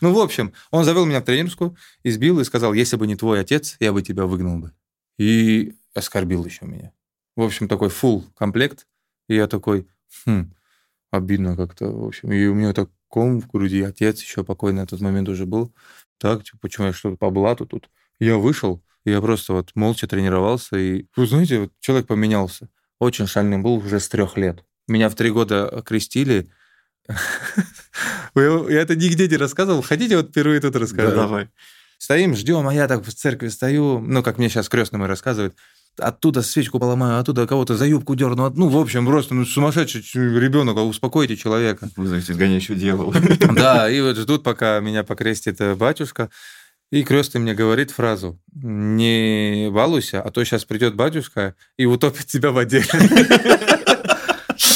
Ну, 0.00 0.14
в 0.14 0.18
общем, 0.20 0.52
он 0.70 0.84
завел 0.84 1.06
меня 1.06 1.20
в 1.20 1.24
тренерскую, 1.24 1.76
избил 2.04 2.38
и 2.38 2.44
сказал, 2.44 2.72
если 2.72 2.96
бы 2.96 3.08
не 3.08 3.16
твой 3.16 3.40
отец, 3.40 3.76
я 3.80 3.92
бы 3.92 4.00
тебя 4.00 4.26
выгнал 4.26 4.58
бы. 4.58 4.72
И 5.18 5.74
оскорбил 5.92 6.44
еще 6.44 6.66
меня. 6.66 6.92
В 7.34 7.42
общем, 7.42 7.66
такой 7.66 7.88
full 7.88 8.22
комплект. 8.36 8.86
И 9.28 9.34
я 9.34 9.48
такой, 9.48 9.88
хм, 10.24 10.54
обидно 11.10 11.56
как-то, 11.56 11.90
в 11.90 12.06
общем. 12.06 12.30
И 12.30 12.46
у 12.46 12.54
меня 12.54 12.72
так 12.72 12.90
ком 13.08 13.40
в 13.40 13.48
груди, 13.48 13.82
отец 13.82 14.22
еще 14.22 14.44
покойный 14.44 14.82
на 14.82 14.86
тот 14.86 15.00
момент 15.00 15.28
уже 15.28 15.46
был. 15.46 15.74
Так, 16.18 16.44
типа, 16.44 16.58
почему 16.60 16.86
я 16.86 16.92
что-то 16.92 17.16
по 17.16 17.30
блату 17.30 17.66
тут? 17.66 17.90
Я 18.20 18.38
вышел, 18.38 18.80
я 19.10 19.20
просто 19.20 19.52
вот 19.52 19.70
молча 19.74 20.06
тренировался, 20.06 20.76
и, 20.76 21.06
вы 21.16 21.26
знаете, 21.26 21.60
вот 21.60 21.72
человек 21.80 22.06
поменялся. 22.06 22.68
Очень 22.98 23.26
шальным 23.26 23.62
был 23.62 23.74
уже 23.74 24.00
с 24.00 24.08
трех 24.08 24.36
лет. 24.36 24.64
Меня 24.86 25.08
в 25.08 25.14
три 25.14 25.30
года 25.30 25.82
крестили. 25.84 26.50
Я 28.34 28.80
это 28.80 28.96
нигде 28.96 29.28
не 29.28 29.36
рассказывал. 29.36 29.82
Хотите 29.82 30.16
вот 30.16 30.28
впервые 30.28 30.60
тут 30.60 30.76
рассказать? 30.76 31.14
Да, 31.14 31.22
давай. 31.22 31.48
Стоим, 31.98 32.36
ждем, 32.36 32.68
а 32.68 32.74
я 32.74 32.86
так 32.86 33.04
в 33.04 33.12
церкви 33.12 33.48
стою, 33.48 33.98
ну, 33.98 34.22
как 34.22 34.38
мне 34.38 34.48
сейчас 34.48 34.68
крестный 34.68 35.00
мой 35.00 35.08
рассказывает, 35.08 35.56
оттуда 35.98 36.42
свечку 36.42 36.78
поломаю, 36.78 37.18
оттуда 37.18 37.46
кого-то 37.46 37.76
за 37.76 37.86
юбку 37.86 38.14
дерну. 38.14 38.50
Ну, 38.54 38.68
в 38.68 38.76
общем, 38.76 39.06
просто 39.06 39.34
ну, 39.34 39.44
сумасшедший 39.44 40.02
ребенок, 40.38 40.76
а 40.76 40.82
успокойте 40.82 41.36
человека. 41.36 41.88
Вызовите 41.96 42.32
изгоняющего 42.32 42.76
дьявола. 42.76 43.14
Да, 43.54 43.90
и 43.90 44.00
вот 44.00 44.16
ждут, 44.16 44.44
пока 44.44 44.78
меня 44.80 45.02
покрестит 45.02 45.60
э, 45.60 45.74
батюшка. 45.74 46.30
И 46.90 47.02
крестный 47.02 47.40
мне 47.40 47.54
говорит 47.54 47.90
фразу 47.90 48.40
«Не 48.54 49.68
балуйся, 49.70 50.22
а 50.22 50.30
то 50.30 50.42
сейчас 50.44 50.64
придет 50.64 50.94
батюшка 50.94 51.54
и 51.76 51.84
утопит 51.84 52.26
тебя 52.26 52.50
в 52.50 52.54
воде». 52.54 52.82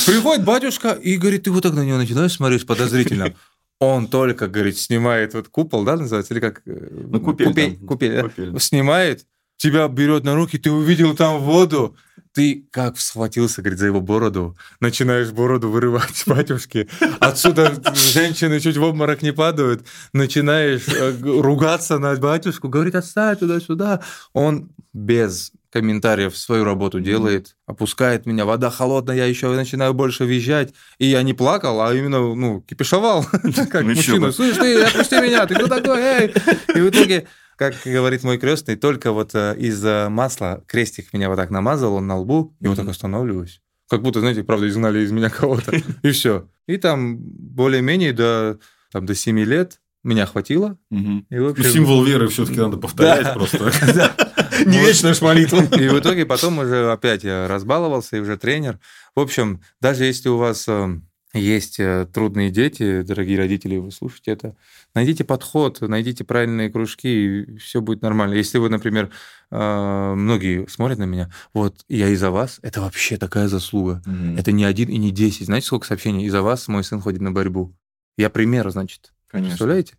Приходит 0.07 0.45
батюшка 0.45 0.91
и 0.93 1.17
говорит, 1.17 1.45
ты 1.45 1.51
вот 1.51 1.63
так 1.63 1.75
на 1.75 1.85
него 1.85 1.97
начинаешь 1.97 2.33
смотреть 2.33 2.67
подозрительно. 2.67 3.35
Он 3.79 4.07
только, 4.09 4.47
говорит, 4.47 4.79
снимает 4.79 5.35
вот 5.35 5.49
купол, 5.49 5.85
да, 5.85 5.97
называется, 5.97 6.35
или 6.35 6.41
как? 6.41 6.63
Э, 6.67 6.89
ну, 6.91 7.21
купель. 7.21 7.49
Купель, 7.49 7.79
купель, 7.79 8.23
купель. 8.23 8.61
Снимает, 8.61 9.27
тебя 9.57 9.89
берет 9.89 10.23
на 10.23 10.37
руки, 10.37 10.57
ты 10.59 10.71
увидел 10.71 11.17
там 11.17 11.41
воду, 11.41 11.97
ты 12.35 12.67
как 12.71 12.99
схватился, 12.99 13.63
говорит, 13.63 13.79
за 13.79 13.87
его 13.87 14.01
бороду, 14.01 14.57
начинаешь 14.81 15.31
бороду 15.31 15.71
вырывать 15.71 16.23
батюшки, 16.27 16.89
отсюда 17.21 17.73
женщины 17.95 18.61
чуть 18.61 18.77
в 18.77 18.83
обморок 18.83 19.23
не 19.23 19.33
падают, 19.33 19.87
начинаешь 20.13 20.89
э, 20.89 21.15
ругаться 21.21 21.99
на 21.99 22.15
батюшку, 22.17 22.69
говорит, 22.69 22.95
отставь 22.95 23.39
туда-сюда. 23.39 24.03
Он 24.33 24.71
без 24.93 25.53
комментариев 25.73 26.37
свою 26.37 26.65
работу 26.65 27.01
делает, 27.01 27.57
опускает 27.67 28.27
меня, 28.27 28.45
вода 28.45 28.71
холодная, 28.71 29.17
я 29.17 29.25
еще 29.25 29.49
начинаю 29.49 29.95
больше 29.95 30.25
визжать, 30.27 30.75
и 30.99 31.07
я 31.07 31.23
не 31.23 31.33
плакал, 31.33 31.81
а 31.81 31.95
именно, 31.95 32.35
ну, 32.35 32.61
кипишовал, 32.61 33.25
как 33.71 33.83
мужчина, 33.83 34.33
слышь, 34.33 34.57
ты, 34.57 34.83
отпусти 34.83 35.21
меня, 35.21 35.47
ты 35.47 35.55
кто 35.55 35.69
такой, 35.69 35.99
эй? 35.99 36.35
И 36.75 36.81
в 36.81 36.91
итоге 36.91 37.27
как 37.71 37.75
говорит 37.85 38.25
мой 38.25 38.39
крестный, 38.39 38.77
только 38.77 39.13
вот 39.13 39.35
э, 39.35 39.55
из 39.59 39.83
масла 40.11 40.65
крестик 40.67 41.13
меня 41.13 41.29
вот 41.29 41.37
так 41.37 41.51
намазал, 41.51 41.95
он 41.95 42.07
на 42.07 42.19
лбу, 42.19 42.57
и 42.61 42.67
вот 42.67 42.77
так 42.77 42.89
останавливаюсь. 42.89 43.61
Как 43.89 44.01
будто, 44.01 44.21
знаете, 44.21 44.43
правда, 44.43 44.69
изгнали 44.69 45.01
из 45.01 45.13
меня 45.13 45.29
кого-то. 45.29 45.73
И 46.03 46.11
все. 46.13 46.49
И 46.67 46.79
там 46.79 47.19
более-менее 47.19 48.13
до, 48.15 48.59
там, 48.91 49.05
до 49.05 49.15
7 49.15 49.39
лет 49.41 49.81
меня 50.03 50.27
хватило. 50.27 50.79
И, 50.91 51.37
общем... 51.37 51.65
Символ 51.65 52.03
веры 52.03 52.29
все-таки 52.29 52.59
надо 52.59 52.77
повторять 52.79 53.35
просто. 53.35 53.59
Не 54.67 54.79
вечная 54.79 55.15
молитва. 55.21 55.63
И 55.77 55.89
в 55.89 55.99
итоге 55.99 56.25
потом 56.25 56.59
уже 56.59 56.91
опять 56.91 57.25
я 57.25 57.47
разбаловался, 57.49 58.17
и 58.17 58.21
уже 58.21 58.37
тренер. 58.37 58.79
В 59.15 59.21
общем, 59.21 59.61
даже 59.81 60.05
если 60.05 60.29
у 60.29 60.39
вас 60.39 60.67
э, 60.69 61.01
есть 61.35 61.81
э, 61.81 62.07
трудные 62.13 62.51
дети, 62.51 63.03
дорогие 63.03 63.39
родители, 63.39 63.79
вы 63.79 63.91
слушаете 63.91 64.33
это, 64.33 64.57
найдите 64.95 65.25
подход, 65.25 65.81
найдите 65.81 66.25
правильные 66.25 66.71
кружки, 66.71 67.09
и 67.09 67.57
все 67.57 67.81
будет 67.81 68.03
нормально. 68.03 68.35
Если 68.35 68.59
вы, 68.59 68.69
например, 68.69 69.11
э, 69.51 70.15
многие 70.15 70.67
смотрят 70.69 70.99
на 70.99 71.05
меня, 71.05 71.33
вот 71.55 71.85
я 71.89 72.09
из-за 72.09 72.31
вас, 72.31 72.59
это 72.63 72.83
вообще 72.83 73.17
такая 73.17 73.49
заслуга. 73.49 74.03
Mm-hmm. 74.05 74.41
Это 74.41 74.53
не 74.53 74.65
один 74.65 74.91
и 74.91 74.99
не 74.99 75.11
десять. 75.11 75.47
Знаете, 75.47 75.69
сколько 75.69 75.87
сообщений? 75.87 76.27
Из-за 76.27 76.43
вас 76.43 76.69
мой 76.69 76.85
сын 76.85 77.01
ходит 77.01 77.23
на 77.23 77.33
борьбу. 77.33 77.75
Я 78.19 78.29
пример, 78.29 78.69
значит. 78.71 79.15
Конечно. 79.29 79.53
Представляете? 79.53 79.95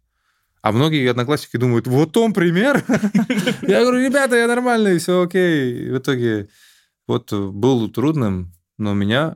А 0.62 0.72
многие 0.72 1.10
одноклассники 1.10 1.58
думают, 1.58 1.88
вот 1.88 2.16
он 2.16 2.32
пример. 2.32 2.86
Я 3.64 3.82
говорю, 3.82 4.00
ребята, 4.00 4.38
я 4.38 4.48
нормальный, 4.48 4.98
все 4.98 5.24
окей. 5.24 5.90
В 5.90 5.98
итоге 5.98 6.48
вот 7.06 7.34
был 7.34 7.90
трудным, 7.90 8.54
но 8.78 8.94
меня 8.94 9.36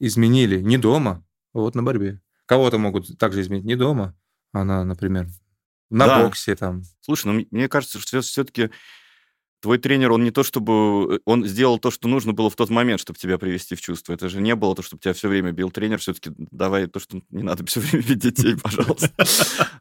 изменили 0.00 0.60
не 0.60 0.76
дома, 0.76 1.24
вот 1.62 1.74
на 1.74 1.82
борьбе. 1.82 2.20
Кого-то 2.46 2.78
могут 2.78 3.18
также 3.18 3.40
изменить 3.40 3.64
не 3.64 3.76
дома, 3.76 4.14
а 4.52 4.64
на, 4.64 4.84
например, 4.84 5.28
на 5.90 6.06
да. 6.06 6.22
боксе 6.22 6.54
там. 6.56 6.82
Слушай, 7.00 7.26
ну 7.26 7.46
мне 7.50 7.68
кажется, 7.68 7.98
что 7.98 8.20
все-таки 8.20 8.70
твой 9.64 9.78
тренер, 9.78 10.12
он 10.12 10.22
не 10.22 10.30
то 10.30 10.42
чтобы... 10.42 11.22
Он 11.24 11.46
сделал 11.46 11.78
то, 11.78 11.90
что 11.90 12.06
нужно 12.06 12.34
было 12.34 12.50
в 12.50 12.54
тот 12.54 12.68
момент, 12.68 13.00
чтобы 13.00 13.18
тебя 13.18 13.38
привести 13.38 13.74
в 13.74 13.80
чувство. 13.80 14.12
Это 14.12 14.28
же 14.28 14.42
не 14.42 14.54
было 14.54 14.76
то, 14.76 14.82
чтобы 14.82 15.00
тебя 15.00 15.14
все 15.14 15.26
время 15.26 15.52
бил 15.52 15.70
тренер. 15.70 15.98
Все-таки 16.00 16.32
давай 16.36 16.86
то, 16.86 17.00
что 17.00 17.22
не 17.30 17.42
надо 17.42 17.64
все 17.64 17.80
время 17.80 18.06
бить 18.06 18.18
детей, 18.18 18.56
пожалуйста. 18.62 19.10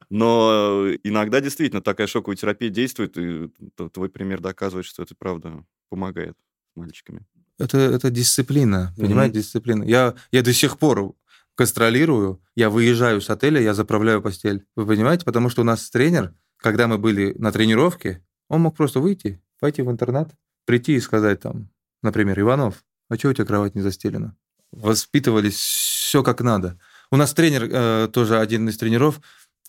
Но 0.10 0.88
иногда 1.04 1.42
действительно 1.42 1.82
такая 1.82 2.08
шоковая 2.08 2.38
терапия 2.38 2.70
действует, 2.70 3.18
и 3.18 3.50
твой 3.92 4.08
пример 4.08 4.40
доказывает, 4.40 4.86
что 4.86 5.04
это 5.04 5.16
правда 5.16 5.66
помогает 5.90 6.38
мальчиками. 6.76 7.26
Это, 7.60 7.78
это 7.78 8.10
дисциплина, 8.10 8.94
понимаете, 8.98 9.40
mm-hmm. 9.40 9.42
дисциплина. 9.42 9.84
Я, 9.84 10.16
я 10.32 10.42
до 10.44 10.54
сих 10.54 10.78
пор 10.80 11.14
гастролирую, 11.58 12.42
я 12.56 12.70
выезжаю 12.70 13.22
с 13.22 13.30
отеля, 13.30 13.62
я 13.62 13.74
заправляю 13.74 14.22
постель. 14.22 14.66
Вы 14.76 14.86
понимаете? 14.86 15.26
Потому 15.26 15.50
что 15.50 15.62
у 15.62 15.66
нас 15.66 15.90
тренер, 15.90 16.34
когда 16.58 16.88
мы 16.88 16.98
были 16.98 17.34
на 17.38 17.52
тренировке, 17.52 18.24
он 18.50 18.62
мог 18.62 18.76
просто 18.76 19.00
выйти, 19.00 19.42
пойти 19.60 19.82
в 19.82 19.92
интернат, 19.92 20.32
прийти 20.66 20.94
и 20.94 21.00
сказать 21.00 21.42
там, 21.42 21.70
например, 22.02 22.40
Иванов, 22.40 22.84
а 23.10 23.18
чего 23.18 23.32
у 23.32 23.34
тебя 23.34 23.46
кровать 23.46 23.76
не 23.76 23.82
застелена? 23.82 24.36
Воспитывались 24.72 25.56
все 25.56 26.24
как 26.24 26.42
надо. 26.42 26.80
У 27.12 27.18
нас 27.18 27.34
тренер, 27.34 27.70
э, 27.72 28.10
тоже 28.12 28.40
один 28.40 28.68
из 28.70 28.78
тренеров, 28.78 29.22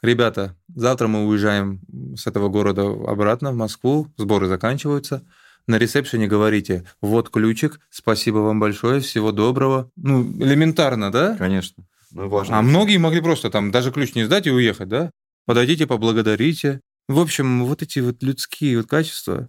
ребята, 0.03 0.57
завтра 0.74 1.09
мы 1.09 1.26
уезжаем 1.26 1.80
с 2.16 2.26
этого 2.26 2.49
города 2.49 2.82
обратно 2.82 3.53
в 3.53 3.57
Москву, 3.57 4.12
сборы 4.16 4.47
заканчиваются. 4.47 5.26
На 5.66 5.78
ресепшене 5.78 6.26
говорите, 6.26 6.84
вот 7.00 7.30
ключик, 7.30 7.80
спасибо 7.90 8.38
вам 8.38 8.60
большое, 8.60 9.00
всего 9.00 9.32
доброго. 9.32 9.90
Ну, 9.96 10.22
элементарно, 10.42 11.10
да? 11.10 11.36
Конечно. 11.36 11.84
Ну, 12.12 12.28
важно. 12.28 12.58
А 12.58 12.62
многие 12.62 12.98
могли 12.98 13.20
просто 13.20 13.50
там 13.50 13.70
даже 13.70 13.90
ключ 13.90 14.14
не 14.14 14.24
сдать 14.24 14.46
и 14.46 14.50
уехать, 14.50 14.88
да? 14.88 15.10
Подойдите, 15.46 15.86
поблагодарите. 15.86 16.80
В 17.08 17.18
общем, 17.18 17.64
вот 17.64 17.82
эти 17.82 17.98
вот 17.98 18.22
людские 18.22 18.78
вот 18.78 18.86
качества. 18.86 19.48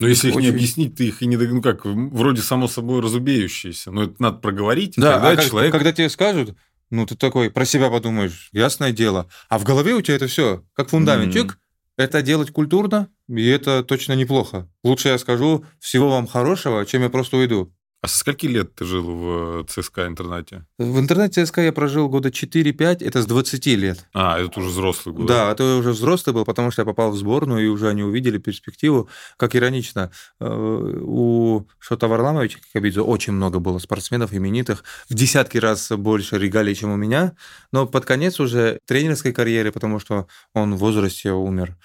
Но 0.00 0.08
если 0.08 0.28
их 0.28 0.36
очень... 0.36 0.48
не 0.48 0.54
объяснить, 0.54 0.96
ты 0.96 1.08
их 1.08 1.22
и 1.22 1.26
не... 1.26 1.36
Ну 1.36 1.62
как, 1.62 1.84
вроде 1.84 2.42
само 2.42 2.68
собой 2.68 3.00
разубеющиеся. 3.00 3.90
Но 3.90 4.04
это 4.04 4.14
надо 4.18 4.38
проговорить. 4.38 4.94
Да, 4.96 5.14
тогда 5.14 5.30
а 5.30 5.36
человек... 5.36 5.72
когда 5.72 5.92
тебе 5.92 6.08
скажут, 6.08 6.56
ну 6.90 7.06
ты 7.06 7.16
такой 7.16 7.50
про 7.50 7.64
себя 7.64 7.90
подумаешь, 7.90 8.48
ясное 8.52 8.92
дело. 8.92 9.28
А 9.48 9.58
в 9.58 9.64
голове 9.64 9.94
у 9.94 10.02
тебя 10.02 10.16
это 10.16 10.26
все 10.26 10.64
как 10.74 10.90
фундаментик. 10.90 11.52
Mm-hmm. 11.52 11.58
Это 11.96 12.22
делать 12.22 12.50
культурно, 12.50 13.08
и 13.28 13.46
это 13.46 13.82
точно 13.82 14.14
неплохо. 14.14 14.68
Лучше 14.82 15.08
я 15.08 15.18
скажу 15.18 15.64
всего 15.80 16.10
вам 16.10 16.26
хорошего, 16.26 16.84
чем 16.86 17.02
я 17.02 17.10
просто 17.10 17.36
уйду. 17.36 17.72
А 18.04 18.06
со 18.06 18.18
скольки 18.18 18.44
лет 18.44 18.74
ты 18.74 18.84
жил 18.84 19.02
в 19.02 19.60
э, 19.62 19.64
ЦСКА 19.66 20.06
интернате? 20.06 20.66
В 20.76 20.98
интернате 20.98 21.42
ЦСКА 21.42 21.62
я 21.62 21.72
прожил 21.72 22.10
года 22.10 22.28
4-5, 22.28 23.02
это 23.02 23.22
с 23.22 23.26
20 23.26 23.66
лет. 23.78 24.06
А, 24.12 24.38
это 24.38 24.60
уже 24.60 24.68
взрослый 24.68 25.14
год. 25.14 25.24
Да, 25.24 25.50
это 25.50 25.76
уже 25.76 25.92
взрослый 25.92 26.34
был, 26.34 26.44
потому 26.44 26.70
что 26.70 26.82
я 26.82 26.86
попал 26.86 27.12
в 27.12 27.16
сборную, 27.16 27.64
и 27.64 27.68
уже 27.68 27.88
они 27.88 28.02
увидели 28.02 28.36
перспективу. 28.36 29.08
Как 29.38 29.56
иронично, 29.56 30.10
э, 30.38 30.46
у 30.46 31.66
Шота 31.78 32.06
Варламовича 32.06 32.58
Кабидзе 32.74 33.00
очень 33.00 33.32
много 33.32 33.58
было 33.58 33.78
спортсменов 33.78 34.34
именитых, 34.34 34.84
в 35.08 35.14
десятки 35.14 35.56
раз 35.56 35.90
больше 35.90 36.38
регалий, 36.38 36.74
чем 36.74 36.92
у 36.92 36.96
меня, 36.96 37.32
но 37.72 37.86
под 37.86 38.04
конец 38.04 38.38
уже 38.38 38.80
тренерской 38.86 39.32
карьеры, 39.32 39.72
потому 39.72 39.98
что 39.98 40.26
он 40.52 40.74
в 40.74 40.78
возрасте 40.78 41.32
умер, 41.32 41.78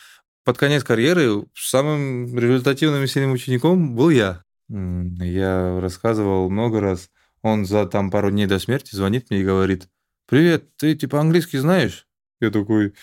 под 0.49 0.57
конец 0.57 0.83
карьеры 0.83 1.45
самым 1.53 2.35
результативным 2.35 3.03
и 3.03 3.07
сильным 3.07 3.33
учеником 3.33 3.95
был 3.95 4.09
я. 4.09 4.43
Я 4.67 5.79
рассказывал 5.79 6.49
много 6.49 6.81
раз. 6.81 7.11
Он 7.43 7.67
за 7.67 7.85
там 7.85 8.09
пару 8.09 8.31
дней 8.31 8.47
до 8.47 8.57
смерти 8.57 8.95
звонит 8.95 9.29
мне 9.29 9.41
и 9.41 9.43
говорит, 9.43 9.87
«Привет, 10.25 10.75
ты 10.75 10.95
типа 10.95 11.19
английский 11.19 11.59
знаешь?» 11.59 12.07
Я 12.41 12.49
такой, 12.49 12.95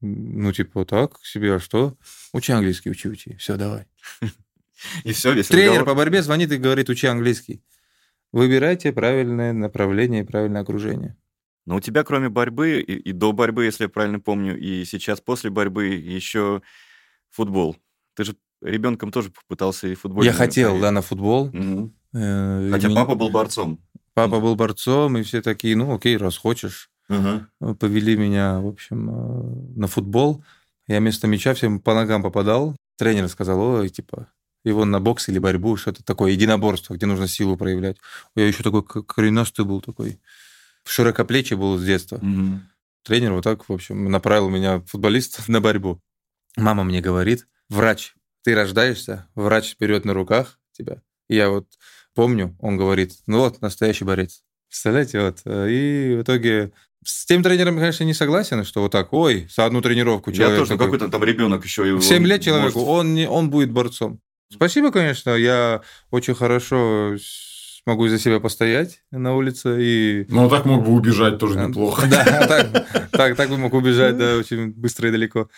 ну 0.00 0.52
типа 0.52 0.84
так 0.84 1.18
себе, 1.24 1.56
а 1.56 1.58
что? 1.58 1.96
Учи 2.32 2.52
английский, 2.52 2.90
учи, 2.90 3.08
учи. 3.08 3.34
Все, 3.38 3.56
давай. 3.56 3.88
И 5.02 5.12
все, 5.12 5.32
весь 5.32 5.48
Тренер 5.48 5.70
разговор. 5.70 5.88
по 5.88 5.94
борьбе 5.96 6.22
звонит 6.22 6.52
и 6.52 6.58
говорит, 6.58 6.88
учи 6.90 7.08
английский. 7.08 7.60
Выбирайте 8.30 8.92
правильное 8.92 9.52
направление 9.52 10.20
и 10.20 10.24
правильное 10.24 10.62
окружение. 10.62 11.16
Но 11.68 11.76
у 11.76 11.80
тебя, 11.80 12.02
кроме 12.02 12.30
борьбы, 12.30 12.80
и, 12.80 12.94
и 12.94 13.12
до 13.12 13.32
борьбы, 13.32 13.66
если 13.66 13.84
я 13.84 13.88
правильно 13.90 14.18
помню, 14.18 14.58
и 14.58 14.86
сейчас 14.86 15.20
после 15.20 15.50
борьбы, 15.50 15.88
еще 15.88 16.62
футбол. 17.28 17.76
Ты 18.14 18.24
же 18.24 18.36
ребенком 18.62 19.12
тоже 19.12 19.28
попытался 19.28 19.86
и 19.86 19.94
футбол. 19.94 20.22
Я 20.22 20.32
хотел, 20.32 20.80
да, 20.80 20.90
на 20.90 21.02
футбол. 21.02 21.48
Угу. 21.48 21.92
Хотя 22.70 22.88
папа 22.94 23.16
был 23.16 23.28
борцом. 23.28 23.82
Папа 24.14 24.40
был 24.40 24.56
борцом, 24.56 25.18
и 25.18 25.22
все 25.22 25.42
такие, 25.42 25.76
ну, 25.76 25.94
окей, 25.94 26.16
раз 26.16 26.38
хочешь. 26.38 26.88
Угу. 27.10 27.74
Повели 27.74 28.16
меня, 28.16 28.60
в 28.60 28.66
общем, 28.66 29.10
э, 29.10 29.78
на 29.78 29.88
футбол. 29.88 30.42
Я 30.86 31.00
вместо 31.00 31.26
мяча 31.26 31.52
всем 31.52 31.80
по 31.80 31.94
ногам 31.94 32.22
попадал. 32.22 32.76
Тренер 32.96 33.28
сказал, 33.28 33.60
ой, 33.60 33.90
типа, 33.90 34.28
его 34.64 34.86
на 34.86 35.00
бокс 35.00 35.28
или 35.28 35.38
борьбу, 35.38 35.76
что-то 35.76 36.02
такое, 36.02 36.32
единоборство, 36.32 36.94
где 36.94 37.04
нужно 37.04 37.28
силу 37.28 37.58
проявлять. 37.58 37.98
Я 38.34 38.46
еще 38.46 38.62
такой 38.62 38.82
коренастый 38.82 39.66
был 39.66 39.82
такой, 39.82 40.18
широкоплечий 40.88 41.56
был 41.56 41.78
с 41.78 41.84
детства. 41.84 42.16
Угу. 42.16 42.60
Тренер 43.04 43.32
вот 43.32 43.44
так, 43.44 43.68
в 43.68 43.72
общем, 43.72 44.10
направил 44.10 44.48
меня, 44.48 44.80
футболист, 44.86 45.40
на 45.48 45.60
борьбу. 45.60 46.00
Мама 46.56 46.84
мне 46.84 47.00
говорит, 47.00 47.46
врач 47.68 48.14
ты 48.42 48.54
рождаешься, 48.54 49.28
врач 49.34 49.76
берет 49.78 50.04
на 50.04 50.14
руках 50.14 50.58
тебя. 50.72 51.02
я 51.28 51.50
вот 51.50 51.66
помню, 52.14 52.56
он 52.60 52.76
говорит, 52.76 53.12
ну 53.26 53.40
вот, 53.40 53.60
настоящий 53.60 54.04
борец. 54.04 54.42
Представляете, 54.68 55.20
вот. 55.20 55.40
Э, 55.44 55.68
и 55.70 56.16
в 56.16 56.22
итоге 56.22 56.72
с 57.04 57.26
тем 57.26 57.42
тренером, 57.42 57.78
конечно, 57.78 58.04
не 58.04 58.14
согласен, 58.14 58.64
что 58.64 58.82
вот 58.82 58.92
так, 58.92 59.12
ой, 59.12 59.48
за 59.54 59.66
одну 59.66 59.80
тренировку 59.80 60.32
человек... 60.32 60.52
Я 60.52 60.58
тоже, 60.58 60.70
такой, 60.72 60.86
какой-то 60.86 61.08
там 61.08 61.24
ребенок 61.24 61.64
еще... 61.64 61.96
В 61.96 62.02
7 62.02 62.26
лет 62.26 62.42
человеку, 62.42 62.80
может... 62.80 62.88
он, 62.90 63.14
не, 63.14 63.28
он 63.28 63.50
будет 63.50 63.70
борцом. 63.70 64.20
Спасибо, 64.52 64.90
конечно, 64.90 65.30
я 65.30 65.82
очень 66.10 66.34
хорошо 66.34 67.16
могу 67.86 68.08
за 68.08 68.18
себя 68.18 68.40
постоять 68.40 69.02
на 69.10 69.34
улице 69.34 69.78
и... 69.80 70.26
Ну, 70.28 70.46
а 70.46 70.50
так 70.50 70.64
мог 70.64 70.84
бы 70.84 70.92
убежать 70.92 71.38
тоже 71.38 71.58
неплохо. 71.58 72.06
Да, 72.08 72.68
так, 73.10 73.36
так 73.36 73.48
бы 73.48 73.56
мог 73.56 73.74
убежать, 73.74 74.16
да, 74.16 74.36
очень 74.36 74.72
быстро 74.72 75.08
и 75.08 75.12
далеко. 75.12 75.48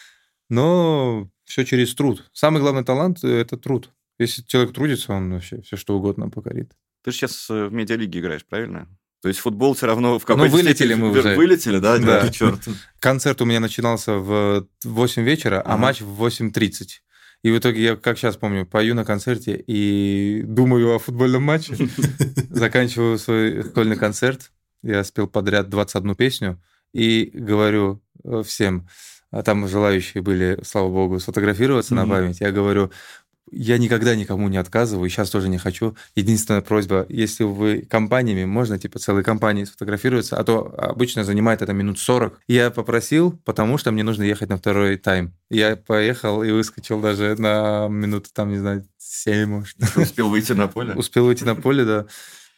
Но 0.49 1.29
все 1.45 1.64
через 1.64 1.95
труд. 1.95 2.29
Самый 2.33 2.61
главный 2.61 2.85
талант– 2.85 3.18
это 3.25 3.57
труд. 3.57 3.91
Если 4.18 4.43
человек 4.43 4.75
трудится, 4.75 5.12
он 5.12 5.33
вообще 5.33 5.62
все 5.62 5.77
что 5.77 5.97
угодно 5.97 6.29
покорит. 6.29 6.73
Ты 7.03 7.11
же 7.11 7.16
сейчас 7.16 7.49
э, 7.49 7.66
в 7.66 7.73
медиалиге 7.73 8.21
играешь, 8.21 8.45
правильно? 8.45 8.87
То 9.23 9.29
есть 9.29 9.41
футбол 9.41 9.75
все 9.75 9.87
равно 9.87 10.18
в 10.18 10.25
какой-то 10.25 10.51
Ну, 10.51 10.57
вылетели 10.57 10.89
степени... 10.89 10.95
мы 10.95 11.11
уже. 11.11 11.37
Вылетели, 11.37 11.79
да? 11.79 11.99
Да. 11.99 12.29
Черт. 12.29 12.61
Концерт 12.99 13.41
у 13.43 13.45
меня 13.45 13.61
начинался 13.61 14.14
в 14.14 14.66
8 14.85 15.23
вечера, 15.23 15.62
а 15.64 15.77
матч 15.77 16.01
в 16.01 16.23
8.30. 16.23 17.01
И 17.43 17.51
в 17.51 17.59
итоге 17.59 17.82
я, 17.82 17.97
как 17.97 18.18
сейчас 18.18 18.36
помню, 18.36 18.66
пою 18.66 18.95
на 18.95 19.05
концерте 19.05 19.62
и 19.66 20.43
думаю 20.47 20.95
о 20.95 20.99
футбольном 20.99 21.43
матче. 21.43 21.74
Заканчиваю 22.51 23.18
свой 23.18 23.62
школьный 23.62 23.97
концерт. 23.97 24.51
Я 24.82 25.05
спел 25.05 25.26
подряд 25.26 25.68
21 25.68 26.14
песню 26.14 26.62
и 26.93 27.30
говорю 27.32 28.03
э, 28.24 28.43
всем, 28.45 28.88
а 29.30 29.43
там 29.43 29.68
желающие 29.68 30.22
были, 30.22 30.59
слава 30.64 30.88
богу, 30.88 31.18
сфотографироваться 31.20 31.95
mm-hmm. 31.95 32.07
на 32.07 32.09
память. 32.09 32.41
Я 32.41 32.51
говорю, 32.51 32.91
я 33.53 33.78
никогда 33.78 34.14
никому 34.14 34.48
не 34.48 34.57
отказываю, 34.57 35.09
сейчас 35.09 35.30
тоже 35.30 35.48
не 35.48 35.59
хочу. 35.59 35.96
Единственная 36.14 36.61
просьба, 36.61 37.07
если 37.09 37.44
вы 37.44 37.82
компаниями, 37.82 38.44
можно 38.44 38.78
типа 38.78 38.98
целой 38.98 39.22
компании 39.22 39.64
сфотографироваться, 39.64 40.36
а 40.36 40.44
то 40.44 40.74
обычно 40.76 41.24
занимает 41.24 41.62
это 41.62 41.72
минут 41.72 41.98
40. 41.98 42.40
Я 42.48 42.70
попросил, 42.70 43.38
потому 43.44 43.78
что 43.78 43.90
мне 43.90 44.03
нужно 44.03 44.22
ехать 44.22 44.48
на 44.48 44.57
второй 44.57 44.96
тайм. 44.96 45.32
Я 45.51 45.76
поехал 45.76 46.42
и 46.42 46.51
выскочил 46.51 47.01
даже 47.01 47.34
на 47.38 47.88
минуту, 47.88 48.30
там, 48.32 48.51
не 48.51 48.59
знаю, 48.59 48.86
7, 48.98 49.46
может. 49.48 49.76
Успел 49.96 50.28
выйти 50.28 50.53
на 50.53 50.68
поле? 50.68 50.94
Успел 50.94 51.26
выйти 51.26 51.44
на 51.44 51.57
поле, 51.57 51.84
да. 51.84 52.07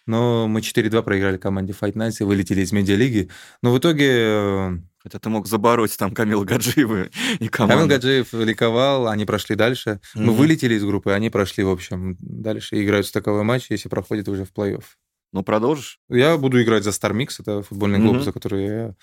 Но 0.06 0.48
мы 0.48 0.60
4-2 0.60 1.02
проиграли 1.02 1.36
команде 1.36 1.72
Fight 1.72 1.94
Nights 1.94 2.16
и 2.20 2.24
вылетели 2.24 2.62
из 2.62 2.72
медиалиги. 2.72 3.30
Но 3.62 3.72
в 3.72 3.78
итоге 3.78 4.08
э, 4.10 4.78
Хотя 5.02 5.18
ты 5.18 5.28
мог 5.28 5.48
забороть 5.48 5.96
там 5.96 6.14
Камил 6.14 6.44
Гаджиева 6.44 7.08
и 7.40 7.48
команду. 7.48 7.74
Камил 7.74 7.88
Гаджиев 7.88 8.32
ликовал, 8.34 9.08
они 9.08 9.24
прошли 9.24 9.56
дальше. 9.56 10.00
Mm-hmm. 10.14 10.22
Мы 10.22 10.32
вылетели 10.32 10.74
из 10.74 10.84
группы, 10.84 11.12
они 11.12 11.28
прошли, 11.28 11.64
в 11.64 11.70
общем, 11.70 12.16
дальше. 12.20 12.76
И 12.76 12.84
играют 12.84 13.06
стыковой 13.06 13.42
матч, 13.42 13.66
если 13.68 13.88
проходит 13.88 14.28
уже 14.28 14.44
в 14.44 14.52
плей-офф. 14.52 14.84
Ну, 15.32 15.42
продолжишь? 15.42 15.98
Я 16.08 16.36
буду 16.36 16.62
играть 16.62 16.84
за 16.84 16.90
Star 16.90 17.12
Mix, 17.12 17.36
это 17.40 17.62
футбольный 17.62 18.00
клуб, 18.00 18.16
mm-hmm. 18.16 18.22
за 18.22 18.32
который 18.32 18.64
я 18.64 18.94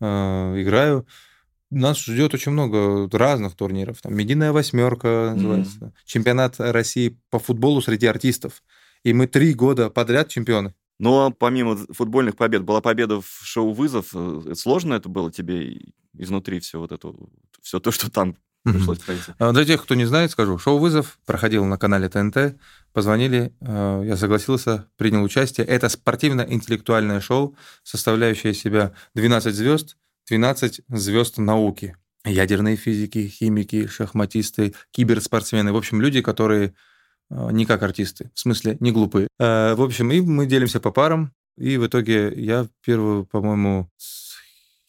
э, 0.00 0.62
играю. 0.62 1.06
Нас 1.70 1.98
ждет 2.04 2.34
очень 2.34 2.52
много 2.52 3.08
разных 3.16 3.56
турниров. 3.56 4.00
Там 4.02 4.14
«Медийная 4.14 4.52
восьмерка» 4.52 5.32
называется. 5.34 5.78
Mm-hmm. 5.78 5.92
Чемпионат 6.04 6.56
России 6.58 7.18
по 7.30 7.38
футболу 7.38 7.80
среди 7.80 8.06
артистов. 8.06 8.62
И 9.02 9.12
мы 9.12 9.26
три 9.26 9.54
года 9.54 9.90
подряд 9.90 10.28
чемпионы. 10.28 10.74
Но 10.98 11.30
помимо 11.30 11.76
футбольных 11.90 12.36
побед, 12.36 12.62
была 12.62 12.80
победа 12.80 13.20
в 13.20 13.28
шоу 13.42 13.72
«Вызов». 13.72 14.08
Э, 14.14 14.54
сложно 14.54 14.94
это 14.94 15.08
было 15.08 15.30
тебе 15.30 15.92
изнутри 16.14 16.60
все 16.60 16.78
вот 16.78 16.92
это, 16.92 17.12
все 17.60 17.80
то, 17.80 17.90
что 17.90 18.10
там 18.10 18.36
пришлось 18.64 18.98
пройти? 18.98 19.32
А, 19.38 19.52
для 19.52 19.64
тех, 19.64 19.82
кто 19.82 19.94
не 19.94 20.04
знает, 20.04 20.30
скажу. 20.30 20.58
Шоу 20.58 20.78
«Вызов» 20.78 21.18
проходил 21.26 21.64
на 21.64 21.78
канале 21.78 22.08
ТНТ. 22.08 22.56
Позвонили, 22.92 23.52
э, 23.60 24.02
я 24.06 24.16
согласился, 24.16 24.88
принял 24.96 25.22
участие. 25.22 25.66
Это 25.66 25.88
спортивно-интеллектуальное 25.88 27.20
шоу, 27.20 27.56
составляющее 27.82 28.52
из 28.52 28.58
себя 28.58 28.92
12 29.14 29.54
звезд, 29.54 29.96
12 30.28 30.80
звезд 30.88 31.38
науки. 31.38 31.96
ядерные 32.24 32.74
физики, 32.74 33.28
химики, 33.28 33.86
шахматисты, 33.86 34.74
киберспортсмены. 34.90 35.72
В 35.72 35.76
общем, 35.76 36.00
люди, 36.00 36.22
которые 36.22 36.74
не 37.30 37.66
как 37.66 37.82
артисты, 37.82 38.30
в 38.34 38.40
смысле, 38.40 38.76
не 38.80 38.92
глупые. 38.92 39.28
Э, 39.38 39.74
в 39.74 39.82
общем, 39.82 40.10
и 40.12 40.20
мы 40.20 40.46
делимся 40.46 40.80
по 40.80 40.90
парам. 40.90 41.32
И 41.56 41.78
в 41.78 41.86
итоге 41.86 42.32
я 42.34 42.68
первую, 42.84 43.24
по-моему, 43.24 43.90
с 43.96 44.36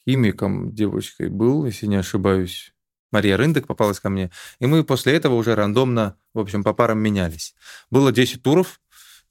химиком 0.05 0.73
девочкой 0.73 1.29
был, 1.29 1.65
если 1.65 1.87
не 1.87 1.95
ошибаюсь. 1.95 2.73
Мария 3.11 3.37
Рындек 3.37 3.67
попалась 3.67 3.99
ко 3.99 4.09
мне. 4.09 4.31
И 4.59 4.65
мы 4.65 4.83
после 4.83 5.13
этого 5.13 5.35
уже 5.35 5.55
рандомно, 5.55 6.17
в 6.33 6.39
общем, 6.39 6.63
по 6.63 6.73
парам 6.73 6.99
менялись. 6.99 7.55
Было 7.89 8.11
10 8.11 8.43
туров, 8.43 8.81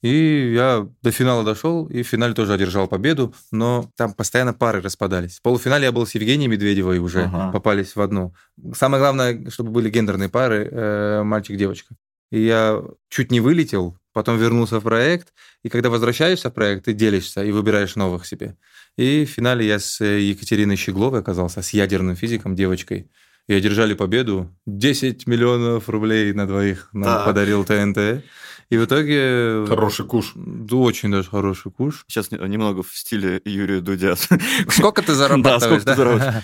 и 0.01 0.53
я 0.53 0.87
до 1.01 1.11
финала 1.11 1.43
дошел, 1.43 1.85
и 1.87 2.03
в 2.03 2.07
финале 2.07 2.33
тоже 2.33 2.53
одержал 2.53 2.87
победу, 2.87 3.33
но 3.51 3.91
там 3.95 4.13
постоянно 4.13 4.53
пары 4.53 4.81
распадались. 4.81 5.37
В 5.37 5.41
полуфинале 5.41 5.85
я 5.85 5.91
был 5.91 6.05
с 6.05 6.13
Евгенией 6.15 6.49
Медведевой 6.49 6.99
уже, 6.99 7.23
ага. 7.23 7.51
попались 7.51 7.95
в 7.95 8.01
одну. 8.01 8.33
Самое 8.73 9.01
главное, 9.01 9.49
чтобы 9.49 9.71
были 9.71 9.89
гендерные 9.89 10.29
пары, 10.29 10.69
э, 10.71 11.23
мальчик-девочка. 11.23 11.95
И 12.31 12.41
я 12.41 12.81
чуть 13.09 13.31
не 13.31 13.39
вылетел, 13.39 13.97
потом 14.13 14.37
вернулся 14.37 14.79
в 14.79 14.83
проект, 14.83 15.33
и 15.63 15.69
когда 15.69 15.89
возвращаешься 15.89 16.49
в 16.49 16.53
проект, 16.53 16.85
ты 16.85 16.93
делишься 16.93 17.43
и 17.43 17.51
выбираешь 17.51 17.95
новых 17.95 18.25
себе. 18.25 18.57
И 18.97 19.25
в 19.25 19.29
финале 19.29 19.65
я 19.65 19.79
с 19.79 20.03
Екатериной 20.03 20.75
Щегловой 20.75 21.19
оказался, 21.19 21.61
с 21.61 21.71
ядерным 21.71 22.15
физиком, 22.15 22.55
девочкой 22.55 23.09
и 23.47 23.53
одержали 23.53 23.93
победу. 23.93 24.53
10 24.65 25.25
миллионов 25.27 25.89
рублей 25.89 26.33
на 26.33 26.47
двоих 26.47 26.89
нам 26.93 27.19
да. 27.19 27.25
подарил 27.25 27.63
ТНТ. 27.63 28.23
И 28.69 28.77
в 28.77 28.83
итоге... 28.83 29.65
Хороший 29.67 30.05
куш. 30.05 30.33
Очень 30.71 31.11
даже 31.11 31.29
хороший 31.29 31.71
куш. 31.71 32.03
Сейчас 32.07 32.31
немного 32.31 32.83
в 32.83 32.93
стиле 32.93 33.41
Юрия 33.45 33.79
Дудя. 33.79 34.15
Сколько 34.69 35.01
ты 35.01 35.13
зарабатываешь? 35.13 35.83
Да, 35.83 35.93
сколько 35.93 36.43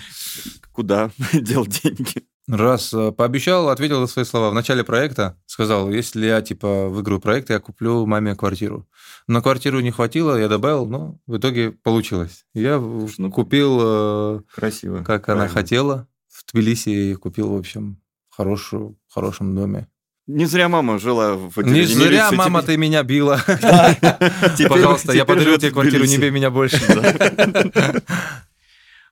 Куда 0.72 1.10
дел 1.34 1.66
деньги? 1.66 2.24
Раз 2.46 2.92
э, 2.92 3.10
пообещал, 3.12 3.70
ответил 3.70 4.00
на 4.00 4.06
свои 4.06 4.24
слова. 4.24 4.50
В 4.50 4.54
начале 4.54 4.84
проекта 4.84 5.38
сказал, 5.46 5.90
если 5.90 6.26
я 6.26 6.42
типа 6.42 6.88
выиграю 6.88 7.20
проект, 7.20 7.48
я 7.48 7.58
куплю 7.58 8.04
маме 8.04 8.34
квартиру. 8.34 8.86
На 9.26 9.40
квартиру 9.40 9.80
не 9.80 9.90
хватило, 9.90 10.36
я 10.36 10.48
добавил, 10.48 10.84
но 10.86 11.18
в 11.26 11.38
итоге 11.38 11.70
получилось. 11.70 12.44
Я 12.52 12.78
ну, 12.78 13.30
купил, 13.30 13.78
э, 13.80 14.40
красиво, 14.54 15.02
как 15.02 15.24
правильно. 15.24 15.44
она 15.44 15.52
хотела 15.52 16.06
в 16.28 16.52
Тбилиси 16.52 17.14
купил, 17.14 17.54
в 17.54 17.56
общем, 17.56 18.02
хорошую, 18.28 18.98
в 19.08 19.14
хорошем 19.14 19.54
доме. 19.54 19.88
Не 20.26 20.46
зря 20.46 20.68
мама 20.68 20.98
жила 20.98 21.34
в 21.34 21.62
Не 21.62 21.84
зря 21.84 22.30
мама 22.32 22.62
ты 22.62 22.76
меня 22.76 23.02
била. 23.02 23.40
Пожалуйста, 24.68 25.12
я 25.12 25.24
подарю 25.24 25.56
тебе 25.56 25.70
квартиру, 25.70 26.04
не 26.04 26.18
бей 26.18 26.30
меня 26.30 26.50
больше. 26.50 26.80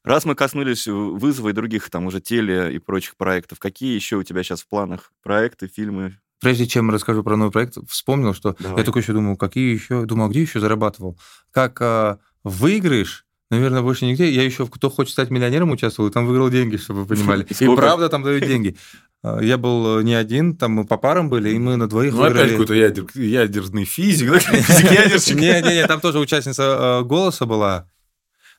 Раз 0.05 0.24
мы 0.24 0.34
коснулись 0.34 0.86
вызова 0.86 1.50
и 1.50 1.53
других 1.53 1.88
там 1.90 2.07
уже 2.07 2.20
теле 2.20 2.74
и 2.74 2.78
прочих 2.78 3.16
проектов, 3.16 3.59
какие 3.59 3.94
еще 3.94 4.16
у 4.16 4.22
тебя 4.22 4.42
сейчас 4.42 4.62
в 4.62 4.66
планах 4.68 5.12
проекты, 5.22 5.68
фильмы? 5.68 6.18
Прежде 6.40 6.66
чем 6.66 6.90
расскажу 6.90 7.22
про 7.22 7.36
новый 7.36 7.53
проект, 7.53 7.78
вспомнил, 7.88 8.34
что 8.34 8.57
Давай. 8.59 8.78
я 8.78 8.84
только 8.84 8.98
еще 8.98 9.12
думал, 9.12 9.36
какие 9.36 9.72
еще, 9.72 10.05
думал, 10.07 10.26
а 10.26 10.28
где 10.28 10.42
еще 10.42 10.59
зарабатывал? 10.59 11.16
Как 11.53 11.80
а, 11.80 12.18
выигрыш 12.42 13.26
Наверное, 13.53 13.82
больше 13.82 14.07
нигде. 14.07 14.30
Я 14.30 14.44
еще 14.44 14.64
в 14.64 14.70
«Кто 14.70 14.88
хочет 14.88 15.12
стать 15.12 15.28
миллионером» 15.28 15.72
участвовал, 15.72 16.09
и 16.09 16.12
там 16.12 16.26
выиграл 16.26 16.48
деньги, 16.48 16.78
чтобы 16.78 17.05
вы 17.05 17.14
понимали. 17.14 17.46
И 17.61 17.66
правда 17.66 18.09
там 18.09 18.22
дают 18.22 18.46
деньги. 18.46 18.78
А, 19.22 19.40
я 19.40 19.59
был 19.59 19.98
э, 19.98 20.03
не 20.05 20.14
один, 20.14 20.57
там 20.57 20.72
мы 20.72 20.86
по 20.86 20.96
парам 20.96 21.28
были, 21.28 21.50
и 21.50 21.59
мы 21.59 21.76
на 21.76 21.86
двоих 21.86 22.14
ну, 22.14 22.22
выиграли. 22.22 22.38
опять 22.38 22.53
какой-то 22.53 22.72
ядер, 22.72 23.05
ядерный 23.14 23.84
физик, 23.84 24.30
да? 24.30 24.38
Физик-ядерщик. 24.38 25.36
Не-не-не, 25.36 25.86
там 25.86 26.00
тоже 26.00 26.18
участница 26.18 26.62
э, 26.62 27.05
«Голоса» 27.05 27.44
была. 27.44 27.90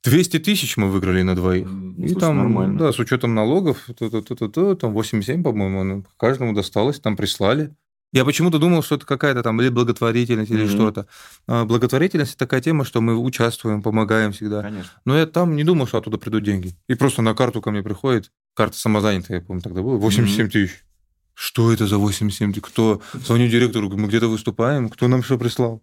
200 0.03 0.39
тысяч 0.39 0.75
мы 0.77 0.89
выиграли 0.89 1.21
на 1.21 1.35
двоих. 1.35 1.67
и 1.97 2.13
там, 2.15 2.37
нормально. 2.37 2.77
да, 2.77 2.91
с 2.91 2.99
учетом 2.99 3.33
налогов, 3.35 3.87
там 3.97 4.93
87, 4.93 5.43
по-моему, 5.43 5.83
ну, 5.83 6.05
каждому 6.17 6.53
досталось, 6.53 6.99
там 6.99 7.15
прислали. 7.15 7.73
Я 8.11 8.25
почему-то 8.25 8.59
думал, 8.59 8.83
что 8.83 8.95
это 8.95 9.07
какая-то 9.07 9.41
там 9.41 9.59
или 9.59 9.69
благотворительность, 9.69 10.51
или 10.51 10.65
mm-hmm. 10.65 10.69
что-то. 10.69 11.07
А 11.47 11.65
благотворительность– 11.65 12.37
такая 12.37 12.61
тема, 12.61 12.85
что 12.85 13.01
мы 13.01 13.17
участвуем, 13.17 13.81
помогаем 13.81 14.33
всегда. 14.33 14.61
Конечно. 14.61 14.91
Но 15.03 15.17
я 15.17 15.25
там 15.25 15.55
не 15.55 15.63
думал, 15.63 15.87
что 15.87 15.97
оттуда 15.97 16.19
придут 16.19 16.43
деньги. 16.43 16.75
И 16.87 16.93
просто 16.93 17.23
на 17.23 17.33
карту 17.33 17.59
ко 17.59 17.71
мне 17.71 17.81
приходит, 17.81 18.31
карта 18.53 18.77
самозанятая, 18.77 19.39
я 19.39 19.43
помню, 19.43 19.63
тогда 19.63 19.81
было, 19.81 19.97
87 19.97 20.45
mm-hmm. 20.45 20.49
тысяч. 20.49 20.85
Что 21.33 21.73
это 21.73 21.87
за 21.87 21.97
87 21.97 22.51
тысяч? 22.51 22.61
Кто? 22.61 23.01
Звоню 23.13 23.47
директору, 23.47 23.89
мы 23.89 24.07
где-то 24.07 24.27
выступаем, 24.27 24.89
кто 24.89 25.07
нам 25.07 25.23
что 25.23 25.39
прислал? 25.39 25.81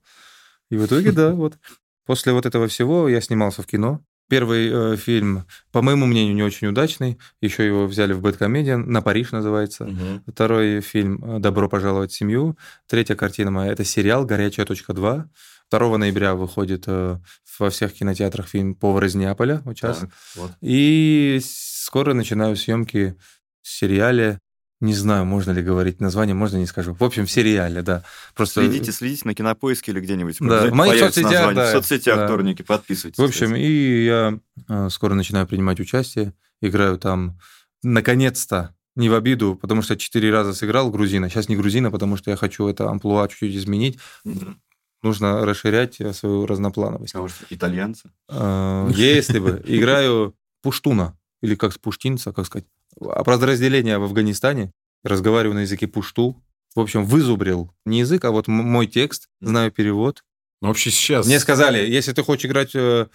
И 0.71 0.77
в 0.77 0.87
итоге, 0.87 1.11
да, 1.11 1.33
вот. 1.33 1.59
После 2.07 2.33
вот 2.33 2.47
этого 2.47 2.69
всего 2.69 3.09
я 3.09 3.21
снимался 3.21 3.63
в 3.63 3.67
кино. 3.67 4.05
Первый 4.31 4.71
э, 4.73 4.97
фильм, 4.97 5.45
по 5.73 5.83
моему 5.83 6.07
мнению, 6.07 6.37
не 6.37 6.45
очень 6.45 6.69
удачный. 6.69 7.19
Еще 7.41 7.67
его 7.67 7.87
взяли 7.87 8.13
в 8.13 8.21
Бэткомедиан. 8.21 8.89
«На 8.89 9.03
Париж» 9.03 9.33
называется. 9.33 9.87
Угу. 9.87 10.23
Второй 10.29 10.81
фильм 10.83 11.21
э, 11.25 11.41
«Добро 11.41 11.69
пожаловать 11.69 12.13
в 12.13 12.17
семью». 12.17 12.57
Третья 12.87 13.17
картина 13.17 13.51
моя– 13.51 13.73
это 13.73 13.83
сериал 13.83 14.25
«Горячая 14.25 14.67
точка 14.67 14.93
2». 14.93 15.25
2 15.73 15.99
ноября 15.99 16.37
выходит 16.37 16.85
э, 16.87 17.19
во 17.59 17.71
всех 17.71 17.93
кинотеатрах 17.93 18.47
фильм 18.47 18.77
«Повар 18.77 19.07
из 19.07 19.17
Неаполя». 19.17 19.63
Вот 19.65 19.77
сейчас. 19.77 19.99
Так, 19.99 20.11
вот. 20.37 20.53
И 20.61 21.41
скоро 21.43 22.15
начинаю 22.15 22.55
съемки 22.55 23.17
в 23.63 23.69
сериале 23.69 24.39
не 24.81 24.95
знаю, 24.95 25.27
можно 25.27 25.51
ли 25.51 25.63
говорить 25.63 26.01
название, 26.01 26.35
можно 26.35 26.57
не 26.57 26.67
скажу. 26.67 26.95
В 26.95 27.05
общем, 27.05 27.27
в 27.27 27.31
сериале, 27.31 27.83
да. 27.83 28.03
Просто... 28.35 28.63
Следите, 28.63 28.93
следите 28.93 29.23
на 29.27 29.35
кинопоиске 29.35 29.93
или 29.93 30.01
где-нибудь. 30.01 30.37
Да, 30.41 30.67
в 30.67 30.73
моих 30.73 30.99
соцсетях, 31.01 31.55
да. 31.55 31.67
В 31.67 31.73
соцсетях, 31.73 32.17
да. 32.17 32.27
вторники, 32.27 32.63
подписывайтесь. 32.63 33.19
В 33.19 33.23
общем, 33.23 33.47
кстати. 33.49 33.61
и 33.61 34.05
я 34.07 34.39
э, 34.69 34.89
скоро 34.91 35.15
начинаю 35.15 35.47
принимать 35.47 35.81
участие, 35.81 36.33
играю 36.63 36.99
там, 36.99 37.39
наконец-то, 37.83 38.75
не 38.97 39.11
в 39.11 39.15
обиду, 39.15 39.55
потому 39.55 39.83
что 39.83 39.97
четыре 39.97 40.33
раза 40.33 40.55
сыграл 40.55 40.91
грузина. 40.91 41.29
Сейчас 41.29 41.49
не 41.49 41.57
грузина, 41.57 41.91
потому 41.91 42.17
что 42.17 42.31
я 42.31 42.37
хочу 42.37 42.67
это 42.67 42.89
амплуа 42.89 43.29
чуть-чуть 43.29 43.55
изменить. 43.55 43.99
Mm-hmm. 44.27 44.55
Нужно 45.03 45.45
расширять 45.45 46.01
э, 46.01 46.13
свою 46.15 46.47
разноплановость. 46.47 47.15
А 47.15 47.19
может, 47.19 47.37
итальянца? 47.51 48.11
Э, 48.31 48.89
если 48.95 49.39
бы. 49.39 49.63
Играю 49.67 50.35
пуштуна, 50.63 51.19
или 51.43 51.55
как 51.55 51.73
с 51.73 51.79
пуштинца, 51.79 52.33
как 52.33 52.47
сказать 52.47 52.65
а 53.01 53.25
подразделение 53.25 53.99
в 53.99 54.05
Афганистане, 54.05 54.73
разговариваю 55.05 55.55
на 55.55 55.61
языке 55.61 55.87
пушту, 55.87 56.43
в 56.75 56.81
общем, 56.81 57.05
вызубрил 57.05 57.73
не 57.85 58.01
язык, 58.01 58.25
а 58.25 58.31
вот 58.31 58.47
мой 58.49 58.87
текст, 58.87 59.29
знаю 59.41 59.73
перевод. 59.73 60.23
Ну, 60.61 60.69
вообще 60.69 60.91
сейчас... 60.91 61.27
Мне 61.27 61.41
сказали, 61.41 61.79
если 61.89 62.13
ты 62.13 62.23
хочешь 62.23 62.45
играть 62.47 62.75
э, 62.75 63.07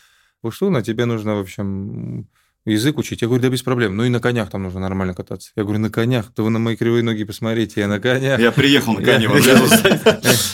пушту, 0.42 0.70
на 0.70 0.82
тебе 0.82 1.06
нужно, 1.06 1.36
в 1.36 1.42
общем, 1.42 2.28
язык 2.66 2.98
учить. 2.98 3.22
Я 3.22 3.28
говорю, 3.28 3.44
да 3.44 3.50
без 3.50 3.62
проблем. 3.62 3.96
Ну 3.96 4.04
и 4.04 4.10
на 4.10 4.20
конях 4.20 4.50
там 4.50 4.64
нужно 4.64 4.80
нормально 4.80 5.14
кататься. 5.14 5.52
Я 5.56 5.64
говорю, 5.64 5.80
на 5.80 5.90
конях? 5.90 6.34
Да 6.34 6.44
вы 6.44 6.50
на 6.50 6.60
мои 6.60 6.76
кривые 6.76 7.04
ноги 7.04 7.24
посмотрите, 7.24 7.82
я 7.82 7.88
на 7.88 8.00
конях. 8.00 8.40
Я 8.40 8.52
приехал 8.52 8.94
на 8.94 9.04
коне. 9.04 9.30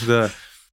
Да. 0.06 0.30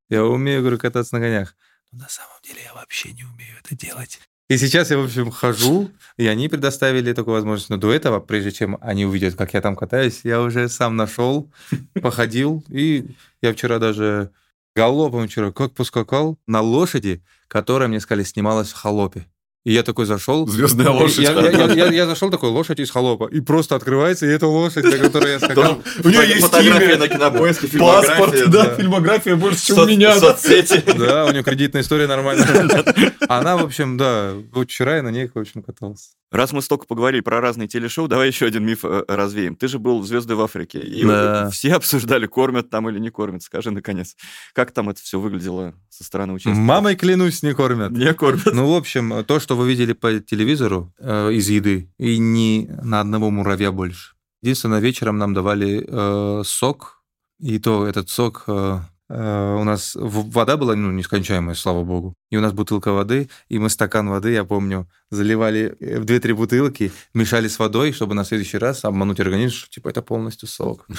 Я 0.10 0.26
умею, 0.26 0.62
говорю, 0.62 0.78
кататься 0.78 1.16
на 1.16 1.22
конях. 1.22 1.56
Но 1.92 2.00
на 2.00 2.10
самом 2.10 2.38
деле 2.44 2.62
я 2.64 2.74
вообще 2.74 3.12
не 3.14 3.24
умею 3.24 3.56
это 3.64 3.76
делать. 3.76 4.20
И 4.50 4.58
сейчас 4.58 4.90
я, 4.90 4.98
в 4.98 5.04
общем, 5.04 5.30
хожу, 5.30 5.92
и 6.18 6.26
они 6.26 6.50
предоставили 6.50 7.14
такую 7.14 7.36
возможность. 7.36 7.70
Но 7.70 7.78
до 7.78 7.94
этого, 7.94 8.20
прежде 8.20 8.52
чем 8.52 8.80
они 8.82 9.06
увидят, 9.06 9.36
как 9.36 9.54
я 9.54 9.62
там 9.62 9.76
катаюсь, 9.76 10.22
я 10.24 10.42
уже 10.42 10.68
сам 10.70 10.96
нашел, 10.96 11.52
походил. 12.02 12.64
И 12.68 13.06
я 13.44 13.54
вчера 13.54 13.78
даже 13.78 14.32
галопом 14.76 15.28
вчера 15.28 15.52
как 15.52 15.74
поскакал 15.74 16.40
на 16.48 16.62
лошади, 16.62 17.24
которая, 17.48 17.88
мне 17.88 18.00
сказали, 18.00 18.24
снималась 18.24 18.72
в 18.72 18.76
холопе. 18.76 19.28
И 19.66 19.74
я 19.74 19.84
такой 19.84 20.06
зашел. 20.06 20.48
Звездная 20.48 20.90
лошадь. 20.90 21.20
Я, 21.20 21.34
я, 21.34 21.50
я, 21.50 21.74
я, 21.74 21.92
я 21.92 22.06
зашел 22.06 22.30
такой 22.30 22.50
лошадь 22.50 22.80
из 22.80 22.90
холопа. 22.90 23.26
И 23.26 23.42
просто 23.42 23.76
открывается, 23.76 24.26
и 24.26 24.30
это 24.30 24.48
лошадь, 24.48 24.86
на 24.86 24.98
которой 24.98 25.34
я 25.34 25.40
скакал. 25.40 25.82
У 26.04 26.10
нее 26.10 26.28
есть 26.28 26.42
фотография 26.42 26.96
на 26.98 27.08
кинопоиске, 27.10 27.78
Паспорт, 27.78 28.50
да, 28.50 28.76
фильмография 28.76 29.36
больше, 29.36 29.68
чем 29.68 29.80
у 29.80 29.86
меня. 29.86 30.18
Соцсети. 30.18 30.84
Да, 30.98 31.26
у 31.26 31.32
нее 31.32 31.44
кредитная 31.44 31.82
история 31.82 32.08
нормальная. 32.08 32.84
Она, 33.28 33.58
в 33.58 33.66
общем, 33.66 33.98
да, 33.98 34.34
вот 34.54 34.70
вчера 34.70 34.98
я 34.98 35.04
на 35.04 35.10
ней, 35.10 35.30
в 35.34 35.38
общем, 35.38 35.62
катался. 35.62 36.12
Раз 36.32 36.52
мы 36.52 36.62
столько 36.62 36.86
поговорили 36.86 37.22
про 37.22 37.42
разные 37.42 37.68
телешоу, 37.68 38.08
давай 38.08 38.28
еще 38.28 38.46
один 38.46 38.64
миф 38.64 38.86
э, 38.86 39.04
развеем. 39.08 39.56
Ты 39.56 39.68
же 39.68 39.80
был 39.80 40.04
звездой 40.04 40.36
в 40.36 40.42
Африке, 40.42 40.80
и 40.80 41.04
да. 41.04 41.50
все 41.50 41.74
обсуждали, 41.74 42.28
кормят 42.28 42.70
там 42.70 42.88
или 42.88 43.00
не 43.00 43.10
кормят. 43.10 43.42
Скажи, 43.42 43.72
наконец, 43.72 44.16
как 44.54 44.72
там 44.72 44.90
это 44.90 45.02
все 45.02 45.20
выглядело 45.20 45.74
со 45.90 46.04
стороны 46.04 46.34
участников? 46.34 46.64
Мамой 46.64 46.96
клянусь, 46.96 47.42
не 47.42 47.56
кормят. 47.56 47.92
Не 47.92 48.14
кормят. 48.14 48.46
Ну, 48.54 48.72
в 48.72 48.78
общем, 48.78 49.24
то, 49.26 49.40
что 49.40 49.56
вы 49.60 49.70
видели 49.70 49.94
по 49.94 50.20
телевизору 50.20 50.94
э, 51.00 51.34
из 51.34 51.50
еды, 51.50 51.90
и 51.98 52.18
ни 52.18 52.68
на 52.82 53.02
одного 53.02 53.30
муравья 53.30 53.72
больше. 53.72 54.16
Единственное, 54.42 54.80
вечером 54.80 55.18
нам 55.18 55.34
давали 55.34 55.86
э, 55.88 56.44
сок, 56.46 57.04
и 57.40 57.60
то 57.60 57.86
этот 57.86 58.10
сок 58.10 58.46
э, 58.48 58.80
Э, 59.10 59.58
у 59.60 59.64
нас 59.64 59.96
вода 59.96 60.56
была 60.56 60.76
ну, 60.76 60.92
нескончаемая, 60.92 61.56
слава 61.56 61.84
богу. 61.84 62.14
И 62.30 62.38
у 62.38 62.42
нас 62.42 62.54
бутылка 62.54 62.92
воды, 62.92 63.30
и 63.50 63.58
мы 63.58 63.70
стакан 63.70 64.08
воды, 64.08 64.32
я 64.32 64.44
помню, 64.46 64.88
заливали 65.10 65.76
э, 65.80 66.00
в 66.00 66.06
две-три 66.06 66.34
бутылки, 66.34 66.92
мешали 67.14 67.48
с 67.48 67.58
водой, 67.58 67.92
чтобы 67.92 68.14
на 68.14 68.24
следующий 68.24 68.60
раз 68.60 68.86
обмануть 68.86 69.20
организм, 69.20 69.56
что 69.56 69.70
типа 69.70 69.90
это 69.90 70.02
полностью 70.02 70.48
сок. 70.48 70.88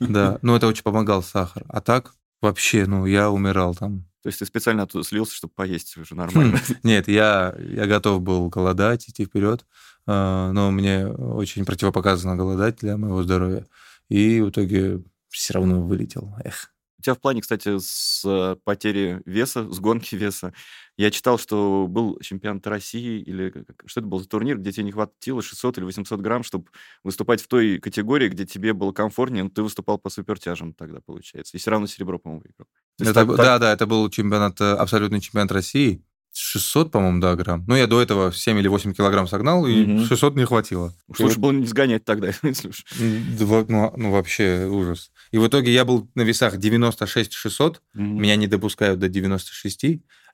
Да, 0.00 0.38
но 0.42 0.56
это 0.56 0.66
очень 0.66 0.82
помогал 0.82 1.22
сахар. 1.22 1.64
А 1.68 1.80
так 1.80 2.14
вообще, 2.42 2.86
ну, 2.86 3.06
я 3.06 3.30
умирал 3.30 3.74
там. 3.74 4.04
То 4.24 4.28
есть 4.28 4.38
ты 4.38 4.46
специально 4.46 4.84
оттуда 4.84 5.04
слился, 5.04 5.34
чтобы 5.34 5.52
поесть 5.54 5.98
уже 5.98 6.14
нормально? 6.14 6.58
Нет, 6.82 7.08
я, 7.08 7.54
я 7.58 7.84
готов 7.84 8.22
был 8.22 8.48
голодать, 8.48 9.06
идти 9.06 9.26
вперед, 9.26 9.66
а, 10.06 10.50
но 10.50 10.70
мне 10.70 11.06
очень 11.06 11.66
противопоказано 11.66 12.34
голодать 12.34 12.78
для 12.78 12.96
моего 12.96 13.22
здоровья. 13.22 13.66
И 14.08 14.40
в 14.40 14.48
итоге 14.48 15.02
все 15.28 15.52
равно 15.52 15.82
вылетел. 15.82 16.34
Эх. 16.42 16.73
У 17.04 17.12
тебя 17.12 17.14
в 17.16 17.20
плане, 17.20 17.42
кстати, 17.42 17.78
с 17.78 18.22
э, 18.24 18.56
потери 18.64 19.20
веса, 19.26 19.70
с 19.70 19.78
гонки 19.78 20.14
веса, 20.14 20.54
я 20.96 21.10
читал, 21.10 21.38
что 21.38 21.86
был 21.86 22.18
чемпионат 22.22 22.66
России, 22.66 23.20
или 23.20 23.52
что 23.84 24.00
это 24.00 24.08
был 24.08 24.20
за 24.20 24.26
турнир, 24.26 24.56
где 24.56 24.72
тебе 24.72 24.84
не 24.84 24.92
хватило 24.92 25.42
600 25.42 25.76
или 25.76 25.84
800 25.84 26.18
грамм, 26.22 26.42
чтобы 26.42 26.68
выступать 27.02 27.42
в 27.42 27.46
той 27.46 27.78
категории, 27.78 28.30
где 28.30 28.46
тебе 28.46 28.72
было 28.72 28.92
комфортнее, 28.92 29.44
но 29.44 29.50
ты 29.50 29.62
выступал 29.62 29.98
по 29.98 30.08
супертяжам 30.08 30.72
тогда, 30.72 31.00
получается. 31.04 31.58
И 31.58 31.60
все 31.60 31.72
равно 31.72 31.86
серебро, 31.88 32.18
по-моему, 32.18 32.42
выиграл. 32.42 32.68
Это, 32.98 33.12
так, 33.12 33.28
да, 33.28 33.36
так... 33.36 33.60
да, 33.60 33.72
это 33.74 33.86
был 33.86 34.08
чемпионат, 34.08 34.58
э, 34.62 34.72
абсолютный 34.72 35.20
чемпионат 35.20 35.52
России. 35.52 36.02
600, 36.32 36.90
по-моему, 36.90 37.20
да, 37.20 37.36
грамм. 37.36 37.64
Ну, 37.68 37.76
я 37.76 37.86
до 37.86 38.02
этого 38.02 38.32
7 38.32 38.58
или 38.58 38.66
8 38.66 38.92
килограмм 38.92 39.28
согнал, 39.28 39.66
и 39.66 39.84
угу. 39.84 40.04
600 40.06 40.36
не 40.36 40.44
хватило. 40.44 40.92
Слушай, 41.14 41.38
было 41.38 41.52
не 41.52 41.66
сгонять 41.66 42.04
тогда, 42.04 42.32
слушай. 42.54 42.84
Ну, 42.98 43.92
ну, 43.96 44.10
вообще 44.10 44.66
ужас. 44.66 45.12
И 45.34 45.38
в 45.38 45.48
итоге 45.48 45.72
я 45.72 45.84
был 45.84 46.08
на 46.14 46.22
весах 46.22 46.58
96 46.58 47.32
600, 47.32 47.82
угу. 47.92 48.02
меня 48.04 48.36
не 48.36 48.46
допускают 48.46 49.00
до 49.00 49.08
96, 49.08 49.84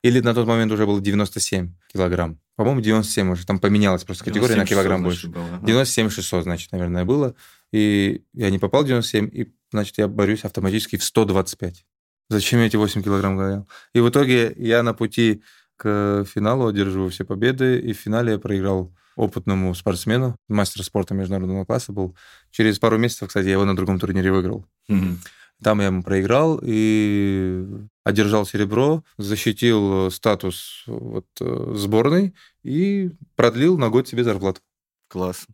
или 0.03 0.19
на 0.19 0.35
тот 0.35 0.45
момент 0.45 0.71
уже 0.71 0.85
было 0.85 1.01
97 1.01 1.73
килограмм. 1.91 2.39
По-моему, 2.55 2.81
97 2.81 3.31
уже, 3.31 3.43
там 3.47 3.57
поменялась 3.57 4.03
просто 4.03 4.25
категория 4.25 4.57
на 4.57 4.65
килограмм 4.67 5.01
больше. 5.01 5.29
Было, 5.29 5.43
ага. 5.55 5.65
97 5.65 6.11
600, 6.11 6.43
значит, 6.43 6.71
наверное, 6.71 7.03
было. 7.03 7.33
И 7.71 8.21
я 8.35 8.51
не 8.51 8.59
попал 8.59 8.83
в 8.83 8.85
97, 8.85 9.27
и, 9.33 9.51
значит, 9.71 9.97
я 9.97 10.07
борюсь 10.07 10.43
автоматически 10.43 10.97
в 10.97 11.03
125. 11.03 11.83
Зачем 12.29 12.59
я 12.59 12.67
эти 12.67 12.75
8 12.75 13.01
килограмм 13.01 13.37
говорил? 13.37 13.67
И 13.95 14.01
в 14.01 14.07
итоге 14.07 14.53
я 14.55 14.83
на 14.83 14.93
пути 14.93 15.41
к 15.77 16.25
финалу 16.31 16.67
одерживаю 16.67 17.09
все 17.09 17.25
победы, 17.25 17.79
и 17.79 17.93
в 17.93 17.97
финале 17.97 18.33
я 18.33 18.37
проиграл 18.37 18.93
опытному 19.15 19.73
спортсмену, 19.75 20.35
мастер 20.47 20.83
спорта 20.83 21.13
международного 21.13 21.65
класса 21.65 21.91
был. 21.91 22.15
Через 22.49 22.79
пару 22.79 22.97
месяцев, 22.97 23.27
кстати, 23.27 23.47
я 23.47 23.53
его 23.53 23.65
на 23.65 23.75
другом 23.75 23.99
турнире 23.99 24.31
выиграл. 24.31 24.65
Mm-hmm. 24.91 25.17
Там 25.63 25.79
я 25.79 25.87
ему 25.87 26.01
проиграл 26.01 26.59
и 26.63 27.65
одержал 28.03 28.45
серебро, 28.45 29.03
защитил 29.17 30.09
статус 30.09 30.83
вот, 30.87 31.27
э, 31.39 31.73
сборной 31.75 32.33
и 32.63 33.11
продлил 33.35 33.77
на 33.77 33.89
год 33.89 34.07
себе 34.07 34.23
зарплату. 34.23 34.61
Класс. 35.07 35.45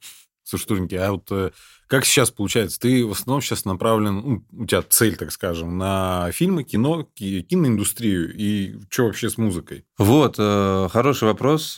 Слушай, 0.44 0.68
Туреньки, 0.68 0.96
а 0.96 1.12
вот 1.12 1.28
э, 1.32 1.52
как 1.88 2.06
сейчас 2.06 2.32
получается? 2.32 2.80
Ты 2.80 3.06
в 3.06 3.12
основном 3.12 3.42
сейчас 3.42 3.66
направлен, 3.66 4.16
ну, 4.16 4.46
у 4.54 4.66
тебя 4.66 4.82
цель, 4.82 5.18
так 5.18 5.34
скажем, 5.34 5.78
на 5.78 6.32
фильмы, 6.32 6.64
кино, 6.64 7.04
киноиндустрию 7.04 8.34
и 8.34 8.80
что 8.90 9.08
вообще 9.08 9.30
с 9.30 9.38
музыкой? 9.38 9.86
Вот, 9.98 10.36
э, 10.38 10.88
хороший 10.90 11.26
вопрос. 11.26 11.78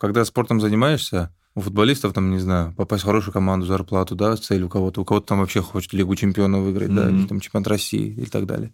Когда 0.00 0.24
спортом 0.24 0.60
занимаешься, 0.60 1.32
у 1.58 1.60
футболистов, 1.60 2.12
там, 2.12 2.30
не 2.30 2.38
знаю, 2.38 2.72
попасть 2.76 3.02
в 3.02 3.06
хорошую 3.06 3.32
команду, 3.34 3.66
зарплату, 3.66 4.14
да, 4.14 4.36
цель 4.36 4.62
у 4.62 4.68
кого-то. 4.68 5.00
У 5.02 5.04
кого-то 5.04 5.26
там 5.26 5.40
вообще 5.40 5.60
хочет 5.60 5.92
Лигу 5.92 6.14
чемпионов 6.14 6.62
выиграть, 6.62 6.90
mm-hmm. 6.90 6.94
да, 6.94 7.10
или 7.10 7.26
там 7.26 7.40
чемпионат 7.40 7.66
России 7.66 8.14
и 8.14 8.26
так 8.26 8.46
далее. 8.46 8.72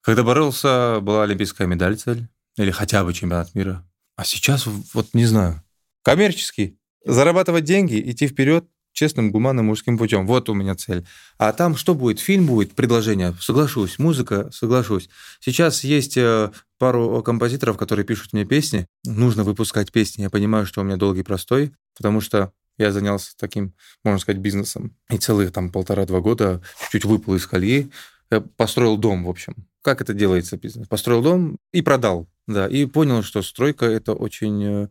Когда 0.00 0.22
боролся, 0.22 1.00
была 1.02 1.24
олимпийская 1.24 1.66
медаль 1.66 1.96
цель, 1.96 2.26
или 2.56 2.70
хотя 2.70 3.04
бы 3.04 3.12
чемпионат 3.12 3.54
мира. 3.54 3.86
А 4.16 4.24
сейчас, 4.24 4.66
вот 4.94 5.08
не 5.12 5.26
знаю, 5.26 5.62
коммерческий. 6.02 6.78
Зарабатывать 7.04 7.64
деньги, 7.64 8.00
идти 8.10 8.26
вперед, 8.26 8.66
честным, 8.92 9.30
гуманным, 9.30 9.66
мужским 9.66 9.98
путем. 9.98 10.26
Вот 10.26 10.48
у 10.48 10.54
меня 10.54 10.74
цель. 10.74 11.06
А 11.38 11.52
там 11.52 11.76
что 11.76 11.94
будет? 11.94 12.20
Фильм 12.20 12.46
будет, 12.46 12.74
предложение. 12.74 13.34
Соглашусь. 13.40 13.98
Музыка, 13.98 14.50
соглашусь. 14.52 15.08
Сейчас 15.40 15.84
есть 15.84 16.16
э, 16.16 16.50
пару 16.78 17.22
композиторов, 17.22 17.76
которые 17.76 18.04
пишут 18.04 18.32
мне 18.32 18.44
песни. 18.44 18.86
Нужно 19.04 19.44
выпускать 19.44 19.92
песни. 19.92 20.22
Я 20.22 20.30
понимаю, 20.30 20.66
что 20.66 20.80
у 20.80 20.84
меня 20.84 20.96
долгий 20.96 21.22
простой, 21.22 21.72
потому 21.96 22.20
что 22.20 22.52
я 22.78 22.92
занялся 22.92 23.32
таким, 23.36 23.74
можно 24.04 24.18
сказать, 24.20 24.40
бизнесом. 24.40 24.96
И 25.10 25.18
целых 25.18 25.52
там 25.52 25.70
полтора-два 25.70 26.20
года 26.20 26.62
чуть-чуть 26.82 27.04
выпал 27.04 27.34
из 27.34 27.46
колеи. 27.46 27.90
Я 28.30 28.40
построил 28.40 28.96
дом, 28.96 29.24
в 29.24 29.28
общем. 29.28 29.54
Как 29.82 30.00
это 30.00 30.14
делается 30.14 30.56
бизнес? 30.56 30.86
Построил 30.86 31.22
дом 31.22 31.58
и 31.72 31.82
продал. 31.82 32.28
Да, 32.46 32.66
и 32.66 32.86
понял, 32.86 33.22
что 33.22 33.42
стройка— 33.42 33.84
это 33.86 34.14
очень 34.14 34.64
э, 34.64 34.88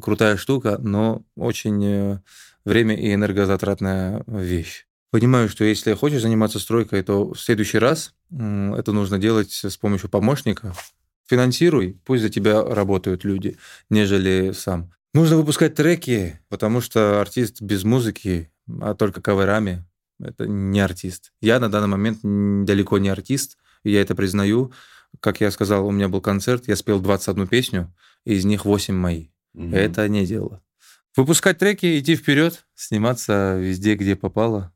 крутая 0.00 0.36
штука, 0.36 0.78
но 0.78 1.22
очень 1.36 1.84
э, 1.84 2.20
время 2.64 2.94
и 2.96 3.12
энергозатратная 3.14 4.22
вещь. 4.26 4.86
Понимаю, 5.10 5.48
что 5.48 5.64
если 5.64 5.94
хочешь 5.94 6.22
заниматься 6.22 6.58
стройкой, 6.58 7.02
то 7.02 7.32
в 7.32 7.40
следующий 7.40 7.78
раз 7.78 8.14
это 8.30 8.92
нужно 8.92 9.18
делать 9.18 9.52
с 9.52 9.76
помощью 9.76 10.08
помощника. 10.08 10.72
Финансируй, 11.28 12.00
пусть 12.04 12.22
за 12.22 12.28
тебя 12.28 12.62
работают 12.62 13.24
люди, 13.24 13.56
нежели 13.88 14.52
сам. 14.52 14.92
Нужно 15.14 15.36
выпускать 15.36 15.74
треки, 15.74 16.40
потому 16.48 16.80
что 16.80 17.20
артист 17.20 17.60
без 17.60 17.82
музыки, 17.82 18.52
а 18.80 18.94
только 18.94 19.20
каверами, 19.20 19.84
это 20.20 20.46
не 20.46 20.80
артист. 20.80 21.32
Я 21.40 21.58
на 21.58 21.68
данный 21.68 21.88
момент 21.88 22.20
далеко 22.66 22.98
не 22.98 23.08
артист, 23.08 23.58
и 23.82 23.90
я 23.90 24.02
это 24.02 24.14
признаю. 24.14 24.72
Как 25.18 25.40
я 25.40 25.50
сказал, 25.50 25.86
у 25.86 25.90
меня 25.90 26.08
был 26.08 26.20
концерт, 26.20 26.68
я 26.68 26.76
спел 26.76 27.00
21 27.00 27.48
песню, 27.48 27.92
и 28.24 28.34
из 28.34 28.44
них 28.44 28.64
8 28.64 28.94
мои. 28.94 29.28
Угу. 29.54 29.74
Это 29.74 30.08
не 30.08 30.24
дело. 30.24 30.62
Выпускать 31.16 31.58
треки, 31.58 31.98
идти 31.98 32.16
вперед, 32.16 32.66
сниматься 32.74 33.56
везде, 33.58 33.96
где 33.96 34.16
попало. 34.16 34.72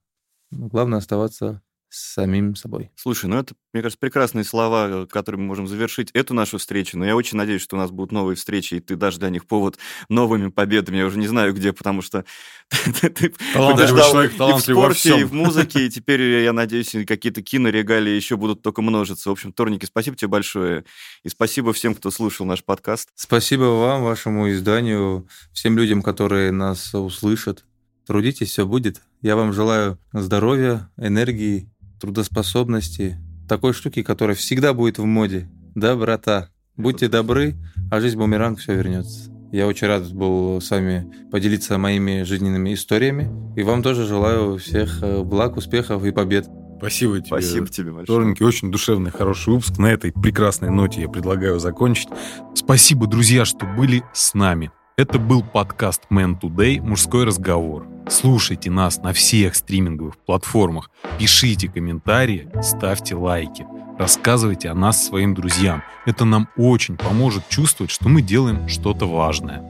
Но 0.50 0.68
главное 0.68 0.98
оставаться 0.98 1.62
самим 1.94 2.56
собой. 2.56 2.90
Слушай, 2.96 3.26
ну 3.26 3.38
это, 3.38 3.54
мне 3.72 3.82
кажется, 3.82 3.98
прекрасные 3.98 4.44
слова, 4.44 4.88
э, 4.88 5.06
которыми 5.06 5.42
мы 5.42 5.46
можем 5.48 5.66
завершить 5.66 6.10
эту 6.12 6.34
нашу 6.34 6.58
встречу. 6.58 6.98
Но 6.98 7.04
я 7.04 7.14
очень 7.14 7.38
надеюсь, 7.38 7.62
что 7.62 7.76
у 7.76 7.78
нас 7.78 7.90
будут 7.90 8.12
новые 8.12 8.36
встречи, 8.36 8.74
и 8.74 8.80
ты 8.80 8.96
дашь 8.96 9.16
для 9.16 9.30
них 9.30 9.46
повод 9.46 9.78
новыми 10.08 10.48
победами. 10.50 10.96
Я 10.96 11.06
уже 11.06 11.18
не 11.18 11.26
знаю 11.26 11.54
где, 11.54 11.72
потому 11.72 12.02
что 12.02 12.24
ты 13.00 13.32
подождал 13.54 14.22
и 14.22 14.28
в 14.28 14.60
спорте, 14.60 15.20
и 15.20 15.24
в 15.24 15.32
музыке, 15.32 15.86
и 15.86 15.90
теперь, 15.90 16.22
я 16.42 16.52
надеюсь, 16.52 16.94
какие-то 17.06 17.42
кинорегалии 17.42 18.12
еще 18.12 18.36
будут 18.36 18.62
только 18.62 18.82
множиться. 18.82 19.28
В 19.28 19.32
общем, 19.32 19.52
Торники, 19.52 19.84
спасибо 19.84 20.16
тебе 20.16 20.28
большое. 20.28 20.84
И 21.22 21.28
спасибо 21.28 21.72
всем, 21.72 21.94
кто 21.94 22.10
слушал 22.10 22.46
наш 22.46 22.64
подкаст. 22.64 23.10
Спасибо 23.14 23.64
вам, 23.64 24.02
вашему 24.02 24.50
изданию, 24.50 25.28
всем 25.52 25.78
людям, 25.78 26.02
которые 26.02 26.50
нас 26.50 26.94
услышат. 26.94 27.64
Трудитесь, 28.06 28.50
все 28.50 28.66
будет. 28.66 29.00
Я 29.22 29.36
вам 29.36 29.54
желаю 29.54 29.98
здоровья, 30.12 30.90
энергии 30.98 31.70
трудоспособности, 32.04 33.16
такой 33.48 33.72
штуки, 33.72 34.02
которая 34.02 34.36
всегда 34.36 34.74
будет 34.74 34.98
в 34.98 35.04
моде. 35.04 35.48
Доброта. 35.74 36.50
Будьте 36.76 37.08
добры, 37.08 37.54
а 37.90 38.00
жизнь 38.00 38.18
бумеранг 38.18 38.58
все 38.58 38.74
вернется. 38.74 39.30
Я 39.52 39.66
очень 39.66 39.86
рад 39.86 40.12
был 40.12 40.60
с 40.60 40.70
вами 40.70 41.10
поделиться 41.30 41.78
моими 41.78 42.24
жизненными 42.24 42.74
историями. 42.74 43.30
И 43.56 43.62
вам 43.62 43.82
тоже 43.82 44.04
желаю 44.04 44.58
всех 44.58 45.02
э, 45.02 45.22
благ, 45.22 45.56
успехов 45.56 46.04
и 46.04 46.10
побед. 46.10 46.46
Спасибо 46.78 47.18
тебе. 47.18 47.26
Спасибо 47.26 47.66
тебе 47.68 47.92
большое. 47.92 48.06
Торники, 48.06 48.42
очень 48.42 48.72
душевный, 48.72 49.12
хороший 49.12 49.54
выпуск. 49.54 49.78
На 49.78 49.86
этой 49.86 50.12
прекрасной 50.12 50.70
ноте 50.70 51.02
я 51.02 51.08
предлагаю 51.08 51.60
закончить. 51.60 52.08
Спасибо, 52.54 53.06
друзья, 53.06 53.44
что 53.44 53.64
были 53.64 54.02
с 54.12 54.34
нами. 54.34 54.72
Это 54.96 55.18
был 55.18 55.42
подкаст 55.42 56.02
Man 56.10 56.40
Today 56.40 56.80
«Мужской 56.80 57.24
разговор». 57.24 57.93
Слушайте 58.08 58.70
нас 58.70 58.98
на 58.98 59.12
всех 59.12 59.54
стриминговых 59.54 60.18
платформах, 60.18 60.90
пишите 61.18 61.68
комментарии, 61.68 62.48
ставьте 62.62 63.14
лайки, 63.14 63.66
рассказывайте 63.98 64.68
о 64.68 64.74
нас 64.74 65.06
своим 65.06 65.34
друзьям. 65.34 65.82
Это 66.04 66.24
нам 66.24 66.48
очень 66.56 66.96
поможет 66.96 67.48
чувствовать, 67.48 67.90
что 67.90 68.08
мы 68.08 68.20
делаем 68.20 68.68
что-то 68.68 69.06
важное. 69.06 69.62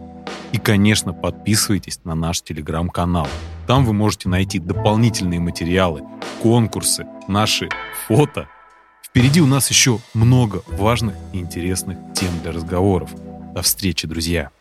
И, 0.53 0.59
конечно, 0.59 1.13
подписывайтесь 1.13 2.01
на 2.05 2.15
наш 2.15 2.43
телеграм-канал. 2.43 3.29
Там 3.67 3.85
вы 3.85 3.93
можете 3.93 4.29
найти 4.29 4.59
дополнительные 4.59 5.41
материалы, 5.41 6.03
конкурсы, 6.43 7.07
наши 7.29 7.69
фото. 8.07 8.49
Впереди 9.03 9.41
у 9.41 9.47
нас 9.47 9.71
еще 9.71 10.01
много 10.13 10.63
важных 10.69 11.15
и 11.33 11.39
интересных 11.39 11.99
тем 12.15 12.31
для 12.43 12.53
разговоров. 12.53 13.11
До 13.55 13.63
встречи, 13.63 14.07
друзья! 14.09 14.54